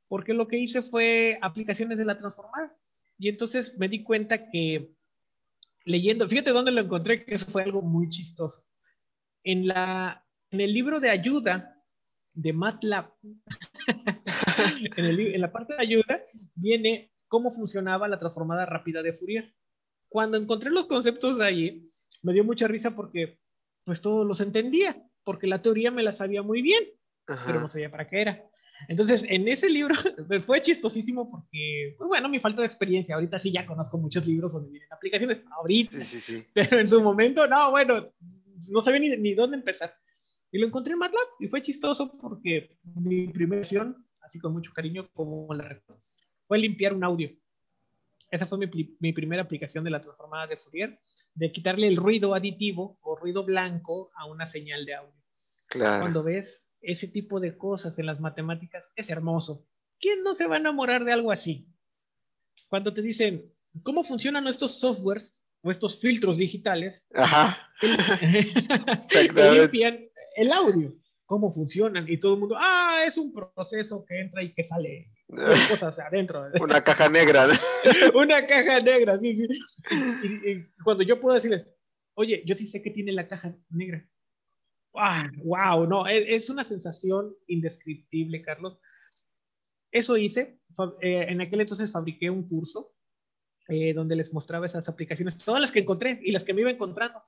porque 0.08 0.34
lo 0.34 0.48
que 0.48 0.58
hice 0.58 0.82
fue 0.82 1.38
aplicaciones 1.42 1.98
de 1.98 2.06
la 2.06 2.18
transformada. 2.18 2.76
Y 3.18 3.30
entonces 3.30 3.78
me 3.78 3.90
di 3.90 4.04
cuenta 4.04 4.50
que 4.50 4.94
leyendo, 5.88 6.28
fíjate 6.28 6.52
dónde 6.52 6.72
lo 6.72 6.82
encontré, 6.82 7.24
que 7.24 7.36
eso 7.36 7.46
fue 7.46 7.64
algo 7.64 7.82
muy 7.82 8.10
chistoso. 8.10 8.68
En, 9.44 9.68
la, 9.68 10.26
en 10.52 10.62
el 10.62 10.74
libro 10.74 11.00
de 11.00 11.10
ayuda 11.10 11.82
de 12.34 12.54
MATLAB, 12.54 13.14
en, 14.98 15.06
en 15.06 15.42
la 15.42 15.52
parte 15.52 15.74
de 15.76 15.82
ayuda, 15.82 16.22
viene 16.56 17.12
cómo 17.28 17.50
funcionaba 17.52 18.08
la 18.08 18.20
transformada 18.20 18.66
rápida 18.66 19.02
de 19.02 19.14
Fourier. 19.14 19.56
Cuando 20.10 20.38
encontré 20.38 20.72
los 20.72 20.86
conceptos 20.86 21.38
de 21.38 21.46
allí, 21.46 21.90
me 22.22 22.34
dio 22.34 22.44
mucha 22.44 22.68
risa 22.68 22.96
porque 22.96 23.40
pues 23.86 24.02
todos 24.02 24.28
los 24.28 24.42
entendía, 24.42 25.02
porque 25.24 25.48
la 25.48 25.62
teoría 25.62 25.92
me 25.92 26.04
la 26.04 26.12
sabía 26.12 26.42
muy 26.42 26.62
bien, 26.62 26.84
pero 27.26 27.62
no 27.62 27.68
sabía 27.68 27.90
para 27.90 28.08
qué 28.08 28.22
era. 28.22 28.50
Entonces, 28.88 29.26
en 29.28 29.48
ese 29.48 29.70
libro 29.70 29.96
fue 30.46 30.62
chistosísimo 30.62 31.30
porque, 31.30 31.96
pues 31.98 32.08
bueno, 32.08 32.30
mi 32.30 32.40
falta 32.40 32.62
de 32.62 32.68
experiencia. 32.68 33.16
Ahorita 33.16 33.40
sí 33.40 33.52
ya 33.52 33.66
conozco 33.66 33.98
muchos 33.98 34.28
libros 34.28 34.54
donde 34.54 34.70
vienen 34.70 34.92
aplicaciones, 34.92 35.42
ahorita. 35.58 36.02
Sí, 36.02 36.20
sí, 36.20 36.46
Pero 36.54 36.80
en 36.80 36.88
su 36.88 37.02
momento, 37.02 37.48
no, 37.48 37.72
bueno, 37.72 38.14
no 38.72 38.82
sabía 38.82 39.00
ni, 39.00 39.10
ni 39.18 39.34
dónde 39.34 39.58
empezar. 39.58 39.96
Y 40.52 40.60
lo 40.60 40.68
encontré 40.68 40.94
en 40.94 41.00
MATLAB 41.00 41.28
y 41.40 41.48
fue 41.48 41.62
chistoso 41.62 42.18
porque 42.18 42.78
mi 42.96 43.28
primera 43.28 43.62
acción, 43.62 44.08
así 44.22 44.40
con 44.40 44.54
mucho 44.54 44.72
cariño, 44.74 45.10
como 45.14 45.54
la 45.54 45.64
recuerdo, 45.64 46.02
fue 46.48 46.58
limpiar 46.60 46.94
un 46.94 47.04
audio. 47.04 47.30
Esa 48.30 48.46
fue 48.46 48.58
mi, 48.58 48.98
mi, 49.00 49.14
primera 49.14 49.42
aplicación 49.42 49.84
de 49.84 49.90
la 49.90 50.02
transformada 50.02 50.48
de 50.48 50.58
Fourier, 50.58 51.00
de 51.34 51.52
quitarle 51.52 51.88
el 51.88 51.96
ruido 51.96 52.34
aditivo 52.36 52.98
o 53.02 53.16
ruido 53.16 53.44
blanco 53.44 54.12
a 54.16 54.26
una 54.26 54.46
señal 54.46 54.86
de 54.86 54.96
audio. 54.96 55.24
Claro. 55.70 56.02
Cuando 56.02 56.24
ves 56.24 56.67
ese 56.82 57.08
tipo 57.08 57.40
de 57.40 57.58
cosas 57.58 57.98
en 58.00 58.06
las 58.06 58.20
matemáticas 58.20 58.92
es 58.96 59.10
hermoso. 59.10 59.66
¿Quién 60.00 60.24
no 60.24 60.36
se 60.36 60.48
va 60.48 60.56
a 60.56 60.60
enamorar 60.60 61.04
de 61.04 61.14
algo 61.14 61.32
así? 61.32 61.68
Cuando 62.70 62.94
te 62.94 63.02
dicen, 63.02 63.52
¿cómo 63.84 64.04
funcionan 64.04 64.48
estos 64.48 64.80
softwares 64.80 65.42
o 65.62 65.72
estos 65.72 66.00
filtros 66.00 66.38
digitales? 66.38 67.02
Ajá. 67.14 67.72
que 69.10 69.24
limpian 69.54 70.08
el 70.36 70.52
audio. 70.52 70.96
¿Cómo 71.26 71.52
funcionan? 71.52 72.06
Y 72.08 72.18
todo 72.18 72.36
el 72.36 72.40
mundo, 72.40 72.56
ah, 72.58 73.04
es 73.06 73.18
un 73.18 73.34
proceso 73.34 74.06
que 74.06 74.22
entra 74.22 74.42
y 74.44 74.54
que 74.54 74.64
sale 74.64 75.12
cosas 75.70 76.00
adentro. 76.00 76.46
Una 76.62 76.82
caja 76.82 77.10
negra. 77.10 77.48
Una 78.14 78.46
caja 78.46 78.80
negra, 78.80 79.18
sí, 79.18 79.36
sí. 79.36 79.48
y, 80.24 80.84
cuando 80.84 81.04
yo 81.04 81.20
puedo 81.20 81.36
decirles, 81.36 81.68
oye, 82.14 82.44
yo 82.46 82.56
sí 82.56 82.66
sé 82.66 82.82
que 82.82 82.92
tiene 82.92 83.12
la 83.12 83.28
caja 83.28 83.54
negra 83.70 84.08
wow, 85.44 85.88
no, 85.88 86.08
es, 86.08 86.50
una 86.50 86.64
sensación 86.64 87.36
indescriptible, 87.48 88.42
Carlos. 88.42 88.80
Eso 89.92 90.18
hice. 90.18 90.60
Eh, 91.02 91.26
en 91.30 91.42
aquel 91.42 91.62
entonces 91.62 91.92
fabriqué 91.92 92.30
un 92.30 92.48
curso 92.48 92.94
eh, 93.70 93.94
donde 93.94 94.16
les 94.16 94.34
mostraba 94.34 94.66
esas 94.66 94.88
aplicaciones, 94.88 95.38
todas 95.38 95.62
las 95.62 95.72
que 95.72 95.80
encontré 95.80 96.20
y 96.24 96.32
las 96.32 96.44
que 96.44 96.54
me 96.54 96.62
iba 96.62 96.72
encontrando. 96.72 97.22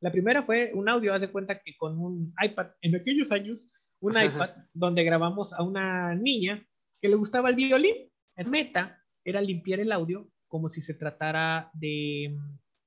La 0.00 0.12
primera 0.12 0.42
fue 0.42 0.70
un 0.74 0.88
audio, 0.88 1.12
haz 1.12 1.20
de 1.20 1.30
cuenta 1.30 1.60
que 1.60 1.76
con 1.76 1.98
un 1.98 2.34
iPad, 2.42 2.68
en 2.80 2.96
aquellos 2.96 3.32
años, 3.32 3.92
un 4.00 4.12
iPad 4.12 4.50
donde 4.72 5.04
grabamos 5.04 5.52
a 5.52 5.62
una 5.62 6.14
niña 6.14 6.66
que 7.00 7.08
le 7.08 7.16
gustaba 7.16 7.50
el 7.50 7.56
violín. 7.56 8.10
El 8.36 8.48
meta 8.48 9.02
era 9.24 9.40
limpiar 9.40 9.80
el 9.80 9.92
audio 9.92 10.30
como 10.48 10.68
si 10.68 10.80
se 10.80 10.94
tratara 10.94 11.70
de 11.74 12.36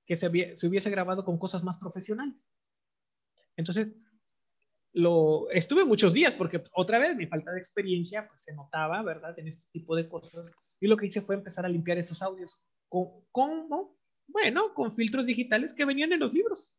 que 0.05 0.15
se, 0.15 0.57
se 0.57 0.67
hubiese 0.67 0.89
grabado 0.89 1.23
con 1.23 1.37
cosas 1.37 1.63
más 1.63 1.77
profesionales. 1.77 2.51
Entonces, 3.55 3.99
lo 4.93 5.49
estuve 5.49 5.85
muchos 5.85 6.13
días 6.13 6.35
porque 6.35 6.63
otra 6.73 6.99
vez 6.99 7.15
mi 7.15 7.25
falta 7.25 7.51
de 7.51 7.59
experiencia 7.59 8.27
pues 8.27 8.43
se 8.43 8.53
notaba, 8.53 9.01
¿verdad? 9.01 9.37
En 9.39 9.47
este 9.47 9.65
tipo 9.71 9.95
de 9.95 10.07
cosas. 10.07 10.51
Y 10.79 10.87
lo 10.87 10.95
que 10.97 11.07
hice 11.07 11.21
fue 11.21 11.35
empezar 11.35 11.65
a 11.65 11.69
limpiar 11.69 11.97
esos 11.97 12.21
audios 12.21 12.63
con, 12.87 13.09
¿cómo? 13.31 13.97
Bueno, 14.27 14.73
con 14.73 14.93
filtros 14.93 15.25
digitales 15.25 15.73
que 15.73 15.85
venían 15.85 16.13
en 16.13 16.19
los 16.19 16.33
libros. 16.33 16.77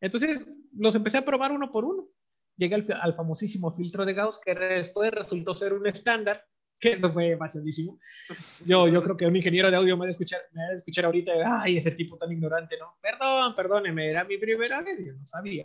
Entonces 0.00 0.46
los 0.76 0.94
empecé 0.94 1.18
a 1.18 1.24
probar 1.24 1.52
uno 1.52 1.72
por 1.72 1.84
uno. 1.84 2.08
Llegué 2.56 2.76
al, 2.76 3.14
famosísimo 3.14 3.70
filtro 3.72 4.04
de 4.04 4.14
Gauss 4.14 4.40
que 4.40 4.54
después 4.54 5.10
resultó 5.10 5.54
ser 5.54 5.72
un 5.72 5.86
estándar 5.88 6.44
que 6.78 6.92
eso 6.92 7.12
fue 7.12 7.36
facilísimo. 7.36 7.98
Yo, 8.64 8.86
yo 8.88 9.02
creo 9.02 9.16
que 9.16 9.26
un 9.26 9.34
ingeniero 9.34 9.70
de 9.70 9.76
audio 9.76 9.96
me 9.96 10.00
va 10.00 10.06
a 10.06 10.10
escuchar, 10.10 10.40
me 10.52 10.62
va 10.62 10.72
a 10.72 10.74
escuchar 10.74 11.06
ahorita, 11.06 11.32
ay, 11.62 11.78
ese 11.78 11.92
tipo 11.92 12.16
tan 12.16 12.30
ignorante, 12.30 12.76
¿no? 12.78 12.96
Perdón, 13.00 13.54
perdóneme, 13.54 14.10
era 14.10 14.24
mi 14.24 14.38
primera 14.38 14.82
vez, 14.82 14.98
yo 15.04 15.14
no 15.14 15.26
sabía. 15.26 15.64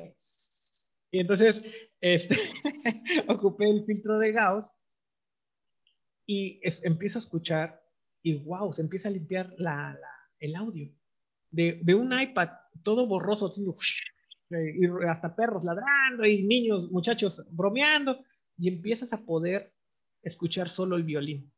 Y 1.12 1.20
entonces 1.20 1.64
este, 2.01 2.38
ocupé 3.28 3.70
el 3.70 3.86
filtro 3.86 4.18
de 4.18 4.32
Gauss 4.32 4.70
y 6.26 6.62
empiezo 6.84 7.18
a 7.18 7.22
escuchar 7.22 7.82
y 8.22 8.36
wow, 8.43 8.72
se 8.74 8.82
empieza 8.82 9.10
a 9.10 9.12
limpiar 9.12 9.53
la, 9.57 9.97
el 10.39 10.55
audio 10.55 10.93
de, 11.49 11.80
de, 11.82 11.95
un 11.95 12.18
iPad 12.20 12.49
todo 12.84 13.07
borroso, 13.07 13.49
y 14.51 14.88
hasta 15.07 15.36
perros 15.36 15.64
ladrando 15.64 16.26
y 16.26 16.43
niños, 16.43 16.91
muchachos 16.91 17.43
bromeando 17.49 18.24
y 18.57 18.68
empiezas 18.68 19.14
a 19.14 19.26
poder 19.26 19.74
escuchar 20.22 20.70
solo 20.70 20.95
el 20.95 21.03
violín. 21.03 21.51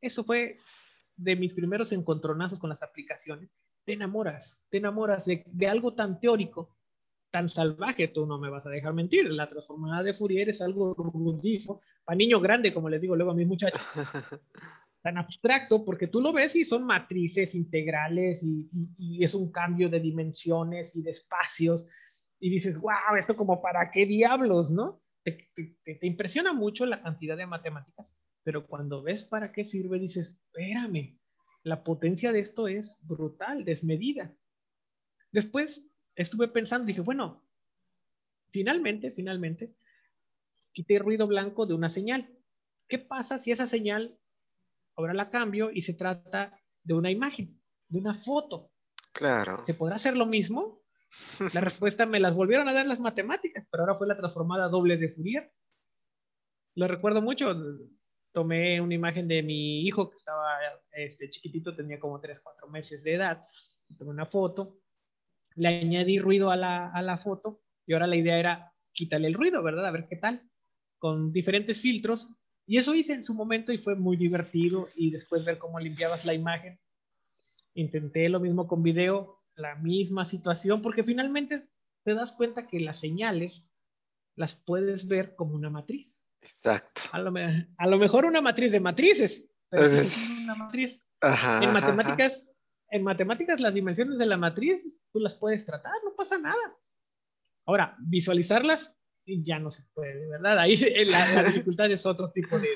Eso 0.00 0.24
fue 0.24 0.54
de 1.16 1.36
mis 1.36 1.54
primeros 1.54 1.92
encontronazos 1.92 2.58
con 2.58 2.70
las 2.70 2.82
aplicaciones. 2.82 3.50
Te 3.84 3.94
enamoras, 3.94 4.62
te 4.68 4.78
enamoras 4.78 5.24
de, 5.24 5.44
de 5.46 5.66
algo 5.68 5.94
tan 5.94 6.20
teórico 6.20 6.77
tan 7.30 7.48
salvaje, 7.48 8.08
tú 8.08 8.26
no 8.26 8.38
me 8.38 8.50
vas 8.50 8.66
a 8.66 8.70
dejar 8.70 8.94
mentir. 8.94 9.30
La 9.32 9.48
transformada 9.48 10.02
de 10.02 10.12
Fourier 10.12 10.48
es 10.48 10.60
algo 10.60 10.94
rudísimo, 10.94 11.80
para 12.04 12.16
niños 12.16 12.42
grandes, 12.42 12.72
como 12.72 12.88
les 12.88 13.00
digo 13.00 13.16
luego 13.16 13.32
a 13.32 13.34
mis 13.34 13.46
muchachos. 13.46 13.82
Tan 15.02 15.18
abstracto, 15.18 15.84
porque 15.84 16.08
tú 16.08 16.20
lo 16.20 16.32
ves 16.32 16.56
y 16.56 16.64
son 16.64 16.84
matrices 16.84 17.54
integrales 17.54 18.42
y, 18.42 19.22
es 19.22 19.34
un 19.34 19.50
cambio 19.50 19.88
de 19.88 20.00
dimensiones 20.00 20.96
y 20.96 21.02
de 21.02 21.10
espacios. 21.10 21.86
Y 22.40 22.50
dices, 22.50 22.78
wow, 22.80 23.16
esto 23.18 23.36
como 23.36 23.60
para 23.60 23.90
qué 23.90 24.06
diablos, 24.06 24.70
¿no? 24.70 25.00
Te, 25.22 25.46
te 25.84 26.06
impresiona 26.06 26.52
mucho 26.52 26.86
la 26.86 27.02
cantidad 27.02 27.36
de 27.36 27.46
matemáticas, 27.46 28.14
pero 28.42 28.66
cuando 28.66 29.02
ves 29.02 29.24
para 29.24 29.52
qué 29.52 29.62
sirve, 29.62 29.98
dices, 29.98 30.40
espérame, 30.46 31.18
la 31.62 31.84
potencia 31.84 32.32
de 32.32 32.40
esto 32.40 32.66
es 32.66 32.96
brutal, 33.02 33.64
desmedida. 33.64 34.34
Después 35.32 35.84
estuve 36.18 36.48
pensando, 36.48 36.86
dije, 36.86 37.00
bueno, 37.00 37.44
finalmente, 38.50 39.12
finalmente, 39.12 39.74
quité 40.72 40.96
el 40.96 41.04
ruido 41.04 41.26
blanco 41.26 41.64
de 41.64 41.74
una 41.74 41.88
señal. 41.88 42.28
¿Qué 42.88 42.98
pasa 42.98 43.38
si 43.38 43.52
esa 43.52 43.66
señal 43.66 44.18
ahora 44.96 45.14
la 45.14 45.30
cambio 45.30 45.70
y 45.72 45.82
se 45.82 45.94
trata 45.94 46.58
de 46.82 46.94
una 46.94 47.10
imagen, 47.10 47.62
de 47.88 47.98
una 47.98 48.14
foto? 48.14 48.72
Claro. 49.12 49.64
¿Se 49.64 49.74
podrá 49.74 49.94
hacer 49.94 50.16
lo 50.16 50.26
mismo? 50.26 50.82
La 51.54 51.60
respuesta 51.60 52.04
me 52.04 52.20
las 52.20 52.34
volvieron 52.34 52.68
a 52.68 52.72
dar 52.72 52.86
las 52.86 53.00
matemáticas, 53.00 53.66
pero 53.70 53.84
ahora 53.84 53.94
fue 53.94 54.08
la 54.08 54.16
transformada 54.16 54.68
doble 54.68 54.96
de 54.96 55.08
Fourier. 55.08 55.46
Lo 56.74 56.88
recuerdo 56.88 57.22
mucho. 57.22 57.54
Tomé 58.32 58.80
una 58.80 58.94
imagen 58.94 59.26
de 59.26 59.42
mi 59.42 59.86
hijo 59.86 60.10
que 60.10 60.16
estaba 60.16 60.58
este, 60.92 61.30
chiquitito, 61.30 61.74
tenía 61.74 61.98
como 61.98 62.20
3, 62.20 62.40
4 62.40 62.68
meses 62.68 63.02
de 63.04 63.14
edad. 63.14 63.42
Tomé 63.96 64.10
una 64.10 64.26
foto 64.26 64.80
le 65.58 65.68
añadí 65.68 66.18
ruido 66.18 66.50
a 66.50 66.56
la, 66.56 66.90
a 66.90 67.02
la 67.02 67.18
foto 67.18 67.60
y 67.86 67.92
ahora 67.92 68.06
la 68.06 68.16
idea 68.16 68.38
era 68.38 68.74
quitarle 68.92 69.28
el 69.28 69.34
ruido, 69.34 69.62
¿verdad? 69.62 69.86
A 69.86 69.90
ver 69.90 70.06
qué 70.08 70.16
tal, 70.16 70.48
con 70.98 71.32
diferentes 71.32 71.80
filtros. 71.80 72.28
Y 72.66 72.76
eso 72.76 72.94
hice 72.94 73.14
en 73.14 73.24
su 73.24 73.34
momento 73.34 73.72
y 73.72 73.78
fue 73.78 73.96
muy 73.96 74.16
divertido 74.16 74.88
y 74.94 75.10
después 75.10 75.44
ver 75.44 75.58
cómo 75.58 75.80
limpiabas 75.80 76.24
la 76.24 76.34
imagen. 76.34 76.78
Intenté 77.74 78.28
lo 78.28 78.40
mismo 78.40 78.66
con 78.66 78.82
video, 78.82 79.42
la 79.54 79.76
misma 79.76 80.24
situación, 80.24 80.82
porque 80.82 81.02
finalmente 81.02 81.60
te 82.04 82.14
das 82.14 82.32
cuenta 82.32 82.66
que 82.66 82.80
las 82.80 82.98
señales 82.98 83.68
las 84.34 84.56
puedes 84.56 85.08
ver 85.08 85.34
como 85.34 85.54
una 85.54 85.70
matriz. 85.70 86.24
Exacto. 86.42 87.02
A 87.12 87.18
lo, 87.18 87.32
a 87.76 87.86
lo 87.86 87.98
mejor 87.98 88.26
una 88.26 88.40
matriz 88.40 88.70
de 88.70 88.80
matrices, 88.80 89.44
pero 89.70 89.84
es 89.84 90.40
una 90.42 90.54
matriz. 90.54 91.02
en 91.62 91.72
matemáticas, 91.72 92.50
en 92.90 93.02
matemáticas 93.02 93.60
las 93.60 93.74
dimensiones 93.74 94.18
de 94.18 94.26
la 94.26 94.36
matriz 94.36 94.84
tú 95.12 95.20
las 95.20 95.34
puedes 95.34 95.64
tratar, 95.64 95.92
no 96.04 96.14
pasa 96.14 96.38
nada. 96.38 96.76
Ahora, 97.66 97.96
visualizarlas 98.00 98.98
ya 99.42 99.58
no 99.58 99.70
se 99.70 99.82
puede, 99.94 100.26
¿verdad? 100.26 100.58
Ahí 100.58 100.76
la, 101.06 101.44
dificultad 101.44 101.90
es 101.90 102.06
otro 102.06 102.30
tipo 102.30 102.58
de, 102.58 102.68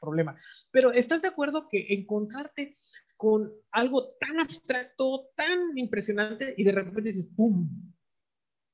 problema. 0.00 0.34
Pero 0.70 0.92
¿estás 0.92 1.20
de 1.20 1.28
acuerdo 1.28 1.68
que 1.68 1.86
encontrarte 1.90 2.74
con 3.16 3.52
algo 3.70 4.14
tan 4.18 4.40
abstracto, 4.40 5.30
tan 5.34 5.76
impresionante 5.76 6.54
y 6.56 6.64
de 6.64 6.72
repente 6.72 7.12
dices, 7.12 7.28
¡pum! 7.36 7.68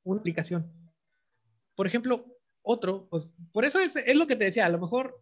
Una 0.04 0.20
aplicación. 0.20 0.72
Por 1.74 1.86
ejemplo, 1.86 2.38
otro, 2.62 3.08
pues 3.08 3.24
por 3.52 3.64
eso 3.64 3.80
es, 3.80 3.96
es 3.96 4.14
lo 4.14 4.26
que 4.26 4.36
te 4.36 4.44
decía, 4.44 4.66
a 4.66 4.68
lo 4.68 4.78
mejor 4.78 5.20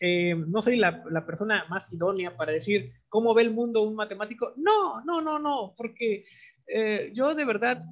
eh, 0.00 0.34
no 0.34 0.62
soy 0.62 0.76
la, 0.76 1.02
la, 1.10 1.26
persona 1.26 1.66
más 1.68 1.92
idónea 1.92 2.36
para 2.36 2.52
decir 2.52 2.90
cómo 3.08 3.34
ve 3.34 3.42
el 3.42 3.52
mundo 3.52 3.82
un 3.82 3.96
matemático. 3.96 4.52
No, 4.56 5.02
no, 5.04 5.20
no, 5.20 5.38
no, 5.38 5.74
porque 5.76 6.24
eh, 6.66 7.10
yo 7.14 7.34
de 7.34 7.44
verdad, 7.44 7.84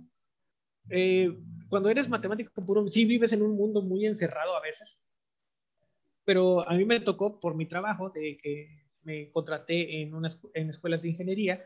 eh, 0.90 1.36
cuando 1.68 1.88
eres 1.88 2.08
matemático 2.08 2.64
puro, 2.64 2.86
sí 2.88 3.04
vives 3.04 3.32
en 3.32 3.42
un 3.42 3.56
mundo 3.56 3.82
muy 3.82 4.06
encerrado 4.06 4.56
a 4.56 4.60
veces, 4.60 5.00
pero 6.24 6.68
a 6.68 6.74
mí 6.74 6.84
me 6.84 7.00
tocó 7.00 7.40
por 7.40 7.56
mi 7.56 7.66
trabajo 7.66 8.10
de 8.10 8.38
que 8.40 8.84
me 9.02 9.30
contraté 9.30 10.02
en, 10.02 10.14
unas, 10.14 10.40
en 10.54 10.70
escuelas 10.70 11.02
de 11.02 11.10
ingeniería, 11.10 11.62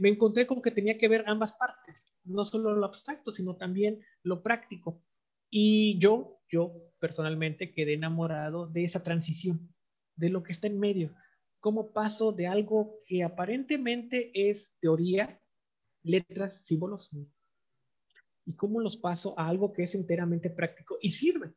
me 0.00 0.10
encontré 0.10 0.46
con 0.46 0.60
que 0.60 0.70
tenía 0.70 0.98
que 0.98 1.08
ver 1.08 1.24
ambas 1.26 1.54
partes, 1.54 2.12
no 2.24 2.44
solo 2.44 2.74
lo 2.74 2.84
abstracto, 2.84 3.32
sino 3.32 3.56
también 3.56 4.00
lo 4.22 4.42
práctico. 4.42 5.02
Y 5.50 5.98
yo, 5.98 6.40
yo 6.50 6.91
personalmente 7.02 7.72
quedé 7.72 7.94
enamorado 7.94 8.68
de 8.68 8.84
esa 8.84 9.02
transición, 9.02 9.74
de 10.14 10.30
lo 10.30 10.44
que 10.44 10.52
está 10.52 10.68
en 10.68 10.78
medio. 10.78 11.12
Cómo 11.58 11.92
paso 11.92 12.30
de 12.30 12.46
algo 12.46 13.00
que 13.04 13.24
aparentemente 13.24 14.30
es 14.32 14.76
teoría, 14.78 15.42
letras, 16.04 16.64
símbolos, 16.64 17.10
y 18.46 18.54
cómo 18.54 18.80
los 18.80 18.96
paso 18.96 19.36
a 19.36 19.48
algo 19.48 19.72
que 19.72 19.82
es 19.82 19.96
enteramente 19.96 20.48
práctico 20.48 20.96
y 21.02 21.10
sirve. 21.10 21.52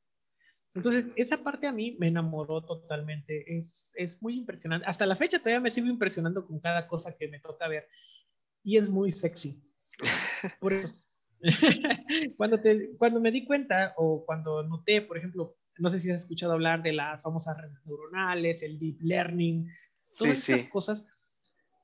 Entonces, 0.73 1.09
esa 1.15 1.37
parte 1.37 1.67
a 1.67 1.71
mí 1.71 1.95
me 1.99 2.07
enamoró 2.07 2.65
totalmente. 2.65 3.55
Es, 3.55 3.91
es 3.93 4.19
muy 4.23 4.35
impresionante. 4.35 4.87
Hasta 4.87 5.05
la 5.05 5.15
fecha 5.15 5.37
todavía 5.37 5.61
me 5.61 5.71
sigo 5.71 5.87
impresionando 5.87 6.43
con 6.45 6.59
cada 6.59 6.87
cosa 6.87 7.15
que 7.15 7.27
me 7.27 7.39
toca 7.39 7.67
ver. 7.67 7.87
Y 8.63 8.77
es 8.77 8.89
muy 8.89 9.11
sexy. 9.11 9.63
Por 10.59 10.73
eso, 10.73 10.91
cuando, 12.37 12.59
te, 12.59 12.95
cuando 12.97 13.19
me 13.19 13.31
di 13.31 13.45
cuenta 13.45 13.93
o 13.97 14.25
cuando 14.25 14.63
noté, 14.63 15.01
por 15.01 15.17
ejemplo, 15.17 15.55
no 15.77 15.89
sé 15.89 15.99
si 15.99 16.09
has 16.09 16.21
escuchado 16.21 16.53
hablar 16.53 16.81
de 16.81 16.93
las 16.93 17.21
famosas 17.21 17.57
redes 17.57 17.79
neuronales, 17.85 18.63
el 18.63 18.79
deep 18.79 19.01
learning, 19.01 19.69
todas 20.17 20.39
sí, 20.39 20.53
esas 20.53 20.69
cosas, 20.69 21.05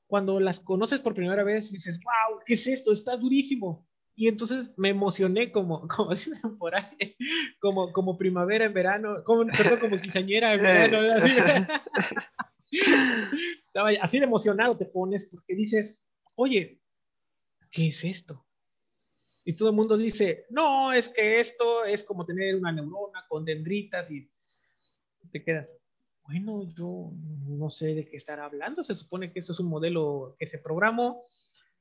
cuando 0.06 0.38
las 0.40 0.60
conoces 0.60 1.00
por 1.00 1.14
primera 1.14 1.42
vez 1.42 1.72
dices, 1.72 2.00
wow, 2.04 2.40
¿qué 2.44 2.54
es 2.54 2.66
esto? 2.66 2.92
Está 2.92 3.16
durísimo. 3.16 3.86
Y 4.14 4.28
entonces 4.28 4.66
me 4.76 4.90
emocioné 4.90 5.50
como, 5.50 5.88
como 5.88 6.10
dicen 6.10 6.58
por 6.58 6.74
ahí, 6.74 7.16
como, 7.58 7.92
como 7.92 8.16
primavera 8.16 8.66
en 8.66 8.74
verano, 8.74 9.24
como, 9.24 9.46
perdón, 9.46 9.78
como 9.80 9.96
quinceañera 9.96 10.54
en 10.54 10.62
verano. 10.62 10.98
Así, 11.14 11.36
así 14.00 14.18
de 14.18 14.24
emocionado 14.24 14.76
te 14.76 14.86
pones 14.86 15.26
porque 15.30 15.54
dices, 15.54 16.02
oye, 16.34 16.80
¿qué 17.70 17.88
es 17.88 18.04
esto? 18.04 18.46
Y 19.44 19.54
todo 19.54 19.70
el 19.70 19.74
mundo 19.74 19.96
dice, 19.96 20.46
no, 20.50 20.92
es 20.92 21.08
que 21.08 21.40
esto 21.40 21.84
es 21.84 22.04
como 22.04 22.24
tener 22.24 22.54
una 22.54 22.72
neurona 22.72 23.24
con 23.28 23.44
dendritas 23.44 24.10
y 24.10 24.30
te 25.30 25.42
quedas, 25.42 25.76
bueno, 26.24 26.68
yo 26.74 27.12
no 27.48 27.68
sé 27.68 27.94
de 27.94 28.08
qué 28.08 28.16
estar 28.16 28.38
hablando, 28.38 28.84
se 28.84 28.94
supone 28.94 29.32
que 29.32 29.40
esto 29.40 29.52
es 29.52 29.60
un 29.60 29.68
modelo 29.68 30.36
que 30.38 30.46
se 30.46 30.58
programó. 30.58 31.20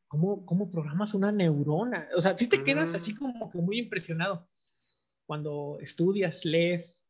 ¿Cómo, 0.08 0.46
cómo 0.46 0.70
programas 0.70 1.14
una 1.14 1.32
neurona? 1.32 2.10
O 2.18 2.22
sea, 2.22 2.38
si 2.38 2.48
te 2.48 2.64
quedas 2.64 2.94
así 2.94 3.14
como 3.14 3.50
que 3.50 3.60
muy 3.60 3.80
impresionado. 3.80 4.50
Cuando 5.26 5.78
estudias, 5.80 6.44
lees, 6.44 7.06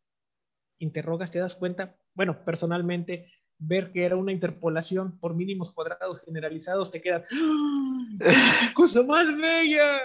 interrogas, 0.77 1.31
te 1.31 1.39
das 1.39 1.55
cuenta, 1.55 1.97
bueno, 2.13 2.43
personalmente, 2.45 3.31
ver 3.57 3.91
que 3.91 4.03
era 4.03 4.17
una 4.17 4.31
interpolación 4.31 5.17
por 5.19 5.35
mínimos 5.35 5.71
cuadrados 5.71 6.19
generalizados, 6.19 6.91
te 6.91 7.01
quedas, 7.01 7.23
¡Ah! 7.31 8.17
¡qué 8.19 8.73
cosa 8.73 9.03
más 9.03 9.27
bella! 9.35 9.99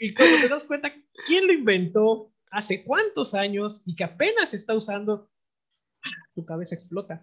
Y 0.00 0.14
cuando 0.14 0.40
te 0.40 0.48
das 0.48 0.64
cuenta 0.64 0.92
quién 1.26 1.46
lo 1.46 1.52
inventó, 1.52 2.32
hace 2.50 2.82
cuántos 2.82 3.34
años 3.34 3.82
y 3.86 3.94
que 3.94 4.04
apenas 4.04 4.54
está 4.54 4.74
usando, 4.74 5.30
tu 6.34 6.44
cabeza 6.44 6.74
explota. 6.74 7.22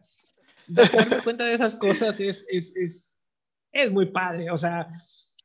Darme 0.68 1.24
cuenta 1.24 1.46
de 1.46 1.54
esas 1.54 1.76
cosas 1.76 2.20
es, 2.20 2.46
es, 2.50 2.76
es, 2.76 3.18
es, 3.72 3.92
muy 3.92 4.06
padre. 4.08 4.52
O 4.52 4.58
sea, 4.58 4.90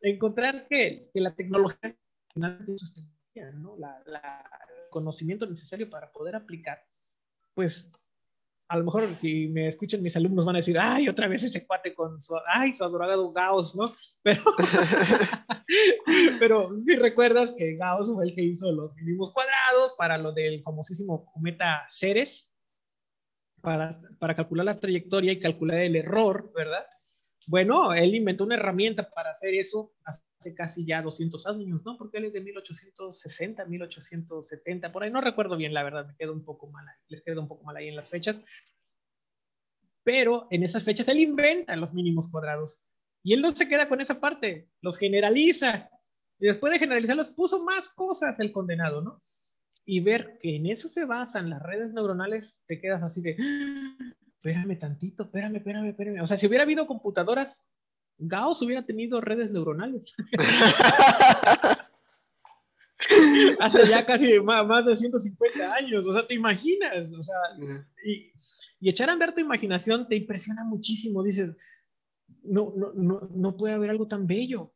encontrar 0.01 0.66
que, 0.68 1.11
que 1.12 1.20
la 1.20 1.35
tecnología 1.35 1.97
¿no? 3.55 3.76
La, 3.78 4.03
la, 4.07 4.51
el 4.68 4.91
conocimiento 4.91 5.47
necesario 5.47 5.89
para 5.89 6.12
poder 6.12 6.37
aplicar, 6.37 6.87
pues 7.55 7.91
a 8.73 8.79
lo 8.79 8.85
mejor 8.85 9.14
si 9.16 9.49
me 9.49 9.68
escuchan 9.68 10.01
mis 10.01 10.16
alumnos 10.16 10.47
van 10.47 10.57
a 10.57 10.61
decir, 10.61 10.79
ay, 10.79 11.07
otra 11.07 11.29
vez 11.29 11.43
ese 11.43 11.66
cuate 11.66 11.93
con 11.93 12.23
su, 12.23 12.35
ay, 12.47 12.73
su 12.73 12.83
adorado 12.83 13.31
Gauss, 13.31 13.77
¿no? 13.77 13.93
Pero, 14.23 14.43
pero 16.41 16.70
si 16.81 16.97
recuerdas 16.97 17.53
que 17.53 17.75
Gauss 17.75 18.11
fue 18.14 18.25
el 18.25 18.35
que 18.35 18.41
hizo 18.41 18.73
los 18.73 18.95
mínimos 18.95 19.31
cuadrados 19.31 19.93
para 19.99 20.16
lo 20.16 20.33
del 20.33 20.62
famosísimo 20.62 21.31
cometa 21.35 21.85
Ceres, 21.91 22.51
para, 23.61 23.91
para 24.18 24.35
calcular 24.35 24.64
la 24.64 24.81
trayectoria 24.81 25.33
y 25.33 25.39
calcular 25.39 25.77
el 25.81 25.95
error, 25.95 26.51
¿verdad? 26.57 26.87
Bueno, 27.47 27.93
él 27.93 28.14
inventó 28.14 28.45
una 28.45 28.55
herramienta 28.55 29.11
para 29.11 29.30
hacer 29.30 29.55
eso 29.55 29.93
hace 30.05 30.55
casi 30.55 30.86
ya 30.86 31.03
200 31.03 31.47
años, 31.47 31.82
¿no? 31.84 31.97
Porque 31.97 32.18
él 32.18 32.26
es 32.26 32.32
de 32.32 32.40
1860, 32.40 33.64
1870, 33.64 34.93
por 34.93 35.03
ahí 35.03 35.11
no 35.11 35.20
recuerdo 35.20 35.57
bien, 35.57 35.74
la 35.74 35.82
verdad, 35.82 36.07
me 36.07 36.16
quedo 36.16 36.32
un 36.32 36.45
poco 36.45 36.68
mal, 36.70 36.86
les 37.09 37.22
quedo 37.22 37.40
un 37.40 37.49
poco 37.49 37.64
mal 37.64 37.76
ahí 37.76 37.88
en 37.88 37.97
las 37.97 38.09
fechas. 38.09 38.40
Pero 40.05 40.49
en 40.51 40.62
esas 40.62 40.84
fechas 40.84 41.09
él 41.09 41.18
inventa 41.18 41.76
los 41.76 41.93
mínimos 41.93 42.28
cuadrados 42.28 42.88
y 43.22 43.34
él 43.34 43.40
no 43.40 43.51
se 43.51 43.68
queda 43.68 43.88
con 43.88 44.01
esa 44.01 44.20
parte, 44.20 44.68
los 44.80 44.99
generaliza 44.99 45.90
y 46.38 46.47
después 46.47 46.72
de 46.72 46.80
generalizarlos 46.80 47.30
puso 47.30 47.62
más 47.62 47.88
cosas 47.88 48.38
el 48.40 48.53
condenado, 48.53 49.01
¿no? 49.01 49.22
Y 49.84 50.01
ver 50.01 50.38
que 50.40 50.57
en 50.57 50.66
eso 50.66 50.88
se 50.88 51.05
basan 51.05 51.51
las 51.51 51.62
redes 51.62 51.93
neuronales, 51.93 52.62
te 52.66 52.80
quedas 52.80 53.03
así 53.03 53.20
de, 53.20 53.36
espérame 54.43 54.76
tantito, 54.76 55.22
espérame, 55.22 55.57
espérame, 55.57 55.88
espérame. 55.90 56.20
O 56.20 56.26
sea, 56.26 56.36
si 56.36 56.49
hubiera 56.49 56.64
habido 56.64 56.88
computadoras, 56.88 57.62
Gauss 58.18 58.61
hubiera 58.62 58.82
tenido 58.82 59.20
redes 59.20 59.53
neuronales. 59.53 60.14
Hace 63.61 63.88
ya 63.88 64.05
casi 64.05 64.40
más, 64.40 64.84
de 64.84 64.97
150 64.97 65.74
años, 65.74 66.05
o 66.07 66.12
sea, 66.12 66.26
te 66.26 66.34
imaginas, 66.34 67.09
o 67.12 67.24
sea, 67.24 67.36
y, 68.05 68.32
y, 68.80 68.88
echar 68.88 69.11
a 69.11 69.12
andar 69.12 69.34
tu 69.34 69.40
imaginación 69.40 70.09
te 70.09 70.16
impresiona 70.16 70.64
muchísimo, 70.64 71.22
dices, 71.22 71.51
no, 72.45 72.72
no, 72.76 72.93
no, 72.95 73.28
no 73.34 73.57
puede 73.57 73.74
haber 73.74 73.90
algo 73.90 74.09
tan 74.09 74.26
bello. 74.26 74.72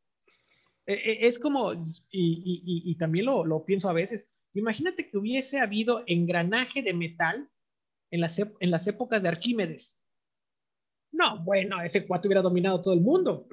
E, 0.86 0.94
e, 0.94 1.26
es 1.26 1.38
como, 1.38 1.72
y, 1.72 1.78
y, 2.10 2.90
y 2.90 2.94
también 2.96 3.26
lo, 3.26 3.44
lo 3.44 3.64
pienso 3.64 3.88
a 3.88 3.92
veces, 3.92 4.26
imagínate 4.54 5.08
que 5.08 5.18
hubiese 5.18 5.60
habido 5.60 6.02
engranaje 6.06 6.82
de 6.82 6.94
metal 6.94 7.48
en 8.10 8.20
las, 8.20 8.38
en 8.38 8.70
las 8.70 8.86
épocas 8.86 9.22
de 9.22 9.28
Arquímedes. 9.28 10.02
No, 11.12 11.42
bueno, 11.44 11.80
ese 11.82 12.06
cuate 12.06 12.28
hubiera 12.28 12.42
dominado 12.42 12.82
todo 12.82 12.94
el 12.94 13.00
mundo. 13.00 13.48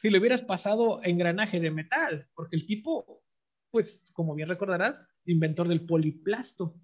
Si 0.00 0.10
le 0.10 0.18
hubieras 0.18 0.42
pasado 0.42 1.00
engranaje 1.02 1.58
de 1.58 1.70
metal, 1.70 2.28
porque 2.34 2.56
el 2.56 2.66
tipo, 2.66 3.22
pues, 3.70 4.02
como 4.12 4.34
bien 4.34 4.48
recordarás, 4.48 5.06
inventor 5.24 5.68
del 5.68 5.84
poliplasto. 5.84 6.78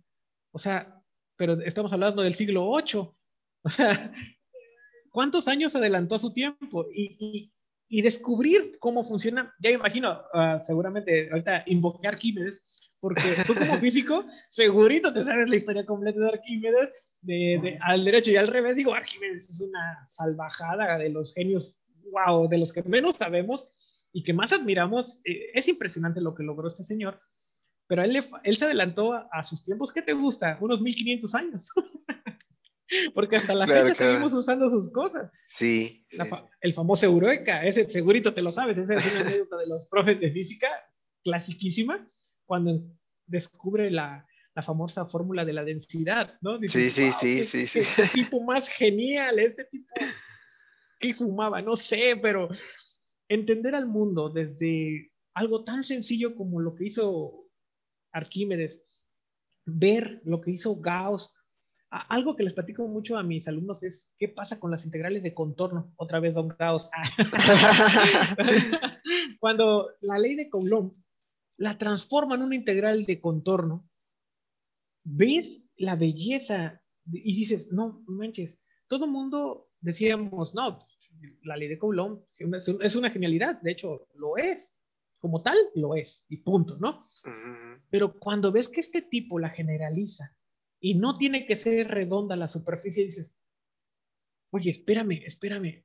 O 0.50 0.58
sea, 0.58 1.02
pero 1.36 1.54
estamos 1.60 1.92
hablando 1.92 2.22
del 2.22 2.34
siglo 2.34 2.70
VIII. 2.70 3.08
O 3.64 3.68
sea, 3.68 4.12
¿cuántos 5.10 5.46
años 5.46 5.76
adelantó 5.76 6.16
a 6.16 6.18
su 6.18 6.32
tiempo? 6.32 6.84
Y, 6.92 7.52
descubrir 8.00 8.78
cómo 8.78 9.04
funciona, 9.04 9.54
ya 9.60 9.68
me 9.68 9.76
imagino, 9.76 10.22
uh, 10.32 10.62
seguramente 10.62 11.28
ahorita 11.30 11.64
invoqué 11.66 12.06
a 12.06 12.10
Arquímedes, 12.12 12.62
porque 12.98 13.20
tú 13.46 13.54
como 13.54 13.76
físico, 13.80 14.24
segurito 14.48 15.12
te 15.12 15.24
sabes 15.24 15.50
la 15.50 15.56
historia 15.56 15.84
completa 15.84 16.20
de 16.20 16.28
Arquímedes, 16.28 16.92
de, 17.20 17.78
al 17.82 18.04
derecho 18.04 18.30
y 18.30 18.36
al 18.36 18.48
revés. 18.48 18.76
Digo, 18.76 18.94
Arquímedes 18.94 19.50
es 19.50 19.60
una 19.60 20.06
salvajada 20.08 20.98
de 20.98 21.08
los 21.10 21.34
genios, 21.34 21.76
wow, 22.10 22.48
de 22.48 22.58
los 22.58 22.72
que 22.72 22.82
menos 22.84 23.16
sabemos 23.16 23.66
y 24.12 24.22
que 24.22 24.32
más 24.32 24.52
admiramos. 24.52 25.20
Eh, 25.24 25.50
es 25.52 25.68
impresionante 25.68 26.20
lo 26.20 26.34
que 26.34 26.44
logró 26.44 26.68
este 26.68 26.84
señor, 26.84 27.20
pero 27.86 28.04
él, 28.04 28.18
él 28.44 28.56
se 28.56 28.64
adelantó 28.64 29.12
a, 29.12 29.42
sus 29.42 29.64
tiempos. 29.64 29.92
¿Qué 29.92 30.02
te 30.02 30.12
gusta? 30.12 30.56
Unos 30.60 30.80
1500 30.80 31.34
años. 31.34 31.70
Porque 33.14 33.36
hasta 33.36 33.54
la 33.54 33.66
fecha 33.66 33.94
seguimos 33.94 34.32
usando 34.32 34.70
sus 34.70 34.90
cosas. 34.90 35.30
Sí. 35.48 36.06
el 36.60 36.74
famoso 36.74 37.06
Eureka, 37.06 37.64
ese 37.64 37.90
segurito 37.90 38.32
te 38.34 38.42
lo 38.42 38.52
sabes, 38.52 38.78
esa 38.78 38.94
es 38.94 39.12
una 39.12 39.20
anécdota 39.20 39.56
de 39.58 39.66
los 39.66 39.86
profes 39.86 40.20
de 40.20 40.30
física, 40.30 40.68
clasiquísima 41.24 42.06
cuando 42.44 42.82
descubre 43.26 43.90
la, 43.90 44.26
la 44.54 44.62
famosa 44.62 45.06
fórmula 45.06 45.44
de 45.44 45.52
la 45.52 45.64
densidad, 45.64 46.38
¿no? 46.40 46.58
sí, 46.60 46.90
sí, 46.90 47.10
sí, 47.12 47.44
sí, 47.44 47.66
sí. 47.66 47.78
Este 47.78 48.08
tipo 48.08 48.42
más 48.42 48.68
genial, 48.68 49.38
este 49.38 49.64
tipo 49.64 49.94
que 50.98 51.14
fumaba, 51.14 51.62
no 51.62 51.76
sé, 51.76 52.18
pero 52.20 52.48
entender 53.28 53.74
al 53.74 53.86
mundo 53.86 54.28
desde 54.28 55.12
algo 55.34 55.64
tan 55.64 55.84
sencillo 55.84 56.34
como 56.34 56.60
lo 56.60 56.74
que 56.74 56.86
hizo 56.86 57.48
Arquímedes, 58.12 58.82
ver 59.64 60.20
lo 60.24 60.40
que 60.40 60.50
hizo 60.50 60.76
Gauss, 60.76 61.32
algo 61.92 62.34
que 62.34 62.42
les 62.42 62.54
platico 62.54 62.88
mucho 62.88 63.18
a 63.18 63.22
mis 63.22 63.46
alumnos 63.48 63.82
es 63.82 64.10
qué 64.18 64.28
pasa 64.28 64.58
con 64.58 64.70
las 64.70 64.86
integrales 64.86 65.22
de 65.22 65.34
contorno. 65.34 65.92
Otra 65.96 66.20
vez 66.20 66.34
Don 66.34 66.48
Gauss. 66.48 66.88
Cuando 69.40 69.90
la 70.00 70.18
ley 70.18 70.34
de 70.34 70.48
Coulomb 70.48 70.94
la 71.58 71.76
transforma 71.76 72.34
en 72.34 72.42
una 72.42 72.56
integral 72.56 73.04
de 73.04 73.20
contorno, 73.20 73.88
ves 75.04 75.64
la 75.76 75.94
belleza 75.94 76.82
y 77.12 77.34
dices, 77.34 77.70
no 77.70 78.02
manches, 78.06 78.62
todo 78.88 79.06
mundo 79.06 79.70
decíamos, 79.80 80.54
no, 80.54 80.78
la 81.42 81.56
ley 81.56 81.68
de 81.68 81.78
Coulomb 81.78 82.22
es 82.80 82.96
una 82.96 83.10
genialidad, 83.10 83.60
de 83.60 83.72
hecho 83.72 84.08
lo 84.14 84.38
es, 84.38 84.78
como 85.18 85.42
tal 85.42 85.56
lo 85.74 85.94
es, 85.94 86.24
y 86.28 86.38
punto, 86.38 86.78
¿no? 86.78 87.04
Pero 87.90 88.18
cuando 88.18 88.50
ves 88.50 88.68
que 88.68 88.80
este 88.80 89.02
tipo 89.02 89.38
la 89.38 89.50
generaliza 89.50 90.34
y 90.82 90.94
no 90.94 91.14
tiene 91.14 91.46
que 91.46 91.54
ser 91.54 91.88
redonda 91.88 92.34
la 92.34 92.48
superficie, 92.48 93.04
dices, 93.04 93.32
oye, 94.50 94.68
espérame, 94.68 95.22
espérame, 95.24 95.84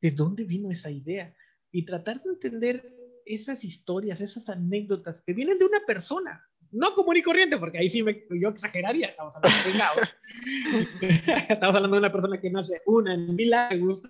¿de 0.00 0.10
dónde 0.10 0.44
vino 0.44 0.70
esa 0.70 0.90
idea? 0.90 1.36
Y 1.70 1.84
tratar 1.84 2.22
de 2.22 2.30
entender 2.30 2.96
esas 3.26 3.62
historias, 3.64 4.22
esas 4.22 4.48
anécdotas 4.48 5.20
que 5.20 5.34
vienen 5.34 5.58
de 5.58 5.66
una 5.66 5.84
persona, 5.86 6.42
no 6.70 6.94
común 6.94 7.18
y 7.18 7.22
corriente, 7.22 7.58
porque 7.58 7.78
ahí 7.78 7.90
sí 7.90 8.02
me, 8.02 8.24
yo 8.30 8.48
exageraría, 8.48 9.08
estamos 9.08 9.34
hablando 9.36 9.58
de 9.68 11.22
estamos 11.48 11.76
hablando 11.76 11.96
de 11.96 12.00
una 12.00 12.12
persona 12.12 12.40
que 12.40 12.50
nace 12.50 12.80
una 12.86 13.12
en 13.12 13.36
mil 13.36 13.52
años, 13.52 14.02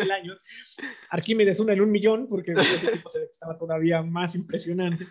mil 0.00 0.10
años, 0.10 0.40
Arquímedes 1.10 1.60
una 1.60 1.74
en 1.74 1.80
un 1.80 1.92
millón, 1.92 2.28
porque 2.28 2.52
ese 2.52 2.90
tipo 2.90 3.08
estaba 3.14 3.56
todavía 3.56 4.02
más 4.02 4.34
impresionante. 4.34 5.06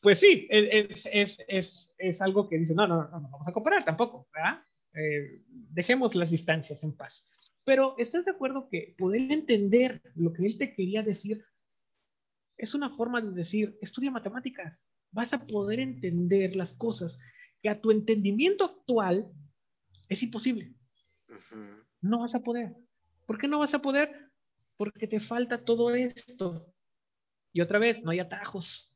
Pues 0.00 0.18
sí, 0.18 0.46
es, 0.50 1.06
es, 1.12 1.44
es, 1.46 1.94
es, 1.98 2.20
algo 2.22 2.48
que 2.48 2.58
dice, 2.58 2.74
no, 2.74 2.86
no, 2.86 3.08
no, 3.08 3.20
no 3.20 3.28
vamos 3.28 3.46
a 3.46 3.52
comparar 3.52 3.84
tampoco, 3.84 4.28
¿verdad? 4.32 4.62
Eh, 4.94 5.42
dejemos 5.46 6.14
las 6.14 6.30
distancias 6.30 6.82
en 6.82 6.96
paz. 6.96 7.26
Pero 7.64 7.94
¿estás 7.98 8.24
de 8.24 8.30
acuerdo 8.30 8.68
que 8.70 8.94
poder 8.96 9.30
entender 9.30 10.02
lo 10.14 10.32
que 10.32 10.46
él 10.46 10.58
te 10.58 10.72
quería 10.72 11.02
decir 11.02 11.44
es 12.60 12.74
una 12.74 12.90
forma 12.90 13.22
de 13.22 13.30
decir, 13.30 13.78
estudia 13.80 14.10
matemáticas, 14.10 14.86
vas 15.12 15.32
a 15.32 15.46
poder 15.46 15.80
entender 15.80 16.54
las 16.56 16.74
cosas 16.74 17.18
que 17.62 17.70
a 17.70 17.80
tu 17.80 17.90
entendimiento 17.90 18.64
actual 18.64 19.32
es 20.08 20.22
imposible. 20.22 20.74
No 22.02 22.20
vas 22.20 22.34
a 22.34 22.42
poder. 22.42 22.76
¿Por 23.26 23.38
qué 23.38 23.48
no 23.48 23.58
vas 23.58 23.72
a 23.72 23.80
poder? 23.80 24.30
Porque 24.76 25.06
te 25.06 25.20
falta 25.20 25.64
todo 25.64 25.94
esto. 25.94 26.70
Y 27.52 27.60
otra 27.60 27.78
vez, 27.78 28.02
no 28.02 28.10
hay 28.10 28.20
atajos. 28.20 28.89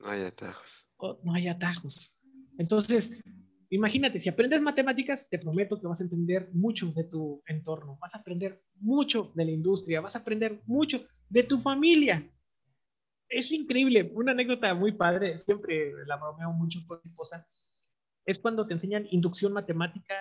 No 0.00 0.10
hay 0.10 0.22
atajos. 0.22 0.88
no 1.22 1.34
hay 1.34 1.48
atajos. 1.48 2.16
Entonces, 2.58 3.22
imagínate, 3.70 4.18
si 4.18 4.28
aprendes 4.28 4.60
matemáticas, 4.60 5.28
te 5.28 5.38
prometo 5.38 5.80
que 5.80 5.86
vas 5.86 6.00
a 6.00 6.04
entender 6.04 6.50
mucho 6.52 6.92
de 6.92 7.04
tu 7.04 7.42
entorno, 7.46 7.98
vas 8.00 8.14
a 8.14 8.18
aprender 8.18 8.62
mucho 8.76 9.32
de 9.34 9.44
la 9.44 9.50
industria, 9.52 10.00
vas 10.00 10.16
a 10.16 10.20
aprender 10.20 10.62
mucho 10.66 11.04
de 11.28 11.42
tu 11.42 11.60
familia 11.60 12.30
es 13.28 13.52
increíble. 13.52 14.10
Una 14.14 14.32
anécdota 14.32 14.74
muy 14.74 14.92
padre, 14.92 15.38
siempre 15.38 15.92
la 16.06 16.16
bromeo 16.16 16.52
mucho 16.52 16.80
con 16.86 17.00
mi 17.04 17.10
esposa, 17.10 17.46
es 18.24 18.38
cuando 18.38 18.66
te 18.66 18.74
enseñan 18.74 19.06
inducción 19.10 19.52
matemática 19.52 20.14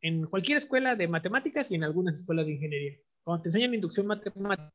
en 0.00 0.26
cualquier 0.26 0.58
escuela 0.58 0.96
de 0.96 1.08
matemáticas 1.08 1.70
y 1.70 1.74
en 1.74 1.84
algunas 1.84 2.14
escuelas 2.16 2.46
de 2.46 2.52
ingeniería. 2.52 2.98
Cuando 3.22 3.42
te 3.42 3.48
enseñan 3.50 3.74
inducción 3.74 4.06
matemática, 4.06 4.72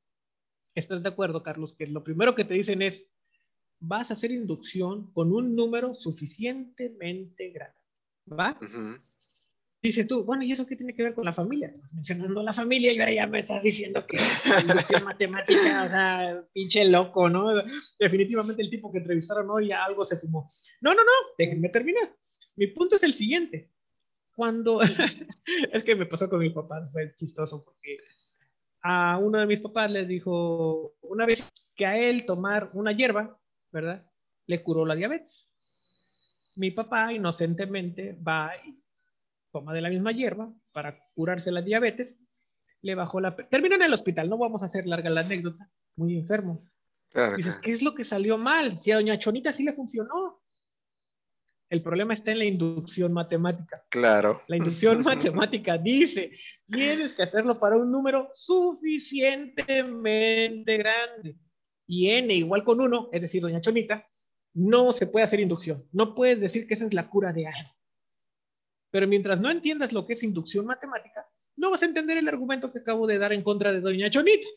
¿estás 0.75 1.01
de 1.01 1.09
acuerdo, 1.09 1.41
Carlos? 1.41 1.73
Que 1.73 1.87
lo 1.87 2.03
primero 2.03 2.35
que 2.35 2.45
te 2.45 2.53
dicen 2.53 2.81
es, 2.81 3.07
vas 3.79 4.09
a 4.09 4.13
hacer 4.13 4.31
inducción 4.31 5.11
con 5.11 5.31
un 5.31 5.55
número 5.55 5.93
suficientemente 5.93 7.49
grande. 7.49 7.75
¿Va? 8.27 8.57
dices 9.85 10.07
tú, 10.07 10.23
bueno, 10.23 10.43
¿y 10.43 10.51
eso 10.51 10.65
qué 10.65 10.75
tiene 10.75 10.95
que 10.95 11.03
ver 11.03 11.13
con 11.13 11.25
la 11.25 11.33
familia? 11.33 11.73
mencionando 11.91 12.41
la 12.41 12.53
familia 12.53 12.91
y 12.91 12.99
ahora 12.99 13.13
ya 13.13 13.27
me 13.27 13.39
estás 13.39 13.61
diciendo 13.61 14.05
que 14.05 14.17
inducción 14.61 15.03
matemática, 15.03 15.83
o 15.85 15.89
sea, 15.89 16.43
pinche 16.53 16.85
loco, 16.89 17.29
¿no? 17.29 17.51
Definitivamente 17.99 18.61
el 18.63 18.69
tipo 18.69 18.91
que 18.91 18.97
entrevistaron 18.99 19.49
hoy 19.49 19.67
ya 19.67 19.83
algo 19.83 20.03
se 20.03 20.17
fumó. 20.17 20.49
No, 20.81 20.93
no, 20.93 21.03
no, 21.03 21.11
déjenme 21.37 21.69
terminar. 21.69 22.15
Mi 22.55 22.67
punto 22.67 22.95
es 22.95 23.03
el 23.03 23.13
siguiente. 23.13 23.71
Cuando, 24.35 24.81
es 25.71 25.83
que 25.83 25.95
me 25.95 26.05
pasó 26.05 26.29
con 26.29 26.39
mi 26.39 26.49
papá, 26.49 26.89
fue 26.91 27.13
chistoso 27.15 27.63
porque 27.63 27.97
a 28.81 29.17
uno 29.17 29.39
de 29.39 29.45
mis 29.45 29.61
papás 29.61 29.91
le 29.91 30.05
dijo 30.05 30.95
una 31.01 31.25
vez 31.25 31.51
que 31.75 31.85
a 31.85 31.97
él 31.97 32.25
tomar 32.25 32.71
una 32.73 32.91
hierba, 32.91 33.39
¿verdad? 33.75 34.03
Le 34.47 34.63
curó 34.63 34.85
la 34.85 34.95
diabetes. 34.95 35.51
Mi 36.55 36.71
papá 36.71 37.11
inocentemente 37.11 38.13
va 38.13 38.53
y 38.65 38.81
toma 39.51 39.73
de 39.73 39.81
la 39.81 39.89
misma 39.89 40.13
hierba 40.13 40.49
para 40.71 40.97
curarse 41.13 41.51
la 41.51 41.61
diabetes, 41.61 42.21
le 42.81 42.95
bajó 42.95 43.19
la... 43.19 43.35
Terminó 43.35 43.75
en 43.75 43.81
el 43.81 43.93
hospital, 43.93 44.29
no 44.29 44.37
vamos 44.37 44.61
a 44.61 44.67
hacer 44.67 44.87
larga 44.87 45.09
la 45.09 45.19
anécdota, 45.21 45.69
muy 45.97 46.15
enfermo. 46.15 46.63
Dices, 47.35 47.57
¿qué 47.57 47.73
es 47.73 47.81
lo 47.81 47.93
que 47.93 48.05
salió 48.05 48.37
mal? 48.37 48.79
Si 48.81 48.91
a 48.91 48.95
doña 48.95 49.19
Chonita 49.19 49.51
sí 49.51 49.65
le 49.65 49.73
funcionó. 49.73 50.41
El 51.69 51.81
problema 51.81 52.13
está 52.13 52.31
en 52.31 52.39
la 52.39 52.45
inducción 52.45 53.11
matemática. 53.11 53.83
Claro. 53.89 54.41
La 54.47 54.55
inducción 54.55 55.01
matemática 55.03 55.77
dice, 55.77 56.31
tienes 56.65 57.11
que 57.11 57.23
hacerlo 57.23 57.59
para 57.59 57.75
un 57.75 57.91
número 57.91 58.29
suficientemente 58.33 60.77
grande. 60.77 61.35
Y 61.87 62.09
n 62.09 62.33
igual 62.33 62.63
con 62.63 62.81
1, 62.81 63.09
es 63.11 63.21
decir, 63.21 63.41
doña 63.41 63.61
Chonita, 63.61 64.07
no 64.53 64.91
se 64.91 65.07
puede 65.07 65.25
hacer 65.25 65.39
inducción. 65.39 65.87
No 65.91 66.15
puedes 66.15 66.41
decir 66.41 66.67
que 66.67 66.73
esa 66.73 66.85
es 66.85 66.93
la 66.93 67.09
cura 67.09 67.33
de 67.33 67.47
algo. 67.47 67.69
Pero 68.91 69.07
mientras 69.07 69.39
no 69.41 69.49
entiendas 69.49 69.91
lo 69.91 70.05
que 70.05 70.13
es 70.13 70.23
inducción 70.23 70.65
matemática, 70.65 71.27
no 71.57 71.71
vas 71.71 71.83
a 71.83 71.85
entender 71.85 72.17
el 72.17 72.27
argumento 72.27 72.71
que 72.71 72.79
acabo 72.79 73.05
de 73.07 73.17
dar 73.17 73.33
en 73.33 73.43
contra 73.43 73.71
de 73.71 73.81
Doña 73.81 74.09
Chonita. 74.09 74.47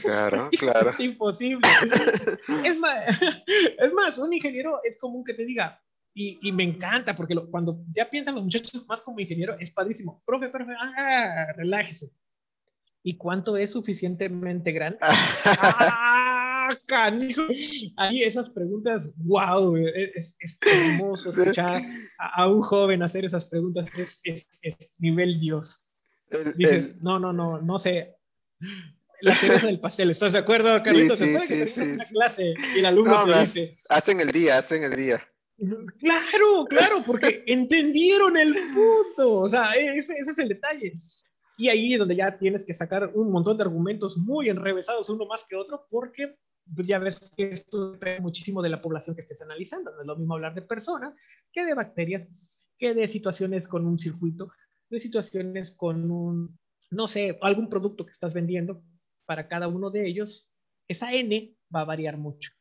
Claro, 0.00 0.48
claro. 0.58 0.90
Es 0.90 1.00
imposible. 1.00 1.68
es, 2.64 2.78
más, 2.78 3.04
es 3.78 3.92
más, 3.92 4.18
un 4.18 4.32
ingeniero 4.32 4.80
es 4.82 4.96
común 4.98 5.22
que 5.24 5.34
te 5.34 5.44
diga, 5.44 5.80
y, 6.14 6.38
y 6.48 6.52
me 6.52 6.62
encanta, 6.62 7.14
porque 7.14 7.34
cuando 7.50 7.84
ya 7.92 8.08
piensan 8.08 8.36
los 8.36 8.44
muchachos 8.44 8.86
más 8.86 9.00
como 9.00 9.20
ingeniero, 9.20 9.56
es 9.58 9.70
padrísimo. 9.70 10.22
Profe, 10.24 10.48
profe, 10.48 10.72
ah, 10.80 11.52
relájese. 11.56 12.10
¿Y 13.02 13.16
cuánto 13.16 13.56
es 13.56 13.72
suficientemente 13.72 14.72
grande? 14.72 14.98
¡Ah, 15.44 16.43
canijo! 16.86 17.42
Ahí 17.96 18.22
esas 18.22 18.50
preguntas, 18.50 19.10
wow, 19.16 19.76
es, 19.76 20.36
hermoso 20.60 21.30
escuchar 21.36 21.82
a, 22.18 22.48
un 22.48 22.62
joven 22.62 23.02
hacer 23.02 23.24
esas 23.24 23.46
preguntas, 23.46 23.86
es, 23.96 24.20
es 24.62 24.90
nivel 24.98 25.38
Dios. 25.40 25.88
Dices, 26.56 27.02
no, 27.02 27.18
no, 27.18 27.32
no, 27.32 27.60
no 27.60 27.78
sé. 27.78 28.16
La 29.20 29.34
cereza 29.34 29.66
del 29.66 29.80
pastel, 29.80 30.10
¿estás 30.10 30.32
de 30.32 30.38
acuerdo, 30.38 30.82
Carlitos? 30.82 31.18
Sí, 31.18 31.36
sí, 31.46 31.66
sí, 31.68 31.80
una 31.80 32.04
clase 32.04 32.54
y 32.74 32.78
el 32.80 32.86
alumno 32.86 33.24
te 33.24 33.40
dice. 33.40 33.78
Hacen 33.88 34.20
el 34.20 34.30
día, 34.30 34.58
hacen 34.58 34.84
el 34.84 34.96
día. 34.96 35.26
Claro, 35.98 36.66
claro, 36.68 37.02
porque 37.06 37.44
entendieron 37.46 38.36
el 38.36 38.54
punto. 38.74 39.40
O 39.40 39.48
sea, 39.48 39.72
ese, 39.72 40.14
ese 40.14 40.32
es 40.32 40.38
el 40.38 40.48
detalle. 40.48 40.92
Y 41.56 41.68
ahí 41.68 41.92
es 41.92 41.98
donde 41.98 42.16
ya 42.16 42.36
tienes 42.36 42.64
que 42.64 42.74
sacar 42.74 43.12
un 43.14 43.30
montón 43.30 43.56
de 43.56 43.62
argumentos 43.62 44.18
muy 44.18 44.48
enrevesados, 44.48 45.08
uno 45.08 45.26
más 45.26 45.44
que 45.44 45.56
otro, 45.56 45.86
porque 45.88 46.36
pues, 46.72 46.86
ya 46.86 46.98
ves 46.98 47.20
que 47.36 47.50
esto 47.52 47.92
depende 47.92 48.20
muchísimo 48.20 48.62
de 48.62 48.68
la 48.68 48.80
población 48.80 49.14
que 49.14 49.20
estés 49.20 49.42
analizando. 49.42 49.90
No 49.92 50.00
es 50.00 50.06
lo 50.06 50.16
mismo 50.16 50.34
hablar 50.34 50.54
de 50.54 50.62
personas 50.62 51.14
que 51.52 51.64
de 51.64 51.74
bacterias, 51.74 52.28
que 52.78 52.94
de 52.94 53.08
situaciones 53.08 53.68
con 53.68 53.86
un 53.86 53.98
circuito, 53.98 54.50
de 54.90 55.00
situaciones 55.00 55.72
con 55.72 56.10
un, 56.10 56.58
no 56.90 57.08
sé, 57.08 57.38
algún 57.42 57.68
producto 57.68 58.04
que 58.04 58.12
estás 58.12 58.34
vendiendo. 58.34 58.82
Para 59.26 59.48
cada 59.48 59.68
uno 59.68 59.90
de 59.90 60.06
ellos, 60.06 60.50
esa 60.86 61.14
N 61.14 61.56
va 61.74 61.80
a 61.80 61.84
variar 61.84 62.18
mucho. 62.18 62.52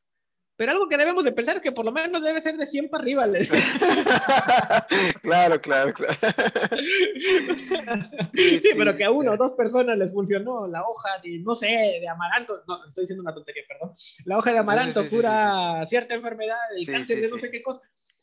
Pero 0.55 0.71
algo 0.71 0.87
que 0.87 0.97
debemos 0.97 1.23
de 1.23 1.31
pensar 1.31 1.55
es 1.55 1.63
que 1.63 1.71
por 1.71 1.83
lo 1.83 1.91
menos 1.91 2.23
debe 2.23 2.39
ser 2.39 2.57
de 2.57 2.67
100 2.67 2.89
para 2.89 3.03
arriba. 3.03 3.25
claro, 5.21 5.59
claro, 5.59 5.93
claro. 5.93 6.13
Sí, 8.33 8.69
pero 8.77 8.95
que 8.95 9.03
a 9.03 9.11
uno 9.11 9.31
o 9.31 9.37
dos 9.37 9.53
personas 9.53 9.97
les 9.97 10.11
funcionó 10.11 10.67
la 10.67 10.83
hoja 10.83 11.09
de, 11.23 11.39
no 11.39 11.55
sé, 11.55 11.67
de 11.67 12.07
amaranto. 12.07 12.61
No, 12.67 12.85
estoy 12.87 13.03
diciendo 13.03 13.23
una 13.23 13.33
tontería, 13.33 13.63
perdón. 13.67 13.91
La 14.25 14.37
hoja 14.37 14.51
de 14.51 14.59
amaranto 14.59 15.07
cura 15.09 15.85
cierta 15.87 16.15
enfermedad, 16.15 16.57
el 16.77 16.85
cáncer 16.85 17.21
de 17.21 17.29
no 17.29 17.37
sé 17.37 17.49
qué 17.49 17.63
cosa. 17.63 17.81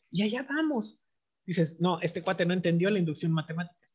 Y 0.09 0.23
allá 0.23 0.45
vamos. 0.47 1.01
Dices, 1.45 1.77
no, 1.79 1.99
este 2.01 2.21
cuate 2.21 2.45
no 2.45 2.53
entendió 2.53 2.89
la 2.89 2.99
inducción 2.99 3.31
matemática. 3.31 3.87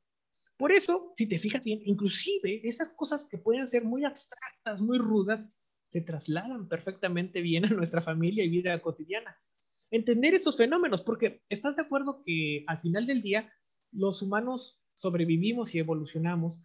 Por 0.57 0.72
eso, 0.72 1.12
si 1.16 1.26
te 1.26 1.39
fijas 1.39 1.64
bien, 1.64 1.80
inclusive 1.84 2.61
esas 2.64 2.91
cosas 2.91 3.26
que 3.26 3.39
pueden 3.39 3.68
ser 3.68 3.84
muy 3.84 4.05
abstractas, 4.05 4.80
muy 4.80 4.99
rudas, 4.99 5.47
se 5.89 6.01
trasladan 6.01 6.68
perfectamente 6.68 7.41
bien 7.41 7.64
a 7.64 7.70
nuestra 7.70 8.01
familia 8.01 8.45
y 8.45 8.49
vida 8.49 8.78
cotidiana. 8.80 9.37
entender 9.91 10.34
esos 10.34 10.57
fenómenos, 10.57 11.03
porque 11.03 11.43
estás 11.49 11.76
de 11.76 11.82
acuerdo 11.82 12.22
que 12.24 12.64
al 12.66 12.80
final 12.80 13.07
del 13.07 13.22
día 13.22 13.49
los 13.93 14.20
humanos 14.20 14.82
sobrevivimos 14.95 15.74
y 15.74 15.78
evolucionamos 15.78 16.64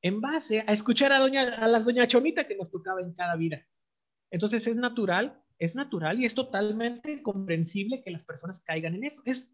en 0.00 0.20
base 0.20 0.64
a 0.66 0.72
escuchar 0.72 1.12
a, 1.12 1.18
doña, 1.18 1.42
a 1.42 1.66
las 1.66 1.84
doña 1.84 2.06
Chonita 2.06 2.44
que 2.44 2.56
nos 2.56 2.70
tocaba 2.70 3.00
en 3.00 3.12
cada 3.14 3.34
vida. 3.36 3.66
Entonces 4.30 4.66
es 4.66 4.76
natural, 4.76 5.42
es 5.58 5.74
natural 5.74 6.20
y 6.20 6.24
es 6.24 6.34
totalmente 6.34 7.22
comprensible 7.22 8.02
que 8.02 8.10
las 8.10 8.24
personas 8.24 8.62
caigan 8.62 8.94
en 8.94 9.04
eso. 9.04 9.22
Es 9.24 9.52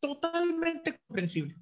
totalmente 0.00 0.98
comprensible. 1.06 1.56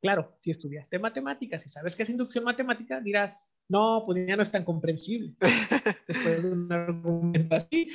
Claro, 0.00 0.32
si 0.36 0.50
estudiaste 0.50 0.98
matemáticas 0.98 1.64
y 1.66 1.68
sabes 1.68 1.96
qué 1.96 2.04
es 2.04 2.10
inducción 2.10 2.44
matemática, 2.44 3.00
dirás, 3.00 3.52
no, 3.68 4.02
pues 4.06 4.26
ya 4.26 4.36
no 4.36 4.42
es 4.42 4.50
tan 4.50 4.64
comprensible. 4.64 5.34
Después 6.08 6.42
de 6.42 6.50
un 6.50 6.72
argumento 6.72 7.54
así. 7.54 7.90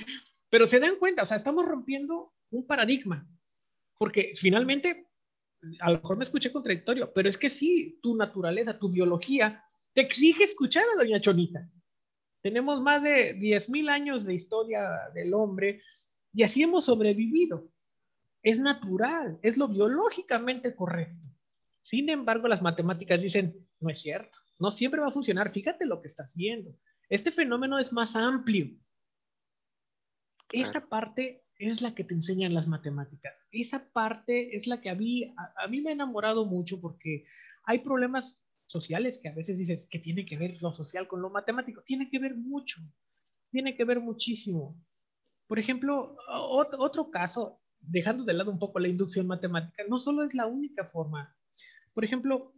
Pero 0.49 0.67
se 0.67 0.79
dan 0.79 0.97
cuenta, 0.99 1.23
o 1.23 1.25
sea, 1.25 1.37
estamos 1.37 1.65
rompiendo 1.65 2.33
un 2.51 2.65
paradigma. 2.67 3.27
Porque 3.97 4.33
finalmente, 4.35 5.09
a 5.79 5.91
lo 5.91 5.99
mejor 5.99 6.17
me 6.17 6.23
escuché 6.23 6.51
contradictorio, 6.51 7.11
pero 7.13 7.27
es 7.27 7.37
que 7.37 7.49
sí, 7.49 7.99
tu 8.01 8.15
naturaleza, 8.15 8.77
tu 8.77 8.89
biología, 8.89 9.63
te 9.93 10.01
exige 10.01 10.43
escuchar 10.43 10.83
a 10.93 10.97
Doña 10.97 11.19
Chonita. 11.19 11.67
Tenemos 12.41 12.81
más 12.81 13.01
de 13.01 13.39
10.000 13.39 13.89
años 13.89 14.25
de 14.25 14.33
historia 14.33 14.83
del 15.13 15.33
hombre 15.33 15.81
y 16.33 16.43
así 16.43 16.61
hemos 16.61 16.85
sobrevivido. 16.85 17.69
Es 18.43 18.59
natural, 18.59 19.39
es 19.41 19.57
lo 19.57 19.69
biológicamente 19.69 20.75
correcto. 20.75 21.29
Sin 21.79 22.09
embargo, 22.09 22.47
las 22.47 22.61
matemáticas 22.61 23.21
dicen, 23.21 23.65
no 23.79 23.89
es 23.89 24.01
cierto, 24.01 24.37
no 24.63 24.71
siempre 24.71 25.01
va 25.01 25.07
a 25.07 25.11
funcionar. 25.11 25.51
Fíjate 25.51 25.85
lo 25.85 26.01
que 26.01 26.07
estás 26.07 26.33
viendo. 26.35 26.73
Este 27.09 27.33
fenómeno 27.33 27.77
es 27.77 27.91
más 27.91 28.15
amplio. 28.15 28.73
Esa 30.53 30.87
parte 30.87 31.43
es 31.57 31.81
la 31.81 31.93
que 31.93 32.05
te 32.05 32.13
enseñan 32.13 32.53
las 32.53 32.65
matemáticas. 32.65 33.33
Esa 33.51 33.91
parte 33.91 34.55
es 34.55 34.65
la 34.65 34.79
que 34.79 34.89
a 34.89 34.95
mí, 34.95 35.35
a, 35.35 35.67
mí 35.67 35.81
me 35.81 35.89
ha 35.89 35.93
enamorado 35.93 36.45
mucho 36.45 36.79
porque 36.79 37.25
hay 37.65 37.79
problemas 37.79 38.41
sociales 38.65 39.19
que 39.21 39.27
a 39.27 39.33
veces 39.33 39.57
dices 39.57 39.85
que 39.91 39.99
tiene 39.99 40.25
que 40.25 40.37
ver 40.37 40.55
lo 40.61 40.73
social 40.73 41.09
con 41.09 41.21
lo 41.21 41.29
matemático. 41.29 41.83
Tiene 41.83 42.09
que 42.09 42.19
ver 42.19 42.33
mucho, 42.33 42.79
tiene 43.51 43.75
que 43.75 43.83
ver 43.83 43.99
muchísimo. 43.99 44.81
Por 45.45 45.59
ejemplo, 45.59 46.15
otro 46.29 47.11
caso, 47.11 47.59
dejando 47.81 48.23
de 48.23 48.33
lado 48.33 48.49
un 48.49 48.59
poco 48.59 48.79
la 48.79 48.87
inducción 48.87 49.27
matemática, 49.27 49.83
no 49.89 49.99
solo 49.99 50.23
es 50.23 50.33
la 50.33 50.45
única 50.45 50.85
forma 50.85 51.35
por 51.93 52.03
ejemplo, 52.03 52.53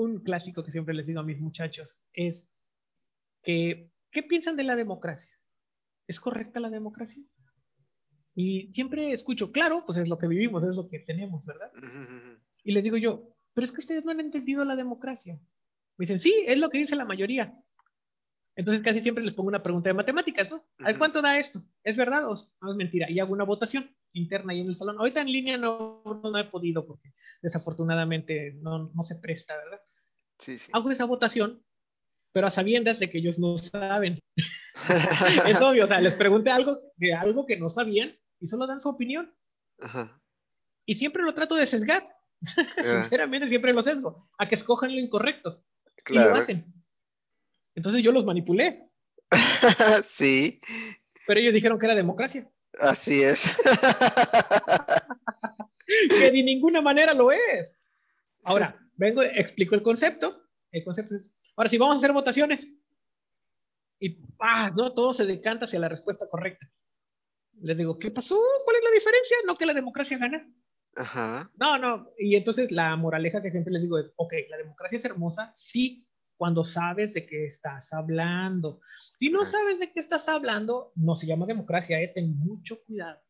un 0.00 0.20
clásico 0.20 0.62
que 0.62 0.70
siempre 0.70 0.94
les 0.94 1.06
digo 1.06 1.20
a 1.20 1.24
mis 1.24 1.38
muchachos 1.38 2.02
es 2.12 2.50
que, 3.42 3.90
¿qué 4.10 4.22
piensan 4.22 4.56
de 4.56 4.64
la 4.64 4.76
democracia? 4.76 5.38
¿Es 6.06 6.20
correcta 6.20 6.60
la 6.60 6.70
democracia? 6.70 7.22
Y 8.34 8.72
siempre 8.72 9.12
escucho, 9.12 9.52
claro, 9.52 9.84
pues 9.84 9.98
es 9.98 10.08
lo 10.08 10.18
que 10.18 10.26
vivimos, 10.26 10.64
es 10.64 10.76
lo 10.76 10.88
que 10.88 11.00
tenemos, 11.00 11.44
¿verdad? 11.44 11.70
Y 12.64 12.72
les 12.72 12.84
digo 12.84 12.96
yo, 12.96 13.34
pero 13.52 13.64
es 13.64 13.72
que 13.72 13.80
ustedes 13.80 14.04
no 14.04 14.10
han 14.10 14.20
entendido 14.20 14.64
la 14.64 14.76
democracia. 14.76 15.34
Me 15.96 16.04
dicen, 16.04 16.18
sí, 16.18 16.32
es 16.46 16.58
lo 16.58 16.70
que 16.70 16.78
dice 16.78 16.96
la 16.96 17.04
mayoría. 17.04 17.62
Entonces 18.56 18.82
casi 18.82 19.00
siempre 19.00 19.24
les 19.24 19.34
pongo 19.34 19.48
una 19.48 19.62
pregunta 19.62 19.90
de 19.90 19.94
matemáticas, 19.94 20.50
¿no? 20.50 20.64
¿A 20.78 20.96
cuánto 20.96 21.22
da 21.22 21.38
esto? 21.38 21.62
¿Es 21.84 21.96
verdad 21.96 22.26
o 22.28 22.34
es 22.34 22.50
mentira? 22.76 23.10
Y 23.10 23.20
hago 23.20 23.32
una 23.32 23.44
votación 23.44 23.94
interna 24.12 24.52
ahí 24.52 24.60
en 24.60 24.68
el 24.68 24.76
salón. 24.76 24.96
Ahorita 24.98 25.20
en 25.20 25.32
línea 25.32 25.58
no, 25.58 26.02
no, 26.04 26.38
he 26.38 26.44
podido 26.44 26.86
porque 26.86 27.14
desafortunadamente 27.42 28.52
no, 28.60 28.90
no 28.94 29.02
se 29.02 29.16
presta, 29.16 29.56
¿verdad? 29.56 29.80
Sí, 30.40 30.58
sí. 30.58 30.70
Hago 30.72 30.90
esa 30.90 31.04
votación, 31.04 31.62
pero 32.32 32.46
a 32.46 32.50
sabiendas 32.50 32.98
de 32.98 33.10
que 33.10 33.18
ellos 33.18 33.38
no 33.38 33.56
saben. 33.56 34.18
es 35.46 35.60
obvio, 35.60 35.84
o 35.84 35.86
sea, 35.86 36.00
les 36.00 36.16
pregunté 36.16 36.50
algo 36.50 36.78
de 36.96 37.14
algo 37.14 37.46
que 37.46 37.58
no 37.58 37.68
sabían 37.68 38.18
y 38.40 38.46
solo 38.46 38.66
dan 38.66 38.80
su 38.80 38.88
opinión. 38.88 39.34
Ajá. 39.78 40.20
Y 40.86 40.94
siempre 40.94 41.22
lo 41.22 41.34
trato 41.34 41.54
de 41.54 41.66
sesgar. 41.66 42.08
Sinceramente, 42.82 43.48
siempre 43.48 43.72
lo 43.72 43.82
sesgo. 43.82 44.28
A 44.38 44.48
que 44.48 44.54
escojan 44.54 44.92
lo 44.92 44.98
incorrecto. 44.98 45.62
Claro. 46.04 46.30
Y 46.30 46.32
lo 46.32 46.40
hacen. 46.40 46.74
Entonces 47.74 48.02
yo 48.02 48.12
los 48.12 48.24
manipulé. 48.24 48.90
sí. 50.02 50.60
Pero 51.26 51.40
ellos 51.40 51.54
dijeron 51.54 51.78
que 51.78 51.86
era 51.86 51.94
democracia. 51.94 52.50
Así 52.80 53.22
es. 53.22 53.44
que 56.08 56.30
de 56.30 56.42
ninguna 56.42 56.80
manera 56.80 57.12
lo 57.14 57.30
es. 57.30 57.72
Ahora, 58.42 58.79
vengo, 59.00 59.22
explico 59.22 59.74
el 59.74 59.82
concepto. 59.82 60.46
El 60.70 60.84
concepto 60.84 61.16
es, 61.16 61.32
ahora 61.56 61.68
sí, 61.68 61.78
vamos 61.78 61.96
a 61.96 61.98
hacer 61.98 62.12
votaciones. 62.12 62.68
Y 63.98 64.10
¡paz! 64.36 64.76
¿no? 64.76 64.92
Todo 64.92 65.12
se 65.12 65.26
decanta 65.26 65.64
hacia 65.64 65.80
la 65.80 65.88
respuesta 65.88 66.28
correcta. 66.28 66.70
Les 67.60 67.76
digo, 67.76 67.98
¿qué 67.98 68.10
pasó? 68.10 68.38
¿Cuál 68.64 68.76
es 68.76 68.84
la 68.84 68.90
diferencia? 68.90 69.36
No 69.46 69.54
que 69.54 69.66
la 69.66 69.74
democracia 69.74 70.18
gana. 70.18 70.48
Ajá. 70.96 71.50
No, 71.58 71.78
no. 71.78 72.12
Y 72.18 72.36
entonces 72.36 72.72
la 72.72 72.94
moraleja 72.96 73.42
que 73.42 73.50
siempre 73.50 73.72
les 73.72 73.82
digo 73.82 73.98
es, 73.98 74.06
ok, 74.16 74.34
la 74.48 74.58
democracia 74.58 74.96
es 74.96 75.04
hermosa, 75.04 75.50
sí, 75.54 76.06
cuando 76.36 76.64
sabes 76.64 77.14
de 77.14 77.26
qué 77.26 77.44
estás 77.44 77.92
hablando. 77.92 78.80
Si 79.18 79.28
no 79.28 79.44
sabes 79.44 79.78
de 79.78 79.92
qué 79.92 80.00
estás 80.00 80.28
hablando, 80.28 80.92
no 80.94 81.14
se 81.14 81.26
llama 81.26 81.46
democracia, 81.46 82.00
¿eh? 82.00 82.12
ten 82.14 82.38
mucho 82.38 82.82
cuidado. 82.84 83.20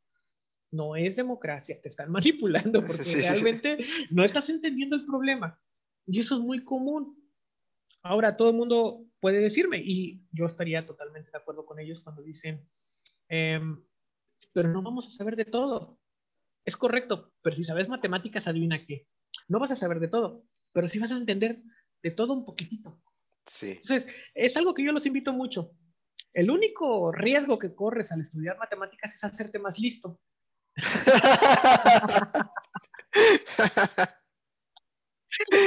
No 0.71 0.97
es 0.97 1.17
democracia, 1.17 1.81
te 1.81 1.89
están 1.89 2.11
manipulando 2.13 2.85
porque 2.85 3.03
realmente 3.03 3.85
no 4.11 4.25
estás 4.25 4.49
entendiendo 4.51 4.97
el 4.97 5.05
problema. 5.05 5.61
Y 6.07 6.21
eso 6.21 6.35
es 6.35 6.41
muy 6.41 6.65
común. 6.65 7.17
Ahora, 8.03 8.37
todo 8.37 8.51
el 8.51 8.57
mundo 8.57 9.05
puede 9.21 9.41
decirme, 9.41 9.81
y 9.83 10.25
yo 10.33 10.47
estaría 10.47 10.87
totalmente 10.87 11.31
de 11.31 11.39
acuerdo 11.39 11.67
con 11.67 11.79
ellos 11.79 12.01
cuando 12.01 12.23
dicen, 12.23 12.67
em, 13.29 13.85
pero 14.53 14.69
no 14.69 14.83
vamos 14.83 15.07
a 15.07 15.11
saber 15.11 15.37
de 15.37 15.45
todo. 15.45 16.01
Es 16.65 16.77
correcto, 16.77 17.33
pero 17.43 17.57
si 17.57 17.65
sabes 17.65 17.89
matemáticas, 17.89 18.47
adivina 18.47 18.85
qué. 18.87 19.07
No 19.49 19.59
vas 19.59 19.71
a 19.71 19.77
saber 19.77 20.01
de 20.01 20.09
todo, 20.09 20.45
pero 20.73 20.89
sí 20.89 20.99
vas 20.99 21.13
a 21.13 21.17
entender 21.17 21.63
de 22.03 22.11
todo 22.11 22.33
un 22.33 22.45
poquitito. 22.45 23.03
Sí. 23.47 23.73
Entonces, 23.73 24.15
es 24.35 24.57
algo 24.57 24.75
que 24.75 24.85
yo 24.85 24.93
los 24.93 25.07
invito 25.07 25.33
mucho. 25.33 25.75
El 26.33 26.51
único 26.51 27.13
riesgo 27.13 27.59
que 27.59 27.75
corres 27.75 28.13
al 28.13 28.21
estudiar 28.21 28.57
matemáticas 28.59 29.15
es 29.15 29.25
hacerte 29.25 29.59
más 29.59 29.79
listo. 29.79 30.21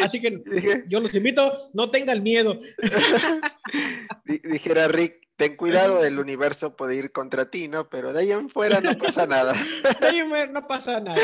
Así 0.04 0.22
que 0.22 0.44
yo 0.88 1.00
los 1.00 1.16
invito, 1.16 1.52
no 1.74 1.90
tengan 1.90 2.22
miedo. 2.22 2.58
Dijera 4.26 4.88
Rick, 4.88 5.30
ten 5.36 5.56
cuidado, 5.56 6.04
el 6.04 6.20
universo 6.20 6.76
puede 6.76 6.96
ir 6.96 7.12
contra 7.12 7.50
ti, 7.50 7.68
¿no? 7.68 7.90
Pero 7.90 8.14
de 8.14 8.20
ahí 8.20 8.32
en 8.32 8.50
fuera 8.50 8.82
no 8.82 8.94
pasa 8.94 9.26
nada. 9.28 9.54
De 10.00 10.08
ahí 10.08 10.20
en 10.20 10.30
fuera 10.30 10.52
no 10.52 10.68
pasa 10.68 11.00
nada. 11.00 11.22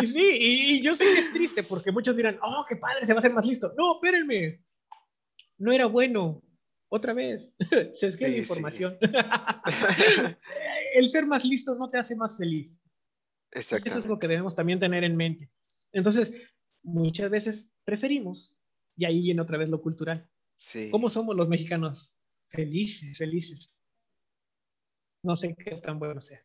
Y 0.00 0.06
sí, 0.06 0.30
y, 0.40 0.82
yo 0.82 0.94
sé 0.94 1.04
que 1.04 1.20
es 1.20 1.32
triste 1.32 1.62
porque 1.62 1.92
muchos 1.92 2.16
dirán, 2.16 2.38
oh, 2.42 2.64
qué 2.68 2.76
padre, 2.76 3.06
se 3.06 3.12
va 3.12 3.18
a 3.18 3.20
hacer 3.20 3.32
más 3.32 3.46
listo. 3.46 3.72
No, 3.76 3.94
espérenme. 3.94 4.62
No 5.58 5.72
era 5.72 5.86
bueno. 5.86 6.42
Otra 6.88 7.12
vez. 7.12 7.52
se 7.92 8.06
es 8.08 8.16
que 8.16 8.28
la 8.28 8.36
información. 8.36 8.98
el 10.94 11.08
ser 11.08 11.26
más 11.26 11.44
listo 11.44 11.74
no 11.76 11.88
te 11.88 11.98
hace 11.98 12.16
más 12.16 12.36
feliz. 12.36 12.72
Eso 13.50 13.76
es 13.76 14.06
lo 14.06 14.18
que 14.18 14.28
debemos 14.28 14.54
también 14.54 14.78
tener 14.78 15.04
en 15.04 15.16
mente. 15.16 15.50
Entonces, 15.92 16.56
muchas 16.82 17.30
veces 17.30 17.72
preferimos, 17.84 18.56
y 18.96 19.04
ahí 19.04 19.22
viene 19.22 19.40
otra 19.40 19.58
vez 19.58 19.68
lo 19.68 19.80
cultural. 19.80 20.28
Sí. 20.56 20.90
¿Cómo 20.90 21.08
somos 21.08 21.34
los 21.34 21.48
mexicanos? 21.48 22.14
Felices, 22.48 23.16
felices. 23.16 23.76
No 25.22 25.36
sé 25.36 25.54
qué 25.54 25.76
tan 25.76 25.98
bueno 25.98 26.20
sea. 26.20 26.44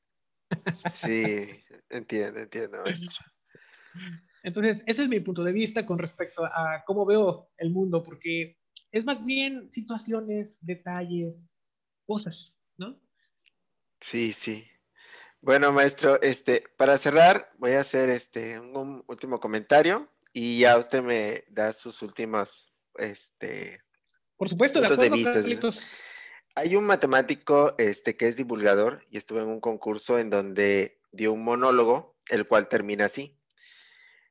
Sí, 0.93 1.47
entiendo, 1.89 2.39
entiendo. 2.39 2.83
Entonces, 4.43 4.83
ese 4.85 5.03
es 5.03 5.09
mi 5.09 5.19
punto 5.19 5.43
de 5.43 5.51
vista 5.51 5.85
con 5.85 5.97
respecto 5.97 6.45
a 6.45 6.83
cómo 6.85 7.05
veo 7.05 7.51
el 7.57 7.71
mundo, 7.71 8.03
porque 8.03 8.57
es 8.91 9.03
más 9.05 9.25
bien 9.25 9.71
situaciones, 9.71 10.59
detalles, 10.65 11.35
cosas, 12.05 12.55
¿no? 12.77 12.99
Sí, 13.99 14.33
sí. 14.33 14.65
Bueno, 15.45 15.71
maestro, 15.71 16.19
este, 16.23 16.63
para 16.75 16.97
cerrar, 16.97 17.51
voy 17.59 17.73
a 17.73 17.81
hacer 17.81 18.09
este 18.09 18.59
un 18.59 19.03
último 19.05 19.39
comentario 19.39 20.09
y 20.33 20.57
ya 20.57 20.75
usted 20.75 21.03
me 21.03 21.43
da 21.49 21.71
sus 21.71 22.01
últimos, 22.01 22.73
este, 22.97 23.79
por 24.37 24.49
supuesto, 24.49 24.81
de 24.81 24.87
acuerdo, 24.87 25.03
de 25.03 25.71
Hay 26.55 26.75
un 26.75 26.85
matemático 26.85 27.75
este, 27.77 28.17
que 28.17 28.27
es 28.27 28.37
divulgador 28.37 29.05
y 29.11 29.19
estuvo 29.19 29.39
en 29.39 29.47
un 29.47 29.59
concurso 29.59 30.17
en 30.17 30.31
donde 30.31 30.99
dio 31.11 31.31
un 31.31 31.43
monólogo, 31.43 32.17
el 32.31 32.47
cual 32.47 32.67
termina 32.67 33.05
así. 33.05 33.37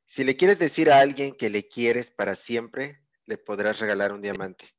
Si 0.05 0.25
le 0.25 0.35
quieres 0.35 0.59
decir 0.59 0.91
a 0.91 0.99
alguien 0.99 1.33
que 1.33 1.49
le 1.49 1.65
quieres 1.65 2.11
para 2.11 2.35
siempre, 2.35 2.99
le 3.25 3.37
podrás 3.37 3.79
regalar 3.79 4.11
un 4.11 4.21
diamante. 4.21 4.75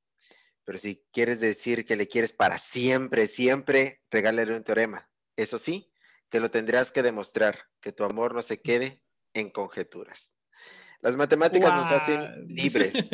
Pero 0.65 0.77
si 0.77 1.03
quieres 1.13 1.41
decir 1.41 1.87
que 1.87 1.97
le 1.97 2.07
quieres 2.09 2.35
para 2.35 2.59
siempre, 2.59 3.27
siempre, 3.27 4.03
regálale 4.11 4.55
un 4.55 4.65
teorema. 4.65 5.09
Eso 5.35 5.59
sí, 5.59 5.91
que 6.31 6.41
lo 6.41 6.51
tendrás 6.51 6.91
que 6.93 7.03
demostrar, 7.03 7.67
que 7.81 7.93
tu 7.93 8.05
amor 8.05 8.35
no 8.35 8.43
se 8.43 8.61
quede 8.61 9.03
en 9.35 9.51
conjeturas. 9.51 10.35
Las 11.01 11.17
matemáticas 11.17 11.73
nos 11.73 11.91
hacen 11.91 12.47
libres, 12.49 13.09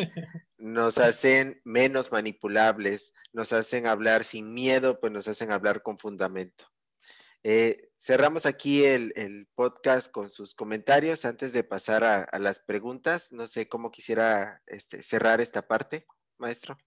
nos 0.57 0.99
hacen 0.99 1.61
menos 1.65 2.13
manipulables, 2.13 3.13
nos 3.33 3.53
hacen 3.53 3.87
hablar 3.87 4.25
sin 4.25 4.55
miedo, 4.55 5.01
pues 5.01 5.13
nos 5.13 5.29
hacen 5.29 5.51
hablar 5.51 5.83
con 5.83 5.99
fundamento. 5.99 6.73
Eh, 7.45 7.91
cerramos 7.99 8.47
aquí 8.47 8.85
el, 8.85 9.49
podcast 9.55 10.11
con 10.13 10.31
sus 10.31 10.55
comentarios 10.55 11.25
antes 11.25 11.53
de 11.53 11.65
pasar 11.65 12.05
a, 12.05 12.39
las 12.39 12.61
preguntas. 12.61 13.33
No 13.33 13.47
sé 13.47 13.69
cómo 13.69 13.91
quisiera 13.91 14.63
este, 14.67 15.03
cerrar 15.03 15.41
esta 15.41 15.67
parte, 15.67 16.07
maestro. 16.39 16.79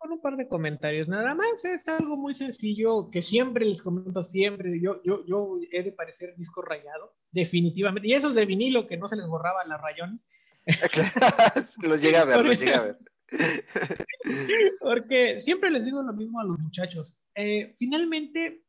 Con 0.00 0.12
un 0.12 0.20
par 0.22 0.34
de 0.38 0.48
comentarios, 0.48 1.08
nada 1.08 1.34
más 1.34 1.62
es 1.66 1.86
algo 1.86 2.16
muy 2.16 2.32
sencillo 2.32 3.10
que 3.10 3.20
siempre 3.20 3.66
les 3.66 3.82
comento, 3.82 4.22
siempre. 4.22 4.80
Yo, 4.80 5.02
yo, 5.04 5.26
yo 5.26 5.58
he 5.70 5.82
de 5.82 5.92
parecer 5.92 6.34
disco 6.36 6.62
rayado, 6.62 7.14
definitivamente. 7.30 8.08
Y 8.08 8.14
esos 8.14 8.34
de 8.34 8.46
vinilo 8.46 8.86
que 8.86 8.96
no 8.96 9.08
se 9.08 9.16
les 9.16 9.26
borraban 9.26 9.68
las 9.68 9.78
rayones. 9.78 10.26
los 11.82 12.00
llega 12.00 12.22
a 12.22 12.24
ver, 12.24 12.42
los 12.42 12.58
llega 12.58 12.78
a 12.78 12.82
ver. 12.82 12.98
Porque 14.80 15.42
siempre 15.42 15.70
les 15.70 15.84
digo 15.84 16.02
lo 16.02 16.14
mismo 16.14 16.40
a 16.40 16.44
los 16.44 16.58
muchachos. 16.58 17.20
Eh, 17.34 17.74
finalmente, 17.78 18.64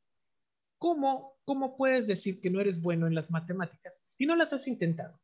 ¿cómo, 0.78 1.40
¿cómo 1.46 1.78
puedes 1.78 2.08
decir 2.08 2.42
que 2.42 2.50
no 2.50 2.60
eres 2.60 2.82
bueno 2.82 3.08
en 3.08 3.16
las 3.16 3.32
matemáticas 3.32 4.04
si 4.18 4.26
no 4.26 4.36
las 4.36 4.52
has 4.52 4.68
intentado? 4.68 5.18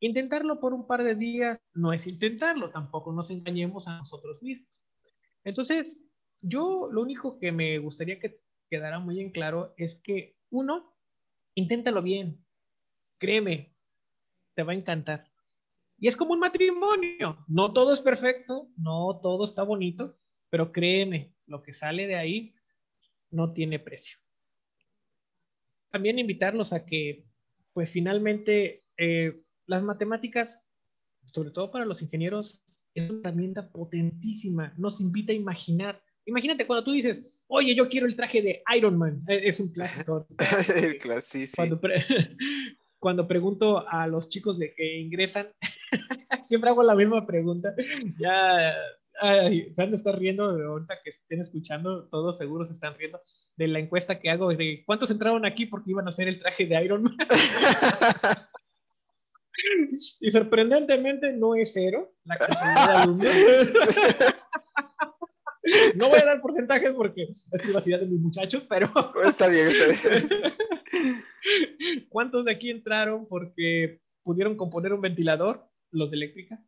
Intentarlo 0.00 0.60
por 0.60 0.74
un 0.74 0.86
par 0.86 1.02
de 1.02 1.14
días 1.14 1.58
no 1.74 1.92
es 1.92 2.06
intentarlo, 2.06 2.70
tampoco 2.70 3.12
nos 3.12 3.30
engañemos 3.30 3.88
a 3.88 3.98
nosotros 3.98 4.42
mismos. 4.42 4.80
Entonces, 5.44 6.00
yo 6.40 6.88
lo 6.90 7.02
único 7.02 7.38
que 7.38 7.52
me 7.52 7.78
gustaría 7.78 8.18
que 8.18 8.40
quedara 8.68 8.98
muy 8.98 9.20
en 9.20 9.30
claro 9.30 9.74
es 9.76 9.96
que, 9.96 10.36
uno, 10.50 10.94
inténtalo 11.54 12.02
bien, 12.02 12.44
créeme, 13.18 13.74
te 14.54 14.62
va 14.62 14.72
a 14.72 14.76
encantar. 14.76 15.30
Y 15.98 16.08
es 16.08 16.16
como 16.16 16.34
un 16.34 16.40
matrimonio. 16.40 17.44
No 17.48 17.72
todo 17.72 17.92
es 17.94 18.00
perfecto, 18.00 18.68
no 18.76 19.18
todo 19.22 19.44
está 19.44 19.62
bonito, 19.62 20.18
pero 20.50 20.72
créeme, 20.72 21.32
lo 21.46 21.62
que 21.62 21.72
sale 21.72 22.06
de 22.06 22.16
ahí 22.16 22.54
no 23.30 23.48
tiene 23.48 23.78
precio. 23.78 24.18
También 25.90 26.18
invitarlos 26.18 26.72
a 26.72 26.84
que, 26.84 27.24
pues 27.72 27.90
finalmente, 27.90 28.84
eh, 28.96 29.42
las 29.66 29.82
matemáticas, 29.82 30.64
sobre 31.32 31.50
todo 31.50 31.70
para 31.70 31.84
los 31.84 32.02
ingenieros, 32.02 32.62
es 32.94 33.10
una 33.10 33.20
herramienta 33.20 33.68
potentísima. 33.70 34.72
Nos 34.76 35.00
invita 35.00 35.32
a 35.32 35.36
imaginar. 35.36 36.02
Imagínate 36.24 36.66
cuando 36.66 36.84
tú 36.84 36.92
dices, 36.92 37.40
oye, 37.46 37.74
yo 37.74 37.88
quiero 37.88 38.06
el 38.06 38.16
traje 38.16 38.42
de 38.42 38.62
Iron 38.76 38.96
Man. 38.96 39.22
Eh, 39.28 39.42
es 39.44 39.60
un 39.60 39.68
clásico. 39.68 40.26
el 40.74 40.98
clásico. 40.98 41.52
Cuando, 41.56 41.80
cuando 42.98 43.28
pregunto 43.28 43.86
a 43.88 44.06
los 44.06 44.28
chicos 44.28 44.58
de 44.58 44.74
que 44.74 44.98
ingresan, 44.98 45.48
siempre 46.46 46.70
hago 46.70 46.82
la 46.82 46.94
misma 46.94 47.26
pregunta. 47.26 47.74
Ya 48.18 48.74
ay, 49.20 49.72
se 49.74 49.82
han 49.82 49.90
de 49.90 49.96
estar 49.96 50.18
riendo 50.18 50.56
de 50.56 50.64
ahorita 50.64 50.98
que 51.02 51.10
estén 51.10 51.40
escuchando, 51.40 52.08
todos 52.08 52.38
seguros 52.38 52.70
están 52.70 52.96
riendo 52.96 53.20
de 53.56 53.68
la 53.68 53.78
encuesta 53.78 54.20
que 54.20 54.30
hago 54.30 54.50
de 54.50 54.82
cuántos 54.86 55.10
entraron 55.10 55.44
aquí 55.46 55.66
porque 55.66 55.90
iban 55.90 56.06
a 56.06 56.10
hacer 56.10 56.28
el 56.28 56.38
traje 56.38 56.66
de 56.66 56.84
Iron 56.84 57.02
Man. 57.02 57.16
y 60.20 60.30
sorprendentemente 60.30 61.32
no 61.32 61.54
es 61.54 61.72
cero 61.72 62.14
la 62.24 62.36
cantidad 62.36 62.86
de 62.86 62.92
alumnos. 62.92 63.34
no 65.96 66.08
voy 66.08 66.18
a 66.18 66.24
dar 66.24 66.40
porcentajes 66.40 66.92
porque 66.92 67.22
es 67.52 67.62
privacidad 67.62 68.00
de 68.00 68.06
mis 68.06 68.20
muchachos, 68.20 68.64
pero. 68.68 68.90
está 69.28 69.48
bien, 69.48 69.68
está 69.68 70.08
bien. 70.08 70.28
¿Cuántos 72.08 72.44
de 72.44 72.52
aquí 72.52 72.70
entraron 72.70 73.26
porque 73.26 74.00
pudieron 74.22 74.56
componer 74.56 74.92
un 74.92 75.00
ventilador? 75.00 75.68
Los 75.90 76.10
de 76.10 76.16
eléctrica. 76.16 76.60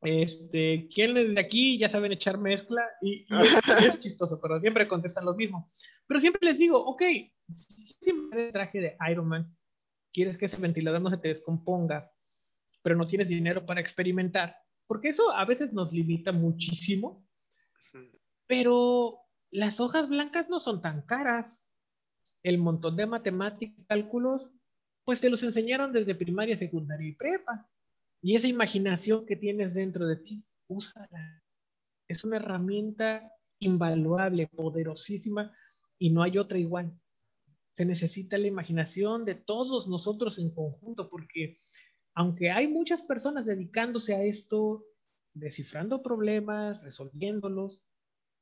Este, 0.00 0.88
¿quiénes 0.94 1.34
de 1.34 1.40
aquí 1.40 1.76
ya 1.76 1.88
saben 1.88 2.12
echar 2.12 2.38
mezcla? 2.38 2.82
Y, 3.02 3.26
es, 3.84 3.98
chistoso, 3.98 4.40
pero 4.40 4.60
siempre 4.60 4.86
contestan 4.86 5.24
lo 5.24 5.34
mismo. 5.34 5.68
Pero 6.06 6.20
siempre 6.20 6.48
les 6.48 6.58
digo, 6.58 6.78
ok, 6.78 7.02
siempre 8.00 8.52
traje 8.52 8.80
de 8.80 8.96
Iron 9.10 9.28
Man, 9.28 9.56
quieres 10.18 10.36
que 10.36 10.46
ese 10.46 10.60
ventilador 10.60 11.00
no 11.00 11.10
se 11.10 11.16
te 11.18 11.28
descomponga, 11.28 12.10
pero 12.82 12.96
no 12.96 13.06
tienes 13.06 13.28
dinero 13.28 13.64
para 13.64 13.80
experimentar, 13.80 14.56
porque 14.88 15.10
eso 15.10 15.30
a 15.30 15.44
veces 15.44 15.72
nos 15.72 15.92
limita 15.92 16.32
muchísimo, 16.32 17.24
pero 18.48 19.20
las 19.52 19.78
hojas 19.78 20.08
blancas 20.08 20.48
no 20.48 20.58
son 20.58 20.82
tan 20.82 21.02
caras 21.02 21.68
el 22.42 22.58
montón 22.58 22.96
de 22.96 23.06
matemáticas, 23.06 23.86
cálculos, 23.86 24.52
pues 25.04 25.20
te 25.20 25.30
los 25.30 25.44
enseñaron 25.44 25.92
desde 25.92 26.16
primaria, 26.16 26.56
secundaria 26.56 27.10
y 27.10 27.14
prepa. 27.14 27.70
Y 28.20 28.34
esa 28.34 28.48
imaginación 28.48 29.24
que 29.24 29.36
tienes 29.36 29.74
dentro 29.74 30.04
de 30.04 30.16
ti, 30.16 30.42
úsala. 30.66 31.44
Es 32.08 32.24
una 32.24 32.38
herramienta 32.38 33.32
invaluable, 33.60 34.48
poderosísima 34.48 35.56
y 35.96 36.10
no 36.10 36.24
hay 36.24 36.38
otra 36.38 36.58
igual. 36.58 36.92
Se 37.78 37.84
necesita 37.84 38.36
la 38.38 38.48
imaginación 38.48 39.24
de 39.24 39.36
todos 39.36 39.86
nosotros 39.86 40.40
en 40.40 40.50
conjunto 40.50 41.08
porque 41.08 41.58
aunque 42.12 42.50
hay 42.50 42.66
muchas 42.66 43.04
personas 43.04 43.46
dedicándose 43.46 44.16
a 44.16 44.24
esto, 44.24 44.84
descifrando 45.32 46.02
problemas, 46.02 46.82
resolviéndolos, 46.82 47.84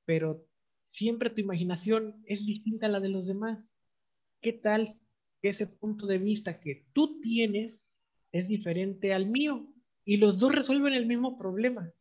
pero 0.06 0.48
siempre 0.86 1.28
tu 1.28 1.42
imaginación 1.42 2.22
es 2.24 2.46
distinta 2.46 2.86
a 2.86 2.88
la 2.88 3.00
de 3.00 3.10
los 3.10 3.26
demás. 3.26 3.58
¿qué 4.40 4.54
tal 4.54 4.88
que 5.42 5.50
ese 5.50 5.66
punto 5.66 6.06
de 6.06 6.16
vista 6.16 6.58
que 6.58 6.86
tú 6.94 7.20
tienes 7.20 7.90
es 8.32 8.48
diferente 8.48 9.12
al 9.12 9.26
mío? 9.26 9.70
Y 10.06 10.16
los 10.16 10.38
dos 10.38 10.54
resuelven 10.54 10.94
el 10.94 11.04
mismo 11.04 11.36
problema. 11.36 11.92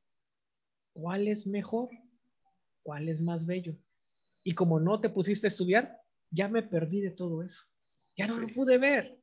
¿Cuál 0.93 1.27
es 1.27 1.47
mejor? 1.47 1.89
¿Cuál 2.81 3.09
es 3.09 3.19
más 3.19 3.45
bello? 3.45 3.75
Y 4.45 4.53
como 4.53 4.79
no 4.79 5.01
te 5.01 5.09
pusiste 5.09 5.47
a 5.47 5.49
estudiar, 5.49 6.05
ya 6.36 6.47
me 6.47 6.63
perdí 6.63 7.01
de 7.01 7.11
todo 7.11 7.43
eso. 7.43 7.63
Ya 8.17 8.27
no 8.27 8.38
lo 8.38 8.47
pude 8.47 8.77
ver. 8.77 9.19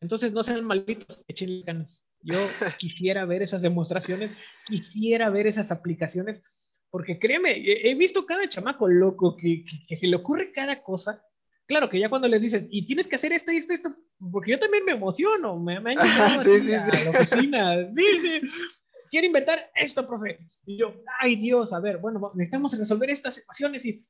Entonces, 0.00 0.32
no 0.32 0.42
sean 0.42 0.64
malditos, 0.64 1.22
échenle 1.28 1.62
ganas. 1.62 2.02
Yo 2.20 2.36
quisiera 2.78 3.24
ver 3.24 3.42
esas 3.42 3.62
demostraciones, 3.62 4.30
quisiera 4.66 5.30
ver 5.30 5.46
esas 5.46 5.70
aplicaciones, 5.70 6.42
porque 6.90 7.18
créeme, 7.18 7.52
he 7.56 7.94
visto 7.94 8.26
cada 8.26 8.48
chamaco 8.48 8.88
loco 8.88 9.36
que, 9.36 9.64
que, 9.64 9.86
que 9.86 9.96
se 9.96 10.06
le 10.06 10.16
ocurre 10.16 10.50
cada 10.50 10.82
cosa 10.82 11.22
Claro 11.70 11.88
que 11.88 12.00
ya 12.00 12.08
cuando 12.10 12.26
les 12.26 12.42
dices, 12.42 12.66
y 12.68 12.84
tienes 12.84 13.06
que 13.06 13.14
hacer 13.14 13.32
esto 13.32 13.52
y 13.52 13.56
esto, 13.58 13.72
esto, 13.72 13.94
porque 14.32 14.50
yo 14.50 14.58
también 14.58 14.84
me 14.84 14.90
emociono, 14.90 15.56
me, 15.56 15.78
me 15.78 15.92
han 15.92 15.98
sí, 16.44 16.60
sí, 16.62 16.74
a 16.74 17.04
la 17.04 17.10
oficina, 17.10 17.88
sí, 17.94 18.04
sí, 18.20 18.40
quiero 19.08 19.28
inventar 19.28 19.70
esto, 19.76 20.04
profe. 20.04 20.40
Y 20.66 20.78
yo, 20.78 20.92
ay 21.20 21.36
Dios, 21.36 21.72
a 21.72 21.78
ver, 21.78 21.98
bueno, 21.98 22.32
necesitamos 22.34 22.76
resolver 22.76 23.08
estas 23.10 23.38
ecuaciones 23.38 23.84
y, 23.84 24.00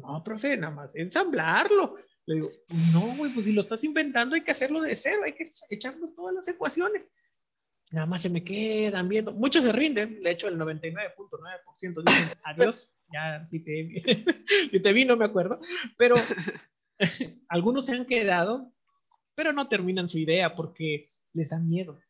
no, 0.00 0.22
profe, 0.24 0.56
nada 0.56 0.74
más 0.74 0.90
ensamblarlo. 0.94 1.96
Le 2.26 2.36
digo, 2.36 2.50
no, 2.92 3.00
güey, 3.16 3.32
pues 3.32 3.46
si 3.46 3.52
lo 3.52 3.60
estás 3.60 3.82
inventando 3.84 4.34
hay 4.34 4.42
que 4.42 4.50
hacerlo 4.50 4.80
de 4.80 4.94
cero, 4.94 5.22
hay 5.24 5.32
que 5.32 5.50
echarnos 5.70 6.14
todas 6.14 6.34
las 6.34 6.48
ecuaciones. 6.48 7.10
Nada 7.92 8.06
más 8.06 8.22
se 8.22 8.30
me 8.30 8.44
quedan 8.44 9.08
viendo. 9.08 9.32
Muchos 9.32 9.64
se 9.64 9.72
rinden, 9.72 10.22
de 10.22 10.30
hecho 10.30 10.48
el 10.48 10.58
99.9% 10.58 12.04
dicen 12.04 12.38
adiós, 12.44 12.92
ya 13.12 13.44
si 13.46 13.60
te, 13.60 14.80
te 14.82 14.92
vi 14.92 15.04
no 15.04 15.16
me 15.16 15.24
acuerdo, 15.24 15.60
pero 15.96 16.16
Algunos 17.48 17.86
se 17.86 17.92
han 17.92 18.04
quedado, 18.04 18.72
pero 19.34 19.52
no 19.52 19.68
terminan 19.68 20.08
su 20.08 20.18
idea 20.18 20.54
porque 20.54 21.06
les 21.32 21.50
da 21.50 21.58
miedo. 21.58 22.00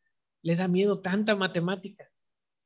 Les 0.41 0.57
da 0.57 0.67
miedo 0.67 1.01
tanta 1.01 1.35
matemática. 1.35 2.09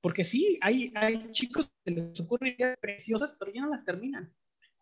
Porque 0.02 0.24
sí, 0.24 0.58
hay, 0.62 0.92
hay 0.96 1.32
chicos 1.32 1.72
que 1.84 1.92
les 1.92 2.20
ocurren 2.20 2.56
ideas 2.58 2.78
preciosas, 2.80 3.36
pero 3.40 3.52
ya 3.52 3.62
no 3.62 3.70
las 3.70 3.84
terminan. 3.84 4.34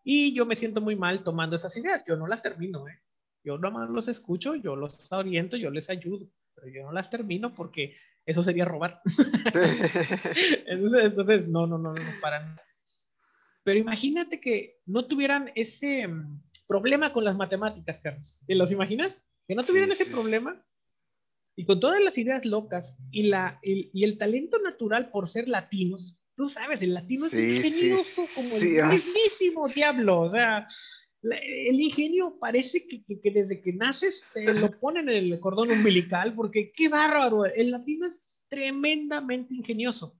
Y 0.03 0.33
yo 0.33 0.45
me 0.45 0.55
siento 0.55 0.81
muy 0.81 0.95
mal 0.95 1.23
tomando 1.23 1.55
esas 1.55 1.75
ideas. 1.77 2.03
Yo 2.07 2.15
no 2.15 2.27
las 2.27 2.43
termino, 2.43 2.87
¿eh? 2.87 2.99
Yo 3.43 3.57
nomás 3.57 3.89
los 3.89 4.07
escucho, 4.07 4.55
yo 4.55 4.75
los 4.75 5.11
oriento, 5.11 5.57
yo 5.57 5.69
les 5.69 5.89
ayudo, 5.89 6.29
pero 6.55 6.67
yo 6.69 6.83
no 6.83 6.93
las 6.93 7.09
termino 7.09 7.53
porque 7.53 7.97
eso 8.25 8.41
sería 8.41 8.65
robar. 8.65 9.01
entonces, 10.65 11.05
entonces, 11.05 11.47
no, 11.49 11.67
no, 11.67 11.77
no, 11.77 11.93
no, 11.93 12.01
para 12.21 12.39
nada. 12.39 12.61
Pero 13.63 13.79
imagínate 13.79 14.39
que 14.39 14.79
no 14.85 15.05
tuvieran 15.05 15.51
ese, 15.55 16.07
problema 16.67 17.13
con 17.13 17.23
las 17.23 17.35
matemáticas, 17.35 17.99
Carlos. 17.99 18.39
¿Te 18.47 18.55
los 18.55 18.71
imaginas? 18.71 19.25
Que 19.47 19.55
no 19.55 19.63
tuvieran 19.63 19.91
ese 19.91 20.05
problema. 20.05 20.65
Y 21.55 21.65
con 21.65 21.79
todas 21.79 22.01
las 22.01 22.17
ideas 22.17 22.45
locas 22.45 22.97
y, 23.11 23.23
la, 23.23 23.59
y 23.61 24.03
el 24.03 24.17
talento 24.17 24.57
natural 24.59 25.11
por 25.11 25.29
ser 25.29 25.47
latinos, 25.47 26.17
tú 26.35 26.45
sabes, 26.45 26.81
el 26.81 26.93
latino 26.93 27.27
es 27.27 27.33
ingenioso 27.33 28.23
como 28.35 28.55
el 28.57 28.81
ah. 28.81 28.87
mismísimo 28.87 29.67
diablo. 29.67 30.21
O 30.21 30.29
sea, 30.29 30.67
el 31.21 31.79
ingenio 31.79 32.37
parece 32.39 32.85
que, 32.87 33.03
que, 33.05 33.31
desde 33.31 33.61
que 33.61 33.73
naces 33.73 34.25
te 34.33 34.53
lo 34.53 34.79
ponen 34.79 35.09
en 35.09 35.31
el 35.31 35.39
cordón 35.39 35.71
umbilical, 35.71 36.33
porque 36.35 36.71
qué 36.75 36.89
bárbaro. 36.89 37.45
El 37.45 37.71
latino 37.71 38.07
es 38.07 38.23
tremendamente 38.49 39.53
ingenioso. 39.53 40.17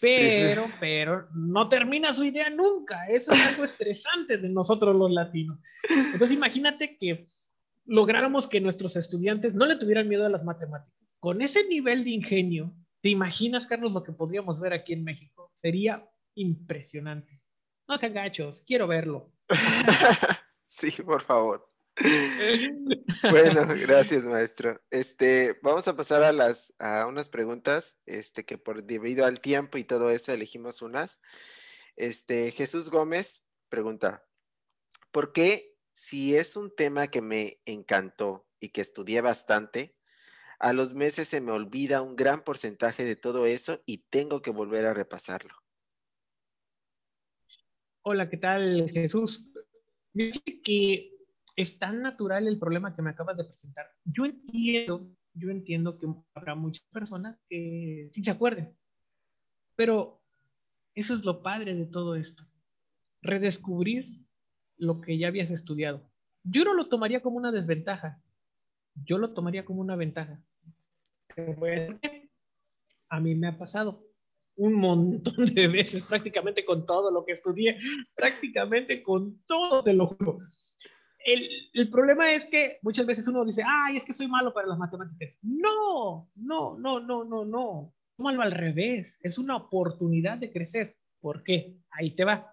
Pero, 0.00 0.70
pero 0.80 1.28
no 1.34 1.68
termina 1.68 2.14
su 2.14 2.24
idea 2.24 2.48
nunca. 2.48 3.06
Eso 3.08 3.32
es 3.32 3.40
algo 3.40 3.64
estresante 3.64 4.38
de 4.38 4.48
nosotros 4.48 4.96
los 4.96 5.10
latinos. 5.10 5.58
Entonces 5.88 6.32
imagínate 6.32 6.96
que 6.96 7.26
lográramos 7.84 8.48
que 8.48 8.60
nuestros 8.60 8.96
estudiantes 8.96 9.54
no 9.54 9.66
le 9.66 9.76
tuvieran 9.76 10.08
miedo 10.08 10.24
a 10.24 10.30
las 10.30 10.44
matemáticas. 10.44 10.98
Con 11.20 11.42
ese 11.42 11.68
nivel 11.68 12.04
de 12.04 12.10
ingenio, 12.10 12.74
¿te 13.02 13.10
imaginas, 13.10 13.66
Carlos, 13.66 13.92
lo 13.92 14.02
que 14.02 14.12
podríamos 14.12 14.60
ver 14.60 14.72
aquí 14.72 14.94
en 14.94 15.04
México? 15.04 15.50
Sería 15.54 16.08
impresionante. 16.34 17.42
No 17.86 17.98
sean 17.98 18.14
gachos, 18.14 18.62
quiero 18.66 18.86
verlo. 18.86 19.32
Sí, 20.66 20.90
por 21.02 21.20
favor. 21.20 21.68
Bueno, 23.30 23.66
gracias, 23.78 24.24
maestro. 24.24 24.80
Este, 24.90 25.58
vamos 25.62 25.86
a 25.86 25.94
pasar 25.94 26.22
a 26.22 26.32
las 26.32 26.72
a 26.78 27.06
unas 27.06 27.28
preguntas, 27.28 27.98
este, 28.06 28.46
que 28.46 28.56
por 28.56 28.82
debido 28.84 29.26
al 29.26 29.40
tiempo 29.40 29.76
y 29.76 29.84
todo 29.84 30.10
eso 30.10 30.32
elegimos 30.32 30.80
unas. 30.80 31.20
Este, 31.94 32.50
Jesús 32.52 32.88
Gómez 32.88 33.44
pregunta, 33.68 34.24
¿por 35.10 35.32
qué 35.32 35.76
si 35.92 36.34
es 36.34 36.56
un 36.56 36.74
tema 36.74 37.08
que 37.08 37.20
me 37.20 37.60
encantó 37.66 38.48
y 38.58 38.70
que 38.70 38.80
estudié 38.80 39.20
bastante, 39.20 39.94
a 40.62 40.72
los 40.72 40.94
meses 40.94 41.26
se 41.26 41.40
me 41.40 41.50
olvida 41.50 42.02
un 42.02 42.14
gran 42.14 42.44
porcentaje 42.44 43.04
de 43.04 43.16
todo 43.16 43.46
eso 43.46 43.82
y 43.84 43.98
tengo 43.98 44.42
que 44.42 44.52
volver 44.52 44.86
a 44.86 44.94
repasarlo? 44.94 45.52
Hola, 48.02 48.30
¿qué 48.30 48.36
tal, 48.36 48.88
Jesús? 48.88 49.52
Fíjate 50.14 50.62
que 50.62 51.16
es 51.56 51.78
tan 51.80 52.00
natural 52.00 52.46
el 52.46 52.60
problema 52.60 52.94
que 52.94 53.02
me 53.02 53.10
acabas 53.10 53.38
de 53.38 53.44
presentar. 53.44 53.92
Yo 54.04 54.24
entiendo, 54.24 55.10
yo 55.34 55.50
entiendo 55.50 55.98
que 55.98 56.06
habrá 56.32 56.54
muchas 56.54 56.84
personas 56.92 57.36
que 57.48 58.10
sí 58.14 58.22
se 58.22 58.30
acuerden, 58.30 58.72
pero 59.74 60.22
eso 60.94 61.12
es 61.12 61.24
lo 61.24 61.42
padre 61.42 61.74
de 61.74 61.86
todo 61.86 62.14
esto. 62.14 62.44
Redescubrir 63.20 64.24
lo 64.76 65.00
que 65.00 65.18
ya 65.18 65.26
habías 65.26 65.50
estudiado. 65.50 66.08
Yo 66.44 66.64
no 66.64 66.74
lo 66.74 66.88
tomaría 66.88 67.20
como 67.20 67.36
una 67.36 67.50
desventaja, 67.50 68.22
yo 68.94 69.18
lo 69.18 69.34
tomaría 69.34 69.64
como 69.64 69.80
una 69.80 69.96
ventaja. 69.96 70.40
A 73.08 73.20
mí 73.20 73.34
me 73.34 73.48
ha 73.48 73.58
pasado 73.58 74.06
un 74.56 74.74
montón 74.74 75.46
de 75.46 75.68
veces, 75.68 76.04
prácticamente 76.04 76.64
con 76.64 76.86
todo 76.86 77.10
lo 77.10 77.24
que 77.24 77.32
estudié, 77.32 77.78
prácticamente 78.14 79.02
con 79.02 79.42
todo, 79.46 79.82
te 79.82 79.94
lo 79.94 80.06
juro. 80.06 80.38
El, 81.24 81.48
el, 81.72 81.88
problema 81.88 82.32
es 82.32 82.46
que 82.46 82.78
muchas 82.82 83.06
veces 83.06 83.26
uno 83.28 83.44
dice, 83.44 83.62
ay, 83.64 83.96
es 83.96 84.04
que 84.04 84.12
soy 84.12 84.26
malo 84.26 84.52
para 84.52 84.66
las 84.66 84.78
matemáticas. 84.78 85.38
No, 85.42 86.28
no, 86.34 86.76
no, 86.78 87.00
no, 87.00 87.24
no, 87.24 87.44
no. 87.44 87.94
Tómalo 88.16 88.42
al 88.42 88.50
revés. 88.50 89.20
Es 89.22 89.38
una 89.38 89.56
oportunidad 89.56 90.38
de 90.38 90.52
crecer. 90.52 90.96
¿Por 91.20 91.44
qué? 91.44 91.76
Ahí 91.90 92.16
te 92.16 92.24
va. 92.24 92.52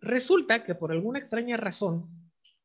Resulta 0.00 0.64
que 0.64 0.74
por 0.74 0.90
alguna 0.90 1.20
extraña 1.20 1.56
razón, 1.56 2.10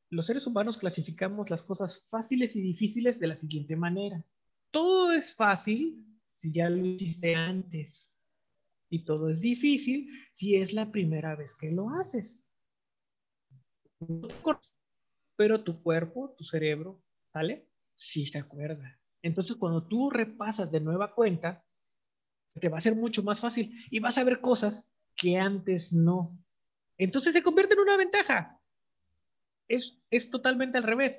los 0.09 0.25
seres 0.25 0.47
humanos 0.47 0.79
clasificamos 0.79 1.51
las 1.51 1.61
cosas 1.61 2.07
fáciles 2.09 2.55
y 2.55 2.61
difíciles 2.61 3.19
de 3.19 3.27
la 3.27 3.37
siguiente 3.37 3.75
manera. 3.75 4.25
Todo 4.71 5.11
es 5.11 5.35
fácil 5.35 6.05
si 6.33 6.51
ya 6.51 6.69
lo 6.69 6.85
hiciste 6.85 7.35
antes 7.35 8.19
y 8.89 9.05
todo 9.05 9.29
es 9.29 9.41
difícil 9.41 10.09
si 10.31 10.55
es 10.55 10.73
la 10.73 10.91
primera 10.91 11.35
vez 11.35 11.55
que 11.55 11.71
lo 11.71 11.89
haces. 11.89 12.43
Pero 15.35 15.63
tu 15.63 15.81
cuerpo, 15.81 16.33
tu 16.37 16.43
cerebro, 16.43 17.03
¿sale? 17.31 17.69
Sí 17.93 18.25
se 18.25 18.37
acuerda. 18.37 18.99
Entonces, 19.21 19.55
cuando 19.55 19.87
tú 19.87 20.09
repasas 20.09 20.71
de 20.71 20.79
nueva 20.79 21.13
cuenta, 21.13 21.63
te 22.59 22.69
va 22.69 22.77
a 22.77 22.81
ser 22.81 22.95
mucho 22.95 23.23
más 23.23 23.39
fácil 23.39 23.71
y 23.89 23.99
vas 23.99 24.17
a 24.17 24.23
ver 24.23 24.41
cosas 24.41 24.93
que 25.15 25.37
antes 25.37 25.93
no. 25.93 26.37
Entonces 26.97 27.33
se 27.33 27.43
convierte 27.43 27.75
en 27.75 27.81
una 27.81 27.97
ventaja. 27.97 28.59
Es, 29.67 30.01
es 30.09 30.29
totalmente 30.29 30.77
al 30.77 30.83
revés. 30.83 31.17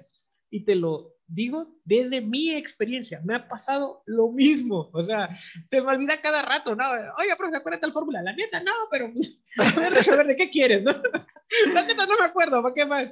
Y 0.51 0.65
te 0.65 0.75
lo 0.75 1.17
digo 1.33 1.75
desde 1.85 2.21
mi 2.21 2.55
experiencia, 2.55 3.21
me 3.25 3.35
ha 3.35 3.49
pasado 3.49 4.03
lo 4.07 4.31
mismo, 4.31 4.91
o 4.93 5.03
sea, 5.03 5.31
se 5.69 5.81
me 5.81 5.91
olvida 5.91 6.21
cada 6.21 6.43
rato, 6.43 6.77
¿no? 6.77 6.85
Oiga, 7.19 7.37
profe, 7.37 7.57
acuérdate 7.57 7.83
tal 7.83 7.93
fórmula, 7.93 8.23
la 8.23 8.35
neta, 8.35 8.63
no, 8.63 8.73
pero 8.91 9.07
a 9.59 10.17
ver 10.17 10.27
de 10.27 10.37
qué 10.37 10.51
quieres, 10.51 10.83
¿no? 10.83 10.93
La 11.75 11.83
neta 11.83 12.07
no 12.07 12.19
me 12.19 12.25
acuerdo, 12.25 12.63
¿para 12.63 12.75
qué 12.75 12.87
más? 12.87 13.09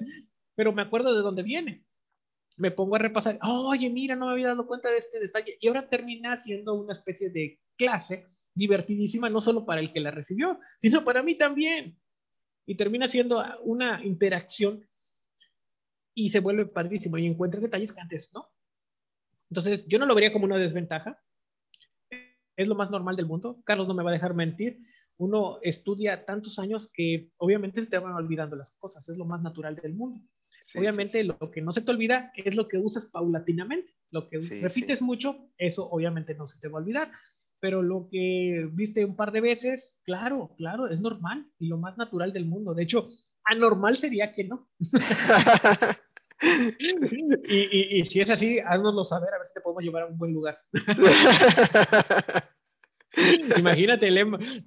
Pero 0.54 0.72
me 0.72 0.80
acuerdo 0.80 1.14
de 1.14 1.20
dónde 1.20 1.42
viene. 1.42 1.84
Me 2.56 2.70
pongo 2.70 2.96
a 2.96 2.98
repasar, 2.98 3.36
oye, 3.42 3.90
mira, 3.90 4.16
no 4.16 4.26
me 4.26 4.32
había 4.32 4.48
dado 4.48 4.66
cuenta 4.66 4.90
de 4.90 4.96
este 4.96 5.20
detalle, 5.20 5.58
y 5.60 5.68
ahora 5.68 5.88
termina 5.88 6.36
siendo 6.38 6.74
una 6.74 6.94
especie 6.94 7.28
de 7.28 7.60
clase 7.76 8.26
divertidísima, 8.54 9.28
no 9.28 9.40
solo 9.40 9.64
para 9.66 9.80
el 9.80 9.92
que 9.92 10.00
la 10.00 10.10
recibió, 10.10 10.58
sino 10.78 11.04
para 11.04 11.22
mí 11.22 11.34
también. 11.34 11.98
Y 12.66 12.76
termina 12.76 13.08
siendo 13.08 13.44
una 13.62 14.02
interacción 14.04 14.86
y 16.20 16.28
se 16.28 16.40
vuelve 16.40 16.66
padrísimo 16.66 17.16
y 17.16 17.26
encuentras 17.26 17.62
detalles 17.62 17.94
que 17.94 18.00
antes 18.00 18.30
no. 18.34 18.46
Entonces, 19.48 19.86
yo 19.86 19.98
no 19.98 20.04
lo 20.04 20.14
vería 20.14 20.30
como 20.30 20.44
una 20.44 20.58
desventaja. 20.58 21.18
Es 22.56 22.68
lo 22.68 22.74
más 22.74 22.90
normal 22.90 23.16
del 23.16 23.24
mundo. 23.24 23.62
Carlos 23.64 23.88
no 23.88 23.94
me 23.94 24.02
va 24.02 24.10
a 24.10 24.12
dejar 24.12 24.34
mentir. 24.34 24.80
Uno 25.16 25.58
estudia 25.62 26.26
tantos 26.26 26.58
años 26.58 26.90
que 26.92 27.30
obviamente 27.38 27.80
se 27.80 27.88
te 27.88 27.98
van 27.98 28.12
olvidando 28.12 28.54
las 28.54 28.72
cosas. 28.72 29.08
Es 29.08 29.16
lo 29.16 29.24
más 29.24 29.40
natural 29.40 29.76
del 29.76 29.94
mundo. 29.94 30.22
obviamente 30.76 31.24
lo 31.24 31.38
que 31.50 31.62
no 31.62 31.72
se 31.72 31.80
te 31.80 31.90
olvida 31.90 32.32
es 32.34 32.54
lo 32.54 32.68
que 32.68 32.76
usas 32.76 33.06
paulatinamente. 33.06 33.92
Lo 34.10 34.28
que 34.28 34.40
repites 34.40 35.00
mucho, 35.00 35.50
eso 35.56 35.88
obviamente 35.88 36.34
no 36.34 36.46
se 36.46 36.60
te 36.60 36.68
va 36.68 36.80
a 36.80 36.82
olvidar. 36.82 37.10
Pero 37.60 37.82
lo 37.82 38.08
que 38.10 38.68
viste 38.72 39.06
un 39.06 39.16
par 39.16 39.32
de 39.32 39.40
veces, 39.40 39.98
claro, 40.02 40.54
claro, 40.58 40.86
es 40.86 41.00
normal 41.00 41.50
y 41.58 41.68
lo 41.68 41.78
más 41.78 41.96
natural 41.96 42.34
del 42.34 42.44
mundo. 42.44 42.74
De 42.74 42.82
hecho, 42.82 43.06
anormal 43.44 43.96
sería 43.96 44.32
que 44.32 44.44
no. 44.44 44.68
y, 47.48 48.04
si 48.04 48.20
es 48.20 48.30
así, 48.30 48.58
háznoslo 48.58 49.04
saber, 49.04 49.34
a 49.34 49.38
ver 49.38 49.48
si 49.48 49.54
te 49.54 49.60
podemos 49.60 49.82
llevar 49.84 50.04
a 50.04 50.06
un 50.06 50.18
buen 50.18 50.32
lugar. 50.32 50.60
Imagínate, 53.58 54.08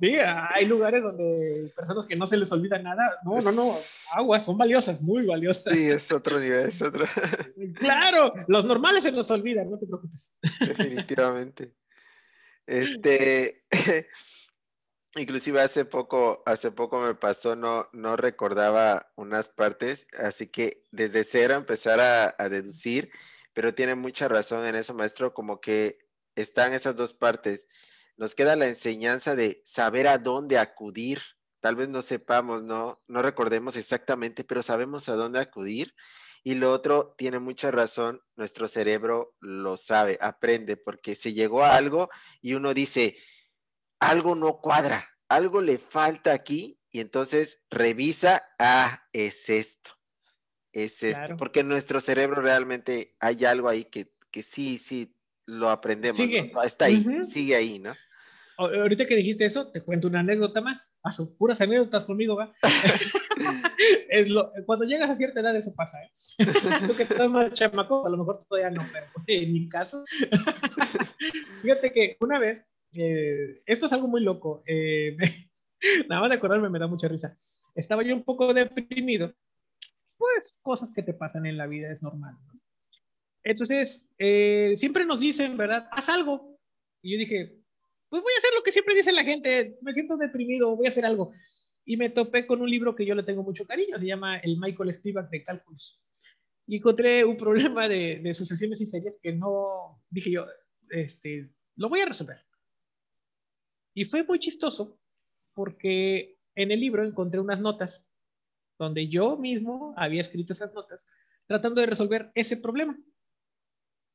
sí, 0.01 0.17
hay 0.17 0.65
lugares 0.65 1.01
donde 1.01 1.71
personas 1.75 2.05
que 2.05 2.15
no 2.15 2.27
se 2.27 2.37
les 2.37 2.51
olvida 2.51 2.77
nada. 2.77 3.19
No, 3.23 3.39
no, 3.39 3.51
no, 3.53 3.73
aguas, 4.15 4.43
son 4.43 4.57
valiosas, 4.57 5.01
muy 5.01 5.25
valiosas. 5.25 5.73
Sí, 5.73 5.89
es 5.89 6.11
otro 6.11 6.39
nivel, 6.39 6.67
es 6.67 6.81
otro. 6.81 7.05
Claro, 7.75 8.33
los 8.47 8.65
normales 8.65 9.03
se 9.03 9.11
nos 9.11 9.31
olvidan, 9.31 9.71
no 9.71 9.79
te 9.79 9.87
preocupes. 9.87 10.35
Definitivamente. 10.59 11.73
Este, 12.65 13.63
Inclusive 15.15 15.61
hace 15.61 15.85
poco, 15.85 16.41
hace 16.45 16.71
poco 16.71 16.99
me 16.99 17.13
pasó, 17.13 17.55
no, 17.55 17.87
no 17.93 18.17
recordaba 18.17 19.11
unas 19.15 19.47
partes, 19.47 20.07
así 20.17 20.47
que 20.47 20.83
desde 20.91 21.23
cero 21.23 21.53
empezar 21.53 21.99
a, 21.99 22.49
deducir, 22.49 23.11
pero 23.53 23.75
tiene 23.75 23.93
mucha 23.93 24.27
razón 24.27 24.65
en 24.65 24.75
eso, 24.75 24.95
maestro, 24.95 25.33
como 25.35 25.61
que 25.61 25.99
están 26.35 26.73
esas 26.73 26.95
dos 26.95 27.13
partes. 27.13 27.67
Nos 28.17 28.33
queda 28.33 28.55
la 28.55 28.67
enseñanza 28.67 29.35
de 29.35 29.61
saber 29.65 30.07
a 30.07 30.17
dónde 30.17 30.57
acudir. 30.57 31.21
Tal 31.59 31.75
vez 31.75 31.89
no 31.89 32.01
sepamos, 32.01 32.63
no, 32.63 33.01
no 33.07 33.21
recordemos 33.21 33.75
exactamente, 33.75 34.43
pero 34.43 34.63
sabemos 34.63 35.09
a 35.09 35.15
dónde 35.15 35.39
acudir. 35.39 35.93
Y 36.43 36.55
lo 36.55 36.71
otro 36.71 37.13
tiene 37.17 37.37
mucha 37.39 37.69
razón, 37.71 38.21
nuestro 38.35 38.67
cerebro 38.67 39.35
lo 39.39 39.77
sabe, 39.77 40.17
aprende, 40.21 40.75
porque 40.75 41.15
se 41.15 41.33
llegó 41.33 41.63
a 41.63 41.75
algo 41.75 42.09
y 42.41 42.55
uno 42.55 42.73
dice, 42.73 43.15
algo 44.09 44.35
no 44.35 44.59
cuadra, 44.59 45.09
algo 45.29 45.61
le 45.61 45.77
falta 45.77 46.33
aquí 46.33 46.79
y 46.91 46.99
entonces 46.99 47.65
revisa, 47.69 48.43
ah, 48.59 49.03
es 49.13 49.49
esto, 49.49 49.91
es 50.71 51.03
esto, 51.03 51.37
porque 51.37 51.61
en 51.61 51.69
nuestro 51.69 52.01
cerebro 52.01 52.41
realmente 52.41 53.15
hay 53.19 53.45
algo 53.45 53.69
ahí 53.69 53.85
que, 53.85 54.13
que 54.31 54.43
sí, 54.43 54.77
sí, 54.77 55.15
lo 55.45 55.69
aprendemos, 55.69 56.19
está 56.63 56.85
ahí, 56.85 57.05
sigue 57.25 57.55
ahí, 57.55 57.79
¿no? 57.79 57.93
Ahorita 58.55 59.05
que 59.05 59.15
dijiste 59.15 59.45
eso, 59.45 59.71
te 59.71 59.81
cuento 59.81 60.07
una 60.07 60.19
anécdota 60.19 60.61
más. 60.61 60.95
A 61.01 61.09
sus 61.09 61.29
puras 61.29 61.59
anécdotas 61.59 62.05
conmigo, 62.05 62.35
¿va? 62.35 62.53
es 64.09 64.29
lo, 64.29 64.51
cuando 64.67 64.85
llegas 64.85 65.09
a 65.09 65.15
cierta 65.15 65.39
edad, 65.39 65.55
eso 65.55 65.73
pasa, 65.75 65.97
¿eh? 66.03 66.11
Tú 66.87 66.95
que 66.95 67.03
estás 67.03 67.29
más 67.31 67.51
chamaco, 67.53 68.05
a 68.05 68.11
lo 68.11 68.17
mejor 68.17 68.45
todavía 68.47 68.69
no, 68.69 68.87
pero 68.93 69.07
en 69.25 69.53
mi 69.53 69.67
caso. 69.67 70.03
Fíjate 71.63 71.91
que 71.91 72.15
una 72.19 72.37
vez 72.37 72.63
eh, 72.93 73.61
esto 73.65 73.85
es 73.85 73.93
algo 73.93 74.07
muy 74.07 74.21
loco. 74.21 74.63
Eh, 74.65 75.17
nada 76.09 76.21
más 76.21 76.29
de 76.29 76.35
acordarme 76.35 76.69
me 76.69 76.79
da 76.79 76.87
mucha 76.87 77.07
risa. 77.07 77.37
Estaba 77.75 78.03
yo 78.03 78.15
un 78.15 78.23
poco 78.23 78.53
deprimido. 78.53 79.33
Pues 80.17 80.57
cosas 80.61 80.91
que 80.93 81.03
te 81.03 81.13
pasan 81.13 81.45
en 81.45 81.57
la 81.57 81.67
vida 81.67 81.91
es 81.91 82.01
normal. 82.01 82.37
Entonces, 83.43 84.07
eh, 84.17 84.75
siempre 84.77 85.05
nos 85.05 85.19
dicen, 85.19 85.57
¿verdad? 85.57 85.87
Haz 85.91 86.09
algo. 86.09 86.57
Y 87.01 87.13
yo 87.13 87.17
dije, 87.17 87.59
pues 88.09 88.21
voy 88.21 88.31
a 88.33 88.37
hacer 88.37 88.51
lo 88.55 88.63
que 88.63 88.71
siempre 88.71 88.95
dice 88.95 89.11
la 89.11 89.23
gente. 89.23 89.77
Me 89.81 89.93
siento 89.93 90.15
deprimido, 90.15 90.75
voy 90.75 90.85
a 90.85 90.89
hacer 90.89 91.05
algo. 91.05 91.33
Y 91.85 91.97
me 91.97 92.09
topé 92.09 92.47
con 92.47 92.61
un 92.61 92.69
libro 92.69 92.95
que 92.95 93.05
yo 93.05 93.15
le 93.15 93.23
tengo 93.23 93.43
mucho 93.43 93.65
cariño. 93.65 93.97
Se 93.97 94.05
llama 94.05 94.37
El 94.37 94.57
Michael 94.57 94.93
Spivak 94.93 95.29
de 95.29 95.43
Cálculos. 95.43 96.01
Y 96.65 96.77
encontré 96.77 97.25
un 97.25 97.35
problema 97.35 97.89
de, 97.89 98.21
de 98.23 98.33
sucesiones 98.33 98.79
y 98.79 98.85
series 98.85 99.17
que 99.21 99.33
no, 99.33 100.01
dije 100.09 100.31
yo, 100.31 100.45
este, 100.89 101.49
lo 101.75 101.89
voy 101.89 101.99
a 101.99 102.05
resolver 102.05 102.37
y 103.93 104.05
fue 104.05 104.23
muy 104.23 104.39
chistoso 104.39 104.99
porque 105.53 106.39
en 106.55 106.71
el 106.71 106.79
libro 106.79 107.05
encontré 107.05 107.39
unas 107.39 107.59
notas 107.59 108.07
donde 108.79 109.07
yo 109.07 109.37
mismo 109.37 109.93
había 109.97 110.21
escrito 110.21 110.53
esas 110.53 110.73
notas 110.73 111.05
tratando 111.45 111.81
de 111.81 111.87
resolver 111.87 112.31
ese 112.35 112.57
problema. 112.57 112.97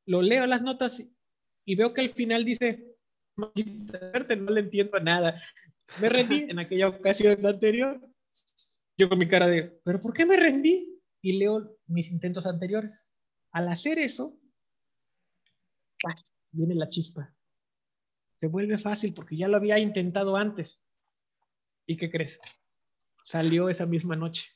Lo 0.06 0.22
leo 0.22 0.46
las 0.46 0.62
notas 0.62 1.02
y 1.64 1.74
veo 1.74 1.92
que 1.92 2.00
al 2.00 2.08
final 2.08 2.44
dice, 2.44 2.96
no 3.36 3.52
le 3.54 4.60
entiendo 4.60 4.96
a 4.96 5.00
nada. 5.00 5.42
Me 6.00 6.08
rendí 6.08 6.46
en 6.48 6.58
aquella 6.58 6.88
ocasión 6.88 7.44
anterior. 7.46 8.00
Yo 8.96 9.08
con 9.08 9.18
mi 9.18 9.28
cara 9.28 9.48
de, 9.48 9.80
¿pero 9.84 10.00
por 10.00 10.12
qué 10.12 10.26
me 10.26 10.36
rendí? 10.36 10.98
y 11.20 11.32
leo 11.32 11.78
mis 11.86 12.10
intentos 12.10 12.46
anteriores. 12.46 13.08
Al 13.52 13.68
hacer 13.68 13.98
eso, 13.98 14.38
viene 16.52 16.74
la 16.74 16.88
chispa. 16.88 17.34
Se 18.38 18.46
vuelve 18.46 18.78
fácil 18.78 19.12
porque 19.14 19.36
ya 19.36 19.48
lo 19.48 19.56
había 19.56 19.78
intentado 19.78 20.36
antes. 20.36 20.80
¿Y 21.86 21.96
qué 21.96 22.08
crees? 22.08 22.40
Salió 23.24 23.68
esa 23.68 23.84
misma 23.84 24.14
noche. 24.14 24.52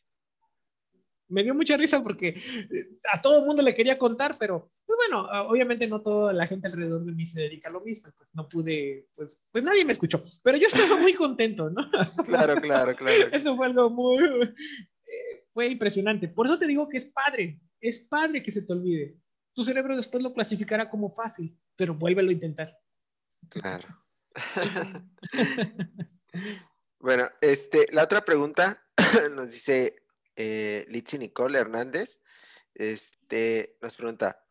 Me 1.29 1.43
dio 1.43 1.55
mucha 1.55 1.77
risa 1.77 2.03
porque 2.03 2.29
eh, 2.29 2.99
a 3.13 3.21
todo 3.21 3.41
el 3.41 3.47
mundo 3.47 3.63
le 3.63 3.75
quería 3.75 3.99
contar, 3.99 4.37
pero 4.39 4.71
pues 4.87 4.97
bueno, 4.97 5.27
obviamente 5.49 5.87
no 5.87 6.01
toda 6.03 6.33
la 6.33 6.47
gente 6.47 6.69
alrededor 6.69 7.05
de 7.05 7.13
mí 7.13 7.27
se 7.27 7.41
dedica 7.41 7.71
a 7.71 7.73
lo 7.73 7.81
mismo, 7.81 8.13
pues 8.17 8.29
no 8.35 8.49
pude, 8.49 9.09
pues, 9.15 9.41
pues 9.51 9.65
nadie 9.65 9.85
me 9.85 9.93
escuchó, 9.93 10.21
pero 10.43 10.59
yo 10.59 10.67
estaba 10.67 10.99
muy 10.99 11.15
contento, 11.15 11.71
¿no? 11.71 11.91
Claro, 12.27 12.57
claro, 12.61 12.95
claro. 12.95 13.29
Eso 13.33 13.57
fue 13.57 13.67
algo 13.67 13.91
muy, 13.91 14.19
eh, 14.45 15.47
fue 15.53 15.69
impresionante. 15.69 16.29
Por 16.29 16.47
eso 16.47 16.59
te 16.59 16.67
digo 16.67 16.89
que 16.89 16.99
es 16.99 17.07
padre, 17.07 17.61
es 17.81 18.01
padre 18.01 18.43
que 18.43 18.53
se 18.53 18.63
te 18.63 18.73
olvide. 18.73 19.17
Tu 19.55 19.65
cerebro 19.65 19.97
después 19.97 20.23
lo 20.23 20.33
clasificará 20.35 20.91
como 20.91 21.09
fácil, 21.09 21.59
pero 21.75 21.95
vuélvelo 21.95 22.31
a 22.31 22.35
intentar. 22.35 22.77
Claro. 23.49 23.89
bueno, 27.01 27.29
este, 27.41 27.87
la 27.93 28.05
otra 28.05 28.25
pregunta 28.25 28.83
nos 29.35 29.51
dice 29.51 30.03
eh, 30.37 30.87
Litsi 30.89 31.19
Nicole 31.19 31.59
Hernández. 31.59 32.23
Este, 32.75 33.77
nos 33.83 33.95
pregunta, 33.95 34.45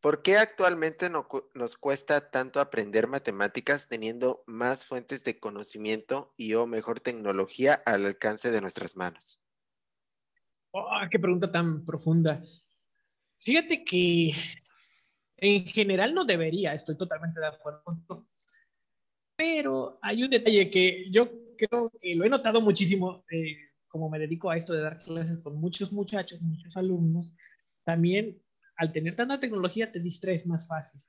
¿por 0.00 0.22
qué 0.22 0.38
actualmente 0.38 1.10
no, 1.10 1.28
nos 1.54 1.76
cuesta 1.76 2.30
tanto 2.30 2.60
aprender 2.60 3.06
matemáticas 3.06 3.88
teniendo 3.88 4.42
más 4.46 4.84
fuentes 4.84 5.22
de 5.24 5.38
conocimiento 5.38 6.32
y 6.36 6.54
o 6.54 6.66
mejor 6.66 7.00
tecnología 7.00 7.82
al 7.86 8.06
alcance 8.06 8.50
de 8.50 8.60
nuestras 8.60 8.96
manos? 8.96 9.44
Oh, 10.72 10.88
qué 11.10 11.18
pregunta 11.18 11.50
tan 11.50 11.84
profunda. 11.84 12.42
Fíjate 13.38 13.84
que 13.84 14.32
en 15.36 15.66
general 15.66 16.14
no 16.14 16.24
debería, 16.24 16.74
estoy 16.74 16.96
totalmente 16.96 17.40
de 17.40 17.46
acuerdo 17.46 17.82
Pero 19.40 19.98
hay 20.02 20.22
un 20.22 20.28
detalle 20.28 20.68
que 20.68 21.06
yo 21.10 21.30
creo 21.56 21.90
que 21.98 22.14
lo 22.14 22.26
he 22.26 22.28
notado 22.28 22.60
muchísimo, 22.60 23.24
eh, 23.30 23.56
como 23.88 24.10
me 24.10 24.18
dedico 24.18 24.50
a 24.50 24.56
esto 24.58 24.74
de 24.74 24.82
dar 24.82 24.98
clases 24.98 25.38
con 25.38 25.58
muchos 25.58 25.92
muchachos, 25.92 26.42
muchos 26.42 26.76
alumnos, 26.76 27.32
también 27.82 28.38
al 28.76 28.92
tener 28.92 29.16
tanta 29.16 29.40
tecnología 29.40 29.90
te 29.90 29.98
distraes 29.98 30.46
más 30.46 30.68
fácil. 30.68 31.00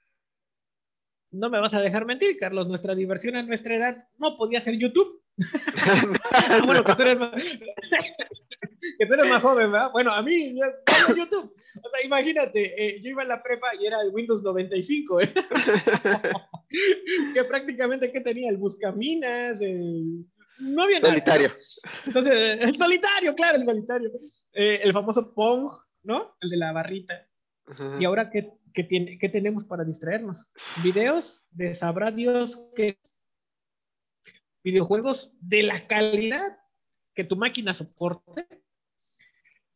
No 1.31 1.49
me 1.49 1.59
vas 1.59 1.73
a 1.73 1.81
dejar 1.81 2.05
mentir, 2.05 2.37
Carlos, 2.37 2.69
nuestra 2.69 2.95
diversión 2.95 3.35
a 3.35 3.43
nuestra 3.43 3.75
edad 3.75 4.07
no 4.17 4.37
podía 4.37 4.61
ser 4.61 4.77
YouTube. 4.77 5.21
Ah, 6.33 6.61
bueno, 6.65 6.83
que 6.85 6.95
tú 6.95 7.03
eres 7.03 7.19
más, 7.19 7.31
que 8.97 9.05
tú 9.05 9.13
eres 9.13 9.27
más 9.27 9.41
joven, 9.41 9.71
¿verdad? 9.71 9.91
Bueno, 9.91 10.13
a 10.13 10.21
mí, 10.21 10.57
YouTube. 11.17 11.53
O 11.75 11.89
sea, 11.89 12.05
imagínate, 12.05 12.73
eh, 12.77 13.01
yo 13.01 13.09
iba 13.09 13.23
a 13.23 13.27
la 13.27 13.41
prepa 13.41 13.69
y 13.79 13.85
era 13.85 14.01
el 14.01 14.13
Windows 14.13 14.43
95, 14.43 15.21
¿eh? 15.21 15.33
que 17.33 17.43
prácticamente, 17.43 18.11
¿qué 18.11 18.21
tenía? 18.21 18.49
El 18.49 18.57
Buscaminas, 18.57 19.61
el... 19.61 20.25
No 20.59 20.83
había 20.83 20.99
nada. 20.99 21.13
Solitario. 21.13 21.49
Entonces, 22.05 22.63
el 22.63 22.77
solitario, 22.77 23.35
claro, 23.35 23.57
el 23.57 23.65
solitario. 23.65 24.11
Eh, 24.53 24.81
el 24.83 24.93
famoso 24.93 25.33
Pong, 25.33 25.71
¿no? 26.03 26.35
El 26.41 26.49
de 26.49 26.57
la 26.57 26.71
barrita. 26.71 27.27
Y 27.99 28.05
ahora, 28.05 28.29
¿qué, 28.29 28.51
qué, 28.73 28.83
tiene, 28.83 29.17
¿qué 29.17 29.29
tenemos 29.29 29.63
para 29.63 29.83
distraernos? 29.83 30.45
Videos 30.83 31.47
de 31.51 31.73
sabrá 31.73 32.11
Dios 32.11 32.69
que 32.75 32.99
videojuegos 34.63 35.33
de 35.39 35.63
la 35.63 35.87
calidad 35.87 36.59
que 37.13 37.23
tu 37.23 37.35
máquina 37.35 37.73
soporte. 37.73 38.47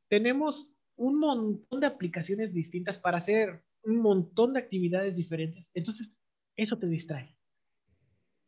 Tenemos 0.08 0.75
un 0.98 1.20
montón 1.20 1.80
de 1.80 1.88
aplicaciones 1.88 2.54
distintas 2.54 2.98
para 2.98 3.18
hacer 3.18 3.64
un 3.84 3.98
montón 3.98 4.54
de 4.54 4.60
actividades 4.60 5.16
diferentes. 5.16 5.72
Entonces, 5.74 6.12
eso 6.56 6.78
te 6.78 6.88
distrae. 6.88 7.38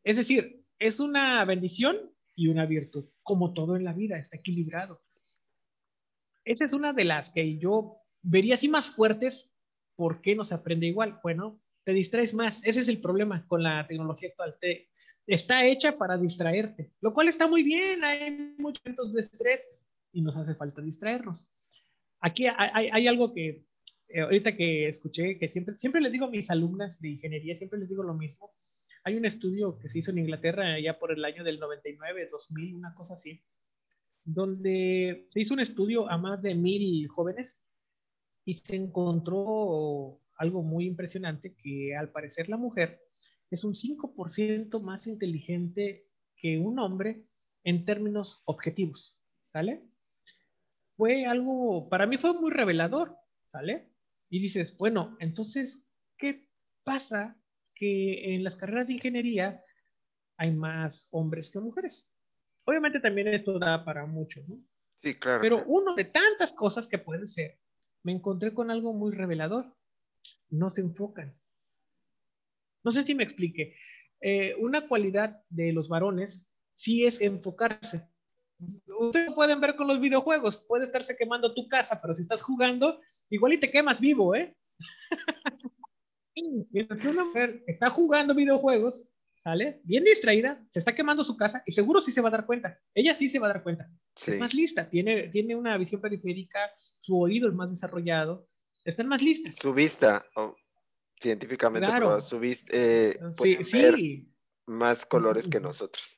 Es 0.03 0.17
decir, 0.17 0.63
es 0.79 0.99
una 0.99 1.43
bendición 1.45 1.97
y 2.35 2.47
una 2.47 2.65
virtud, 2.65 3.05
como 3.23 3.53
todo 3.53 3.75
en 3.75 3.83
la 3.83 3.93
vida, 3.93 4.17
está 4.17 4.37
equilibrado. 4.37 5.01
Esa 6.45 6.65
es 6.65 6.73
una 6.73 6.93
de 6.93 7.03
las 7.03 7.29
que 7.29 7.57
yo 7.57 7.97
vería 8.21 8.55
así 8.55 8.69
más 8.69 8.89
fuertes. 8.89 9.51
¿Por 9.95 10.21
qué 10.21 10.35
no 10.35 10.43
se 10.43 10.53
aprende 10.53 10.87
igual? 10.87 11.19
Bueno, 11.23 11.59
te 11.83 11.91
distraes 11.91 12.33
más. 12.33 12.63
Ese 12.63 12.79
es 12.79 12.87
el 12.87 13.01
problema 13.01 13.45
con 13.47 13.63
la 13.63 13.85
tecnología 13.87 14.29
actual. 14.29 14.57
Te, 14.59 14.89
está 15.25 15.65
hecha 15.65 15.97
para 15.97 16.17
distraerte, 16.17 16.93
lo 17.01 17.13
cual 17.13 17.27
está 17.27 17.47
muy 17.47 17.63
bien. 17.63 18.03
Hay 18.03 18.55
muchos 18.57 18.83
momentos 18.85 19.13
de 19.13 19.21
estrés 19.21 19.67
y 20.13 20.21
nos 20.21 20.37
hace 20.37 20.55
falta 20.55 20.81
distraernos 20.81 21.45
aquí 22.19 22.45
hay, 22.47 23.07
algo 23.07 23.33
que 23.33 23.65
eh, 24.09 24.21
ahorita 24.21 24.55
que 24.55 24.87
escuché, 24.87 25.37
que 25.37 25.49
siempre, 25.49 25.77
siempre 25.77 26.01
les 26.01 26.11
digo 26.11 26.25
a 26.25 26.29
mis 26.29 26.49
alumnas 26.49 26.99
de 27.01 27.09
ingeniería, 27.09 27.55
siempre 27.55 27.79
les 27.79 27.89
digo 27.89 28.03
lo 28.03 28.13
mismo. 28.13 28.51
Hay 29.03 29.15
un 29.15 29.25
estudio 29.25 29.77
que 29.77 29.89
se 29.89 29.99
hizo 29.99 30.11
en 30.11 30.19
Inglaterra 30.19 30.79
ya 30.79 30.99
por 30.99 31.11
el 31.11 31.23
año 31.23 31.43
del 31.43 31.59
99, 31.59 32.27
2000, 32.29 32.75
una 32.75 32.93
cosa 32.93 33.13
así, 33.13 33.41
donde 34.23 35.27
se 35.31 35.39
hizo 35.39 35.53
un 35.53 35.61
estudio 35.61 36.09
a 36.09 36.17
más 36.17 36.41
de 36.41 36.55
mil 36.55 37.07
jóvenes 37.07 37.59
y 38.45 38.53
se 38.55 38.75
encontró 38.75 40.21
algo 40.35 40.63
muy 40.63 40.85
impresionante, 40.85 41.55
que 41.55 41.95
al 41.95 42.11
parecer 42.11 42.49
la 42.49 42.57
mujer 42.57 43.01
es 43.49 43.63
un 43.63 43.73
5% 43.73 44.81
más 44.81 45.07
inteligente 45.07 46.07
que 46.35 46.57
un 46.57 46.79
hombre 46.79 47.25
en 47.63 47.85
términos 47.85 48.41
objetivos, 48.45 49.19
¿sale? 49.51 49.83
Fue 50.97 51.25
algo, 51.25 51.87
para 51.89 52.07
mí 52.07 52.17
fue 52.17 52.33
muy 52.33 52.51
revelador, 52.51 53.15
¿sale? 53.45 53.93
Y 54.29 54.39
dices, 54.39 54.75
bueno, 54.77 55.15
entonces, 55.19 55.85
¿qué 56.17 56.49
pasa 56.83 57.39
que 57.75 58.33
en 58.33 58.43
las 58.43 58.55
carreras 58.55 58.87
de 58.87 58.93
ingeniería 58.93 59.63
hay 60.37 60.51
más 60.51 61.07
hombres 61.11 61.51
que 61.51 61.59
mujeres? 61.59 62.09
Obviamente 62.65 62.99
también 62.99 63.27
esto 63.27 63.59
da 63.59 63.85
para 63.85 64.07
mucho, 64.07 64.41
¿no? 64.47 64.59
Sí, 65.01 65.13
claro. 65.13 65.41
Pero 65.41 65.63
uno 65.67 65.93
de 65.93 66.05
tantas 66.05 66.51
cosas 66.51 66.87
que 66.87 66.97
pueden 66.97 67.27
ser, 67.27 67.59
me 68.01 68.11
encontré 68.11 68.53
con 68.53 68.71
algo 68.71 68.93
muy 68.93 69.13
revelador. 69.13 69.77
No 70.49 70.69
se 70.69 70.81
enfocan. 70.81 71.39
No 72.83 72.89
sé 72.89 73.03
si 73.03 73.13
me 73.13 73.23
explique. 73.23 73.75
Eh, 74.19 74.55
una 74.59 74.87
cualidad 74.87 75.43
de 75.49 75.71
los 75.73 75.89
varones 75.89 76.41
sí 76.73 77.05
es 77.05 77.21
enfocarse. 77.21 78.09
Ustedes 78.59 79.31
pueden 79.33 79.61
ver 79.61 79.75
con 79.75 79.87
los 79.87 79.99
videojuegos, 79.99 80.57
puede 80.57 80.85
estarse 80.85 81.15
quemando 81.15 81.53
tu 81.53 81.67
casa, 81.67 82.01
pero 82.01 82.15
si 82.15 82.23
estás 82.23 82.41
jugando, 82.41 82.99
igual 83.29 83.53
y 83.53 83.59
te 83.59 83.71
quemas 83.71 83.99
vivo, 83.99 84.35
¿eh? 84.35 84.55
Mientras 86.71 87.03
una 87.05 87.25
mujer 87.25 87.63
está 87.67 87.89
jugando 87.89 88.33
videojuegos, 88.33 89.05
¿sale? 89.35 89.81
Bien 89.83 90.03
distraída, 90.03 90.63
se 90.69 90.79
está 90.79 90.93
quemando 90.93 91.23
su 91.23 91.37
casa 91.37 91.63
y 91.65 91.71
seguro 91.71 92.01
sí 92.01 92.11
se 92.11 92.21
va 92.21 92.29
a 92.29 92.31
dar 92.31 92.45
cuenta. 92.45 92.79
Ella 92.93 93.13
sí 93.13 93.29
se 93.29 93.39
va 93.39 93.47
a 93.47 93.53
dar 93.53 93.63
cuenta. 93.63 93.89
Es 94.15 94.39
más 94.39 94.53
lista, 94.53 94.89
tiene, 94.89 95.29
tiene 95.29 95.55
una 95.55 95.77
visión 95.77 96.01
periférica, 96.01 96.71
su 96.75 97.19
oído 97.19 97.47
es 97.47 97.55
más 97.55 97.69
desarrollado, 97.69 98.47
están 98.83 99.07
más 99.07 99.21
listas. 99.21 99.55
Su 99.55 99.73
vista, 99.73 100.25
científicamente, 101.19 101.87
su 102.21 102.39
vista, 102.39 102.71
eh, 102.73 103.19
sí, 103.31 103.63
sí. 103.63 104.33
más 104.65 105.05
colores 105.05 105.47
que 105.47 105.59
nosotros. 105.59 106.16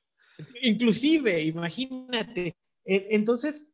Inclusive, 0.61 1.44
imagínate. 1.44 2.56
E, 2.86 3.07
entonces, 3.10 3.72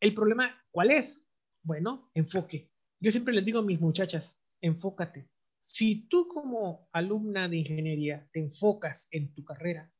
el 0.00 0.14
problema, 0.14 0.54
¿cuál 0.70 0.90
es? 0.90 1.26
Bueno, 1.62 2.10
enfoque. 2.14 2.70
Yo 3.00 3.10
siempre 3.10 3.34
les 3.34 3.44
digo 3.44 3.60
a 3.60 3.62
mis 3.62 3.80
muchachas, 3.80 4.40
enfócate. 4.60 5.28
Si 5.60 6.06
tú 6.08 6.28
como 6.28 6.88
alumna 6.92 7.48
de 7.48 7.56
ingeniería 7.58 8.28
te 8.32 8.40
enfocas 8.40 9.08
en 9.10 9.34
tu 9.34 9.44
carrera, 9.44 9.90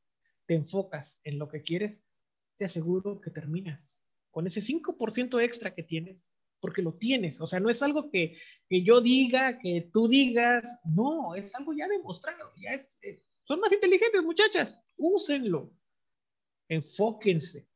te 0.45 0.53
enfocas 0.53 1.19
en 1.23 1.39
lo 1.39 1.47
que 1.47 1.63
quieres, 1.63 2.05
te 2.57 2.65
aseguro 2.65 3.19
que 3.19 3.31
terminas 3.31 3.99
con 4.31 4.47
ese 4.47 4.61
5% 4.61 5.41
extra 5.41 5.73
que 5.73 5.83
tienes, 5.83 6.29
porque 6.59 6.81
lo 6.81 6.93
tienes. 6.93 7.41
O 7.41 7.47
sea, 7.47 7.59
no 7.59 7.69
es 7.69 7.81
algo 7.81 8.11
que, 8.11 8.37
que, 8.69 8.83
yo 8.83 9.01
diga, 9.01 9.59
que 9.59 9.89
tú 9.93 10.07
digas, 10.07 10.79
no, 10.83 11.35
es 11.35 11.55
algo 11.55 11.73
ya 11.73 11.87
demostrado. 11.87 12.51
Ya 12.57 12.71
es, 12.73 12.97
eh, 13.03 13.23
son 13.43 13.59
más 13.59 13.71
inteligentes, 13.71 14.21
muchachas, 14.23 14.77
úsenlo 14.97 15.73
enfóquense. 16.67 17.67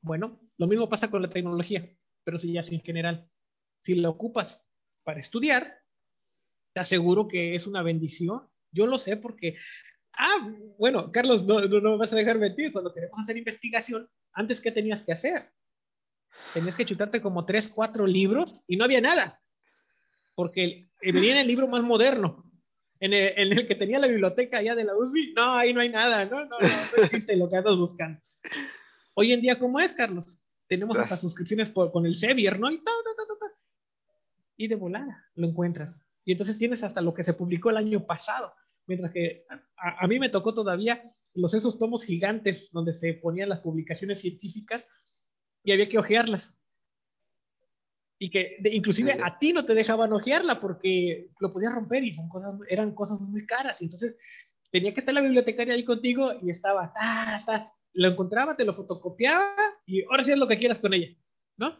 Bueno, 0.00 0.40
lo 0.56 0.66
mismo 0.66 0.88
pasa 0.88 1.10
con 1.10 1.22
la 1.22 1.28
tecnología, 1.28 1.88
pero 2.24 2.38
si 2.38 2.52
ya 2.52 2.60
es 2.60 2.70
en 2.70 2.80
general. 2.80 3.28
Si 3.80 3.94
la 3.94 4.08
ocupas 4.08 4.62
para 5.04 5.20
estudiar, 5.20 5.82
te 6.72 6.80
aseguro 6.80 7.28
que 7.28 7.54
es 7.54 7.66
una 7.66 7.82
bendición. 7.82 8.48
Yo 8.70 8.86
lo 8.86 8.98
sé 8.98 9.16
porque, 9.16 9.56
ah, 10.12 10.50
bueno, 10.78 11.10
Carlos, 11.10 11.44
no, 11.44 11.60
no, 11.60 11.90
me 11.92 11.96
vas 11.96 12.12
a 12.12 12.16
dejar 12.16 12.38
mentir. 12.38 12.72
Cuando 12.72 12.92
queremos 12.92 13.18
hacer 13.18 13.36
investigación, 13.36 14.08
antes, 14.32 14.60
¿qué 14.60 14.70
tenías 14.70 15.02
que 15.02 15.12
hacer? 15.12 15.52
Tenías 16.52 16.74
que 16.74 16.84
chutarte 16.84 17.20
como 17.20 17.44
tres, 17.44 17.68
cuatro 17.68 18.06
libros 18.06 18.62
y 18.66 18.76
no 18.76 18.84
había 18.84 19.00
nada. 19.00 19.42
Porque 20.34 20.90
venía 21.00 21.32
en 21.32 21.38
el 21.38 21.46
libro 21.46 21.66
más 21.66 21.82
moderno 21.82 22.47
en 23.00 23.12
el, 23.12 23.66
que 23.66 23.74
tenía 23.74 23.98
la 23.98 24.06
biblioteca 24.06 24.58
allá 24.58 24.74
de 24.74 24.84
la 24.84 24.96
USB, 24.96 25.34
no, 25.34 25.54
ahí 25.54 25.72
no 25.72 25.80
hay 25.80 25.88
nada, 25.88 26.24
no, 26.24 26.44
no, 26.44 26.58
no, 26.58 27.02
existe 27.02 27.36
lo 27.36 27.48
que 27.48 27.56
andas 27.56 27.76
buscando. 27.76 28.20
Hoy 29.14 29.32
en 29.32 29.40
día, 29.40 29.58
¿cómo 29.58 29.78
es, 29.80 29.92
Carlos? 29.92 30.40
Tenemos 30.66 30.98
hasta 30.98 31.16
suscripciones 31.16 31.70
por, 31.70 31.92
con 31.92 32.06
el 32.06 32.14
Sevier, 32.14 32.58
¿no? 32.58 32.70
Y 32.70 32.78
todo, 32.82 33.02
todo, 33.02 33.38
y 34.58 34.68
de 34.68 34.74
volada 34.74 35.24
lo 35.36 35.46
encuentras. 35.46 36.02
Y 36.24 36.32
entonces 36.32 36.58
tienes 36.58 36.82
hasta 36.82 37.00
lo 37.00 37.14
que 37.14 37.24
se 37.24 37.32
publicó 37.32 37.70
el 37.70 37.78
año 37.78 38.04
pasado, 38.04 38.52
mientras 38.86 39.12
que 39.12 39.46
a, 39.76 40.06
mí 40.06 40.18
me 40.18 40.28
tocó 40.28 40.52
todavía 40.52 41.00
los 41.32 41.54
esos 41.54 41.78
tomos 41.78 42.04
gigantes 42.04 42.70
donde 42.72 42.92
se 42.92 43.14
ponían 43.14 43.48
las 43.48 43.60
publicaciones 43.60 44.20
científicas 44.20 44.86
y 45.62 45.72
había 45.72 45.88
que 45.88 45.98
ojearlas. 45.98 46.57
Y 48.18 48.30
que 48.30 48.56
inclusive 48.72 49.16
a 49.22 49.38
ti 49.38 49.52
no 49.52 49.64
te 49.64 49.74
dejaban 49.74 50.12
ojearla 50.12 50.58
porque 50.58 51.30
lo 51.38 51.52
podías 51.52 51.74
romper 51.74 52.02
y 52.02 52.14
son 52.14 52.28
cosas, 52.28 52.54
eran 52.68 52.94
cosas 52.94 53.20
muy 53.20 53.46
caras. 53.46 53.80
Entonces 53.80 54.16
tenía 54.72 54.92
que 54.92 55.00
estar 55.00 55.14
la 55.14 55.20
bibliotecaria 55.20 55.74
ahí 55.74 55.84
contigo 55.84 56.32
y 56.42 56.50
estaba, 56.50 56.92
ta, 56.92 57.72
lo 57.92 58.08
encontraba, 58.08 58.56
te 58.56 58.64
lo 58.64 58.74
fotocopiaba 58.74 59.54
y 59.86 60.02
ahora 60.04 60.24
sí 60.24 60.32
es 60.32 60.38
lo 60.38 60.46
que 60.46 60.58
quieras 60.58 60.80
con 60.80 60.94
ella, 60.94 61.16
¿no? 61.56 61.78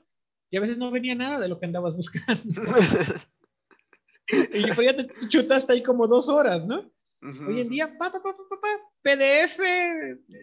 Y 0.50 0.56
a 0.56 0.60
veces 0.60 0.78
no 0.78 0.90
venía 0.90 1.14
nada 1.14 1.38
de 1.40 1.48
lo 1.48 1.58
que 1.58 1.66
andabas 1.66 1.96
buscando. 1.96 2.62
y 4.54 4.66
por 4.72 4.84
ya 4.84 4.96
te 4.96 5.08
chutaste 5.28 5.72
ahí 5.72 5.82
como 5.82 6.06
dos 6.06 6.28
horas, 6.28 6.66
¿no? 6.66 6.90
Hoy 7.20 7.60
en 7.60 7.68
día, 7.68 7.98
pa, 7.98 8.12
pa, 8.12 8.22
pa, 8.22 8.36
PDF, 9.02 9.60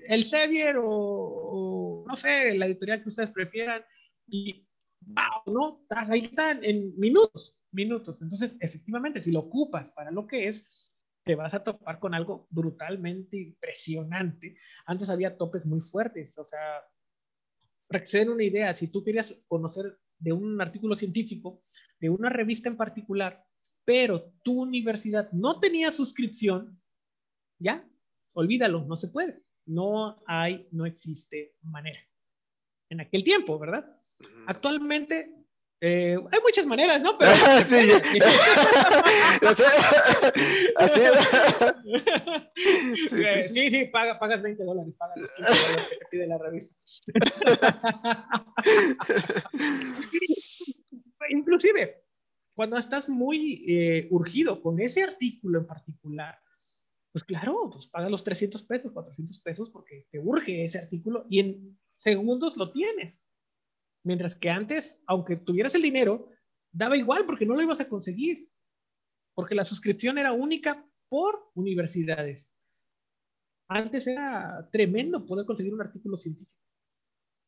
el 0.07 0.23
Sevier 0.25 0.75
o, 0.77 2.03
no 2.05 2.15
sé, 2.15 2.53
la 2.55 2.65
editorial 2.65 3.01
que 3.01 3.09
ustedes 3.09 3.31
prefieran. 3.31 3.83
Y, 4.27 4.64
wow, 5.05 5.53
¿no? 5.53 5.85
Ahí 5.89 6.25
están 6.25 6.63
en 6.63 6.97
minutos, 6.97 7.57
minutos. 7.71 8.21
Entonces, 8.21 8.57
efectivamente, 8.61 9.21
si 9.21 9.31
lo 9.31 9.39
ocupas 9.39 9.91
para 9.91 10.11
lo 10.11 10.27
que 10.27 10.47
es, 10.47 10.91
te 11.23 11.35
vas 11.35 11.53
a 11.53 11.63
topar 11.63 11.99
con 11.99 12.13
algo 12.13 12.47
brutalmente 12.49 13.37
impresionante. 13.37 14.55
Antes 14.85 15.09
había 15.09 15.37
topes 15.37 15.65
muy 15.65 15.81
fuertes, 15.81 16.37
o 16.37 16.45
sea, 16.45 16.83
para 17.87 17.99
que 17.99 18.07
se 18.07 18.19
den 18.19 18.29
una 18.29 18.43
idea, 18.43 18.73
si 18.73 18.87
tú 18.87 19.03
querías 19.03 19.41
conocer 19.47 19.99
de 20.19 20.33
un 20.33 20.61
artículo 20.61 20.95
científico, 20.95 21.59
de 21.99 22.09
una 22.09 22.29
revista 22.29 22.69
en 22.69 22.77
particular, 22.77 23.43
pero 23.83 24.33
tu 24.43 24.61
universidad 24.61 25.31
no 25.31 25.59
tenía 25.59 25.91
suscripción, 25.91 26.79
ya, 27.59 27.87
olvídalo, 28.33 28.85
no 28.85 28.95
se 28.95 29.07
puede. 29.09 29.43
No 29.65 30.21
hay, 30.27 30.67
no 30.71 30.85
existe 30.85 31.55
manera. 31.63 31.99
En 32.89 33.01
aquel 33.01 33.23
tiempo, 33.23 33.57
¿verdad? 33.57 33.99
Actualmente 34.47 35.35
eh, 35.81 36.17
hay 36.31 36.39
muchas 36.41 36.65
maneras, 36.65 37.03
¿no? 37.03 37.17
Pero... 37.17 37.35
sí, 37.35 37.81
sí, 43.51 43.69
sí, 43.69 43.83
pagas 43.85 44.41
20 44.41 44.63
dólares, 44.63 44.93
pagas 44.97 45.17
los 45.17 45.31
15 45.33 45.51
dólares 45.51 45.87
que 45.89 45.95
te 45.97 46.05
pide 46.09 46.27
la 46.27 46.37
revista. 46.37 46.73
Inclusive, 51.29 52.05
cuando 52.55 52.77
estás 52.77 53.09
muy 53.09 53.65
eh, 53.67 54.07
urgido 54.11 54.61
con 54.61 54.79
ese 54.79 55.03
artículo 55.03 55.59
en 55.59 55.67
particular, 55.67 56.39
pues 57.11 57.23
claro, 57.23 57.69
pues 57.71 57.87
pagas 57.87 58.09
los 58.09 58.23
300 58.23 58.63
pesos, 58.63 58.91
400 58.91 59.39
pesos 59.39 59.69
porque 59.69 60.07
te 60.09 60.19
urge 60.19 60.63
ese 60.63 60.79
artículo 60.79 61.27
y 61.29 61.39
en 61.39 61.77
segundos 61.93 62.57
lo 62.57 62.71
tienes. 62.71 63.25
Mientras 64.05 64.35
que 64.35 64.49
antes, 64.49 65.01
aunque 65.05 65.35
tuvieras 65.35 65.75
el 65.75 65.81
dinero, 65.81 66.29
daba 66.71 66.95
igual 66.95 67.25
porque 67.25 67.45
no 67.45 67.55
lo 67.55 67.61
ibas 67.61 67.81
a 67.81 67.89
conseguir. 67.89 68.49
Porque 69.33 69.55
la 69.55 69.65
suscripción 69.65 70.17
era 70.17 70.31
única 70.31 70.87
por 71.09 71.51
universidades. 71.55 72.53
Antes 73.67 74.07
era 74.07 74.69
tremendo 74.71 75.25
poder 75.25 75.45
conseguir 75.45 75.73
un 75.73 75.81
artículo 75.81 76.15
científico 76.15 76.65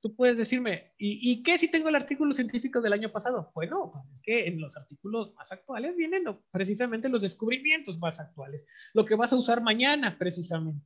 tú 0.01 0.15
puedes 0.15 0.37
decirme, 0.37 0.93
¿y, 0.97 1.41
qué 1.43 1.57
si 1.57 1.69
tengo 1.69 1.89
el 1.89 1.95
artículo 1.95 2.33
científico 2.33 2.81
del 2.81 2.93
año 2.93 3.11
pasado? 3.11 3.51
Bueno, 3.53 3.91
pues 3.91 4.05
es 4.13 4.21
que 4.21 4.47
en 4.47 4.59
los 4.61 4.77
artículos 4.77 5.33
más 5.35 5.51
actuales 5.51 5.95
vienen 5.95 6.23
precisamente 6.51 7.09
los 7.09 7.21
descubrimientos 7.21 7.97
más 7.99 8.19
actuales, 8.19 8.65
lo 8.93 9.05
que 9.05 9.15
vas 9.15 9.33
a 9.33 9.37
usar 9.37 9.61
mañana 9.61 10.17
precisamente. 10.17 10.85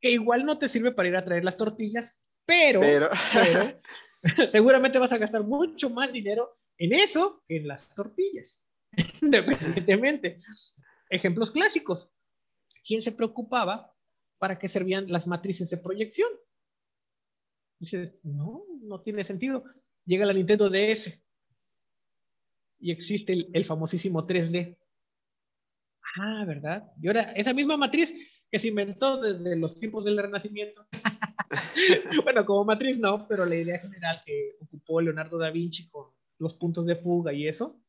Que 0.00 0.10
igual 0.12 0.46
no 0.46 0.58
te 0.58 0.68
sirve 0.68 0.92
para 0.92 1.08
ir 1.08 1.16
a 1.16 1.24
traer 1.24 1.44
las 1.44 1.56
tortillas, 1.56 2.20
pero, 2.46 2.80
seguramente 4.48 4.98
vas 4.98 5.12
a 5.12 5.18
gastar 5.18 5.44
mucho 5.44 5.90
más 5.90 6.12
dinero 6.12 6.58
en 6.78 6.92
eso 6.94 7.42
que 7.46 7.58
en 7.58 7.68
las 7.68 7.94
tortillas, 7.94 8.62
independientemente. 9.22 10.40
Ejemplos 11.08 11.50
clásicos. 11.50 12.08
¿Quién 12.84 13.02
se 13.02 13.12
preocupaba 13.12 13.94
para 14.38 14.58
qué 14.58 14.68
servían 14.68 15.10
las 15.10 15.26
matrices 15.26 15.68
de 15.70 15.76
proyección? 15.76 16.30
Dices, 17.78 18.14
no, 18.22 18.64
no 18.82 19.00
tiene 19.02 19.24
sentido. 19.24 19.64
Llega 20.04 20.26
la 20.26 20.32
Nintendo 20.32 20.68
DS 20.70 21.20
y 22.78 22.90
existe 22.90 23.48
el, 23.52 23.64
famosísimo 23.64 24.26
3D. 24.26 24.76
Ah, 26.16 26.44
¿verdad? 26.46 26.90
Y 27.00 27.08
ahora, 27.08 27.32
esa 27.36 27.52
misma 27.52 27.76
matriz 27.76 28.42
que 28.50 28.58
se 28.58 28.68
inventó 28.68 29.20
desde 29.20 29.56
los 29.56 29.78
tiempos 29.78 30.04
del 30.04 30.18
Renacimiento. 30.18 30.86
bueno, 32.24 32.44
como 32.44 32.64
matriz 32.64 32.98
no, 32.98 33.26
pero 33.26 33.46
la 33.46 33.56
idea 33.56 33.78
general 33.78 34.22
que 34.24 34.56
ocupó 34.60 35.00
Leonardo 35.00 35.38
da 35.38 35.50
Vinci 35.50 35.88
con 35.88 36.06
los 36.38 36.54
puntos 36.54 36.86
de 36.86 36.96
fuga 36.96 37.32
y 37.32 37.46
eso, 37.46 37.80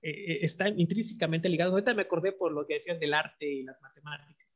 eh, 0.00 0.10
eh, 0.10 0.38
están 0.42 0.78
intrínsecamente 0.78 1.48
ligados. 1.48 1.72
Ahorita 1.72 1.94
me 1.94 2.02
acordé 2.02 2.32
por 2.32 2.52
lo 2.52 2.66
que 2.66 2.74
decías 2.74 2.98
del 2.98 3.14
arte 3.14 3.46
y 3.46 3.62
las 3.62 3.80
matemáticas. 3.80 4.48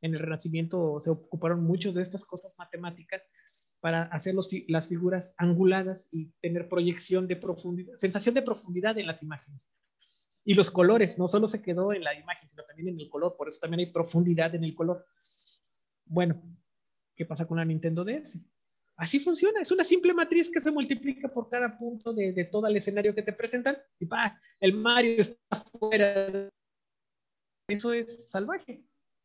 En 0.00 0.14
el 0.14 0.20
Renacimiento 0.20 0.98
se 1.00 1.10
ocuparon 1.10 1.62
muchos 1.62 1.94
de 1.94 2.02
estas 2.02 2.24
cosas 2.24 2.52
matemáticas 2.56 3.22
para 3.80 4.02
hacer 4.04 4.34
las 4.68 4.88
figuras 4.88 5.34
anguladas 5.38 6.08
y 6.12 6.26
tener 6.40 6.68
proyección 6.68 7.26
de 7.26 7.36
profundidad, 7.36 7.94
sensación 7.96 8.34
de 8.34 8.42
profundidad 8.42 8.98
en 8.98 9.06
las 9.06 9.22
imágenes. 9.22 9.70
Y 10.44 10.54
los 10.54 10.70
colores, 10.70 11.18
no 11.18 11.28
solo 11.28 11.46
se 11.46 11.62
quedó 11.62 11.92
en 11.92 12.04
la 12.04 12.14
imagen, 12.18 12.48
sino 12.48 12.62
también 12.64 12.88
en 12.88 13.00
el 13.00 13.08
color, 13.08 13.36
por 13.36 13.48
eso 13.48 13.58
también 13.60 13.80
hay 13.80 13.92
profundidad 13.92 14.54
en 14.54 14.64
el 14.64 14.74
color. 14.74 15.06
Bueno, 16.04 16.42
¿qué 17.20 17.26
pasa 17.26 17.46
con 17.46 17.58
la 17.58 17.64
Nintendo 17.66 18.02
DS? 18.02 18.38
Así 18.96 19.20
funciona, 19.20 19.60
es 19.60 19.70
una 19.70 19.84
simple 19.84 20.14
matriz 20.14 20.50
que 20.50 20.58
se 20.58 20.70
multiplica 20.70 21.28
por 21.28 21.50
cada 21.50 21.76
punto 21.76 22.14
de, 22.14 22.32
de 22.32 22.44
todo 22.46 22.66
el 22.66 22.76
escenario 22.76 23.14
que 23.14 23.20
te 23.20 23.34
presentan 23.34 23.76
y 23.98 24.06
paz, 24.06 24.34
el 24.58 24.72
Mario 24.72 25.20
está 25.20 25.56
fuera. 25.78 26.48
Eso 27.68 27.92
es 27.92 28.30
salvaje. 28.30 28.82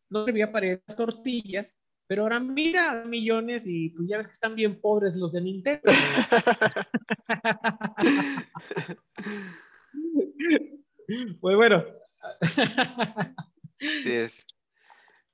No 0.10 0.26
debía 0.26 0.52
para 0.52 0.68
las 0.86 0.96
tortillas 0.96 1.74
pero 2.08 2.24
ahora 2.24 2.40
mira 2.40 3.04
millones 3.06 3.64
y 3.66 3.90
pues 3.90 4.08
ya 4.08 4.18
ves 4.18 4.28
que 4.28 4.34
están 4.34 4.56
bien 4.56 4.80
pobres 4.80 5.18
los 5.18 5.32
de 5.32 5.42
Nintendo. 5.42 5.82
pues 11.42 11.56
bueno. 11.56 11.84
Sí 13.80 14.12
es. 14.12 14.46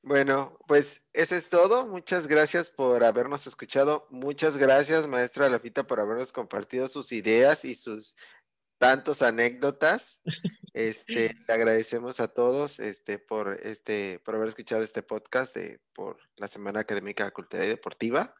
Bueno, 0.04 0.58
pues 0.68 1.04
eso 1.14 1.36
es 1.36 1.50
todo. 1.50 1.86
Muchas 1.86 2.28
gracias 2.28 2.72
por 2.72 3.04
habernos 3.04 3.46
escuchado. 3.46 4.08
Muchas 4.10 4.58
gracias, 4.58 5.08
maestra 5.08 5.48
Lafita, 5.50 5.86
por 5.86 6.00
habernos 6.00 6.32
compartido 6.32 6.88
sus 6.88 7.12
ideas 7.12 7.66
y 7.66 7.76
sus 7.76 8.16
tantos 8.80 9.22
anécdotas. 9.22 10.22
Este, 10.74 11.36
le 11.48 11.54
agradecemos 11.54 12.20
a 12.20 12.30
todos 12.30 12.80
este, 12.80 13.20
por, 13.20 13.60
este, 13.62 14.20
por 14.26 14.36
haber 14.36 14.48
escuchado 14.48 14.82
este 14.82 15.04
podcast 15.04 15.56
de, 15.56 15.80
por 15.94 16.18
la 16.38 16.48
Semana 16.48 16.80
Académica 16.80 17.30
Cultural 17.30 17.68
y 17.68 17.70
Deportiva. 17.70 18.34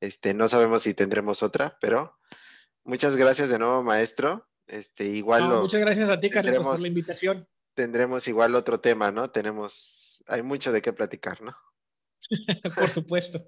Este, 0.00 0.34
no 0.34 0.48
sabemos 0.48 0.82
si 0.82 0.92
tendremos 0.92 1.42
otra, 1.44 1.78
pero 1.80 2.18
muchas 2.82 3.14
gracias 3.14 3.48
de 3.48 3.60
nuevo, 3.60 3.84
maestro. 3.84 4.48
Este, 4.66 5.04
igual 5.04 5.48
muchas 5.48 5.80
gracias 5.80 6.10
a 6.10 6.18
ti, 6.18 6.30
Carlos, 6.30 6.64
por 6.64 6.80
la 6.80 6.88
invitación. 6.88 7.48
Tendremos 7.74 8.26
igual 8.26 8.56
otro 8.56 8.80
tema, 8.80 9.12
¿no? 9.12 9.30
Tenemos, 9.30 10.05
hay 10.26 10.42
mucho 10.42 10.72
de 10.72 10.82
qué 10.82 10.92
platicar, 10.92 11.42
¿no? 11.42 11.56
por 12.74 12.88
supuesto. 12.88 13.44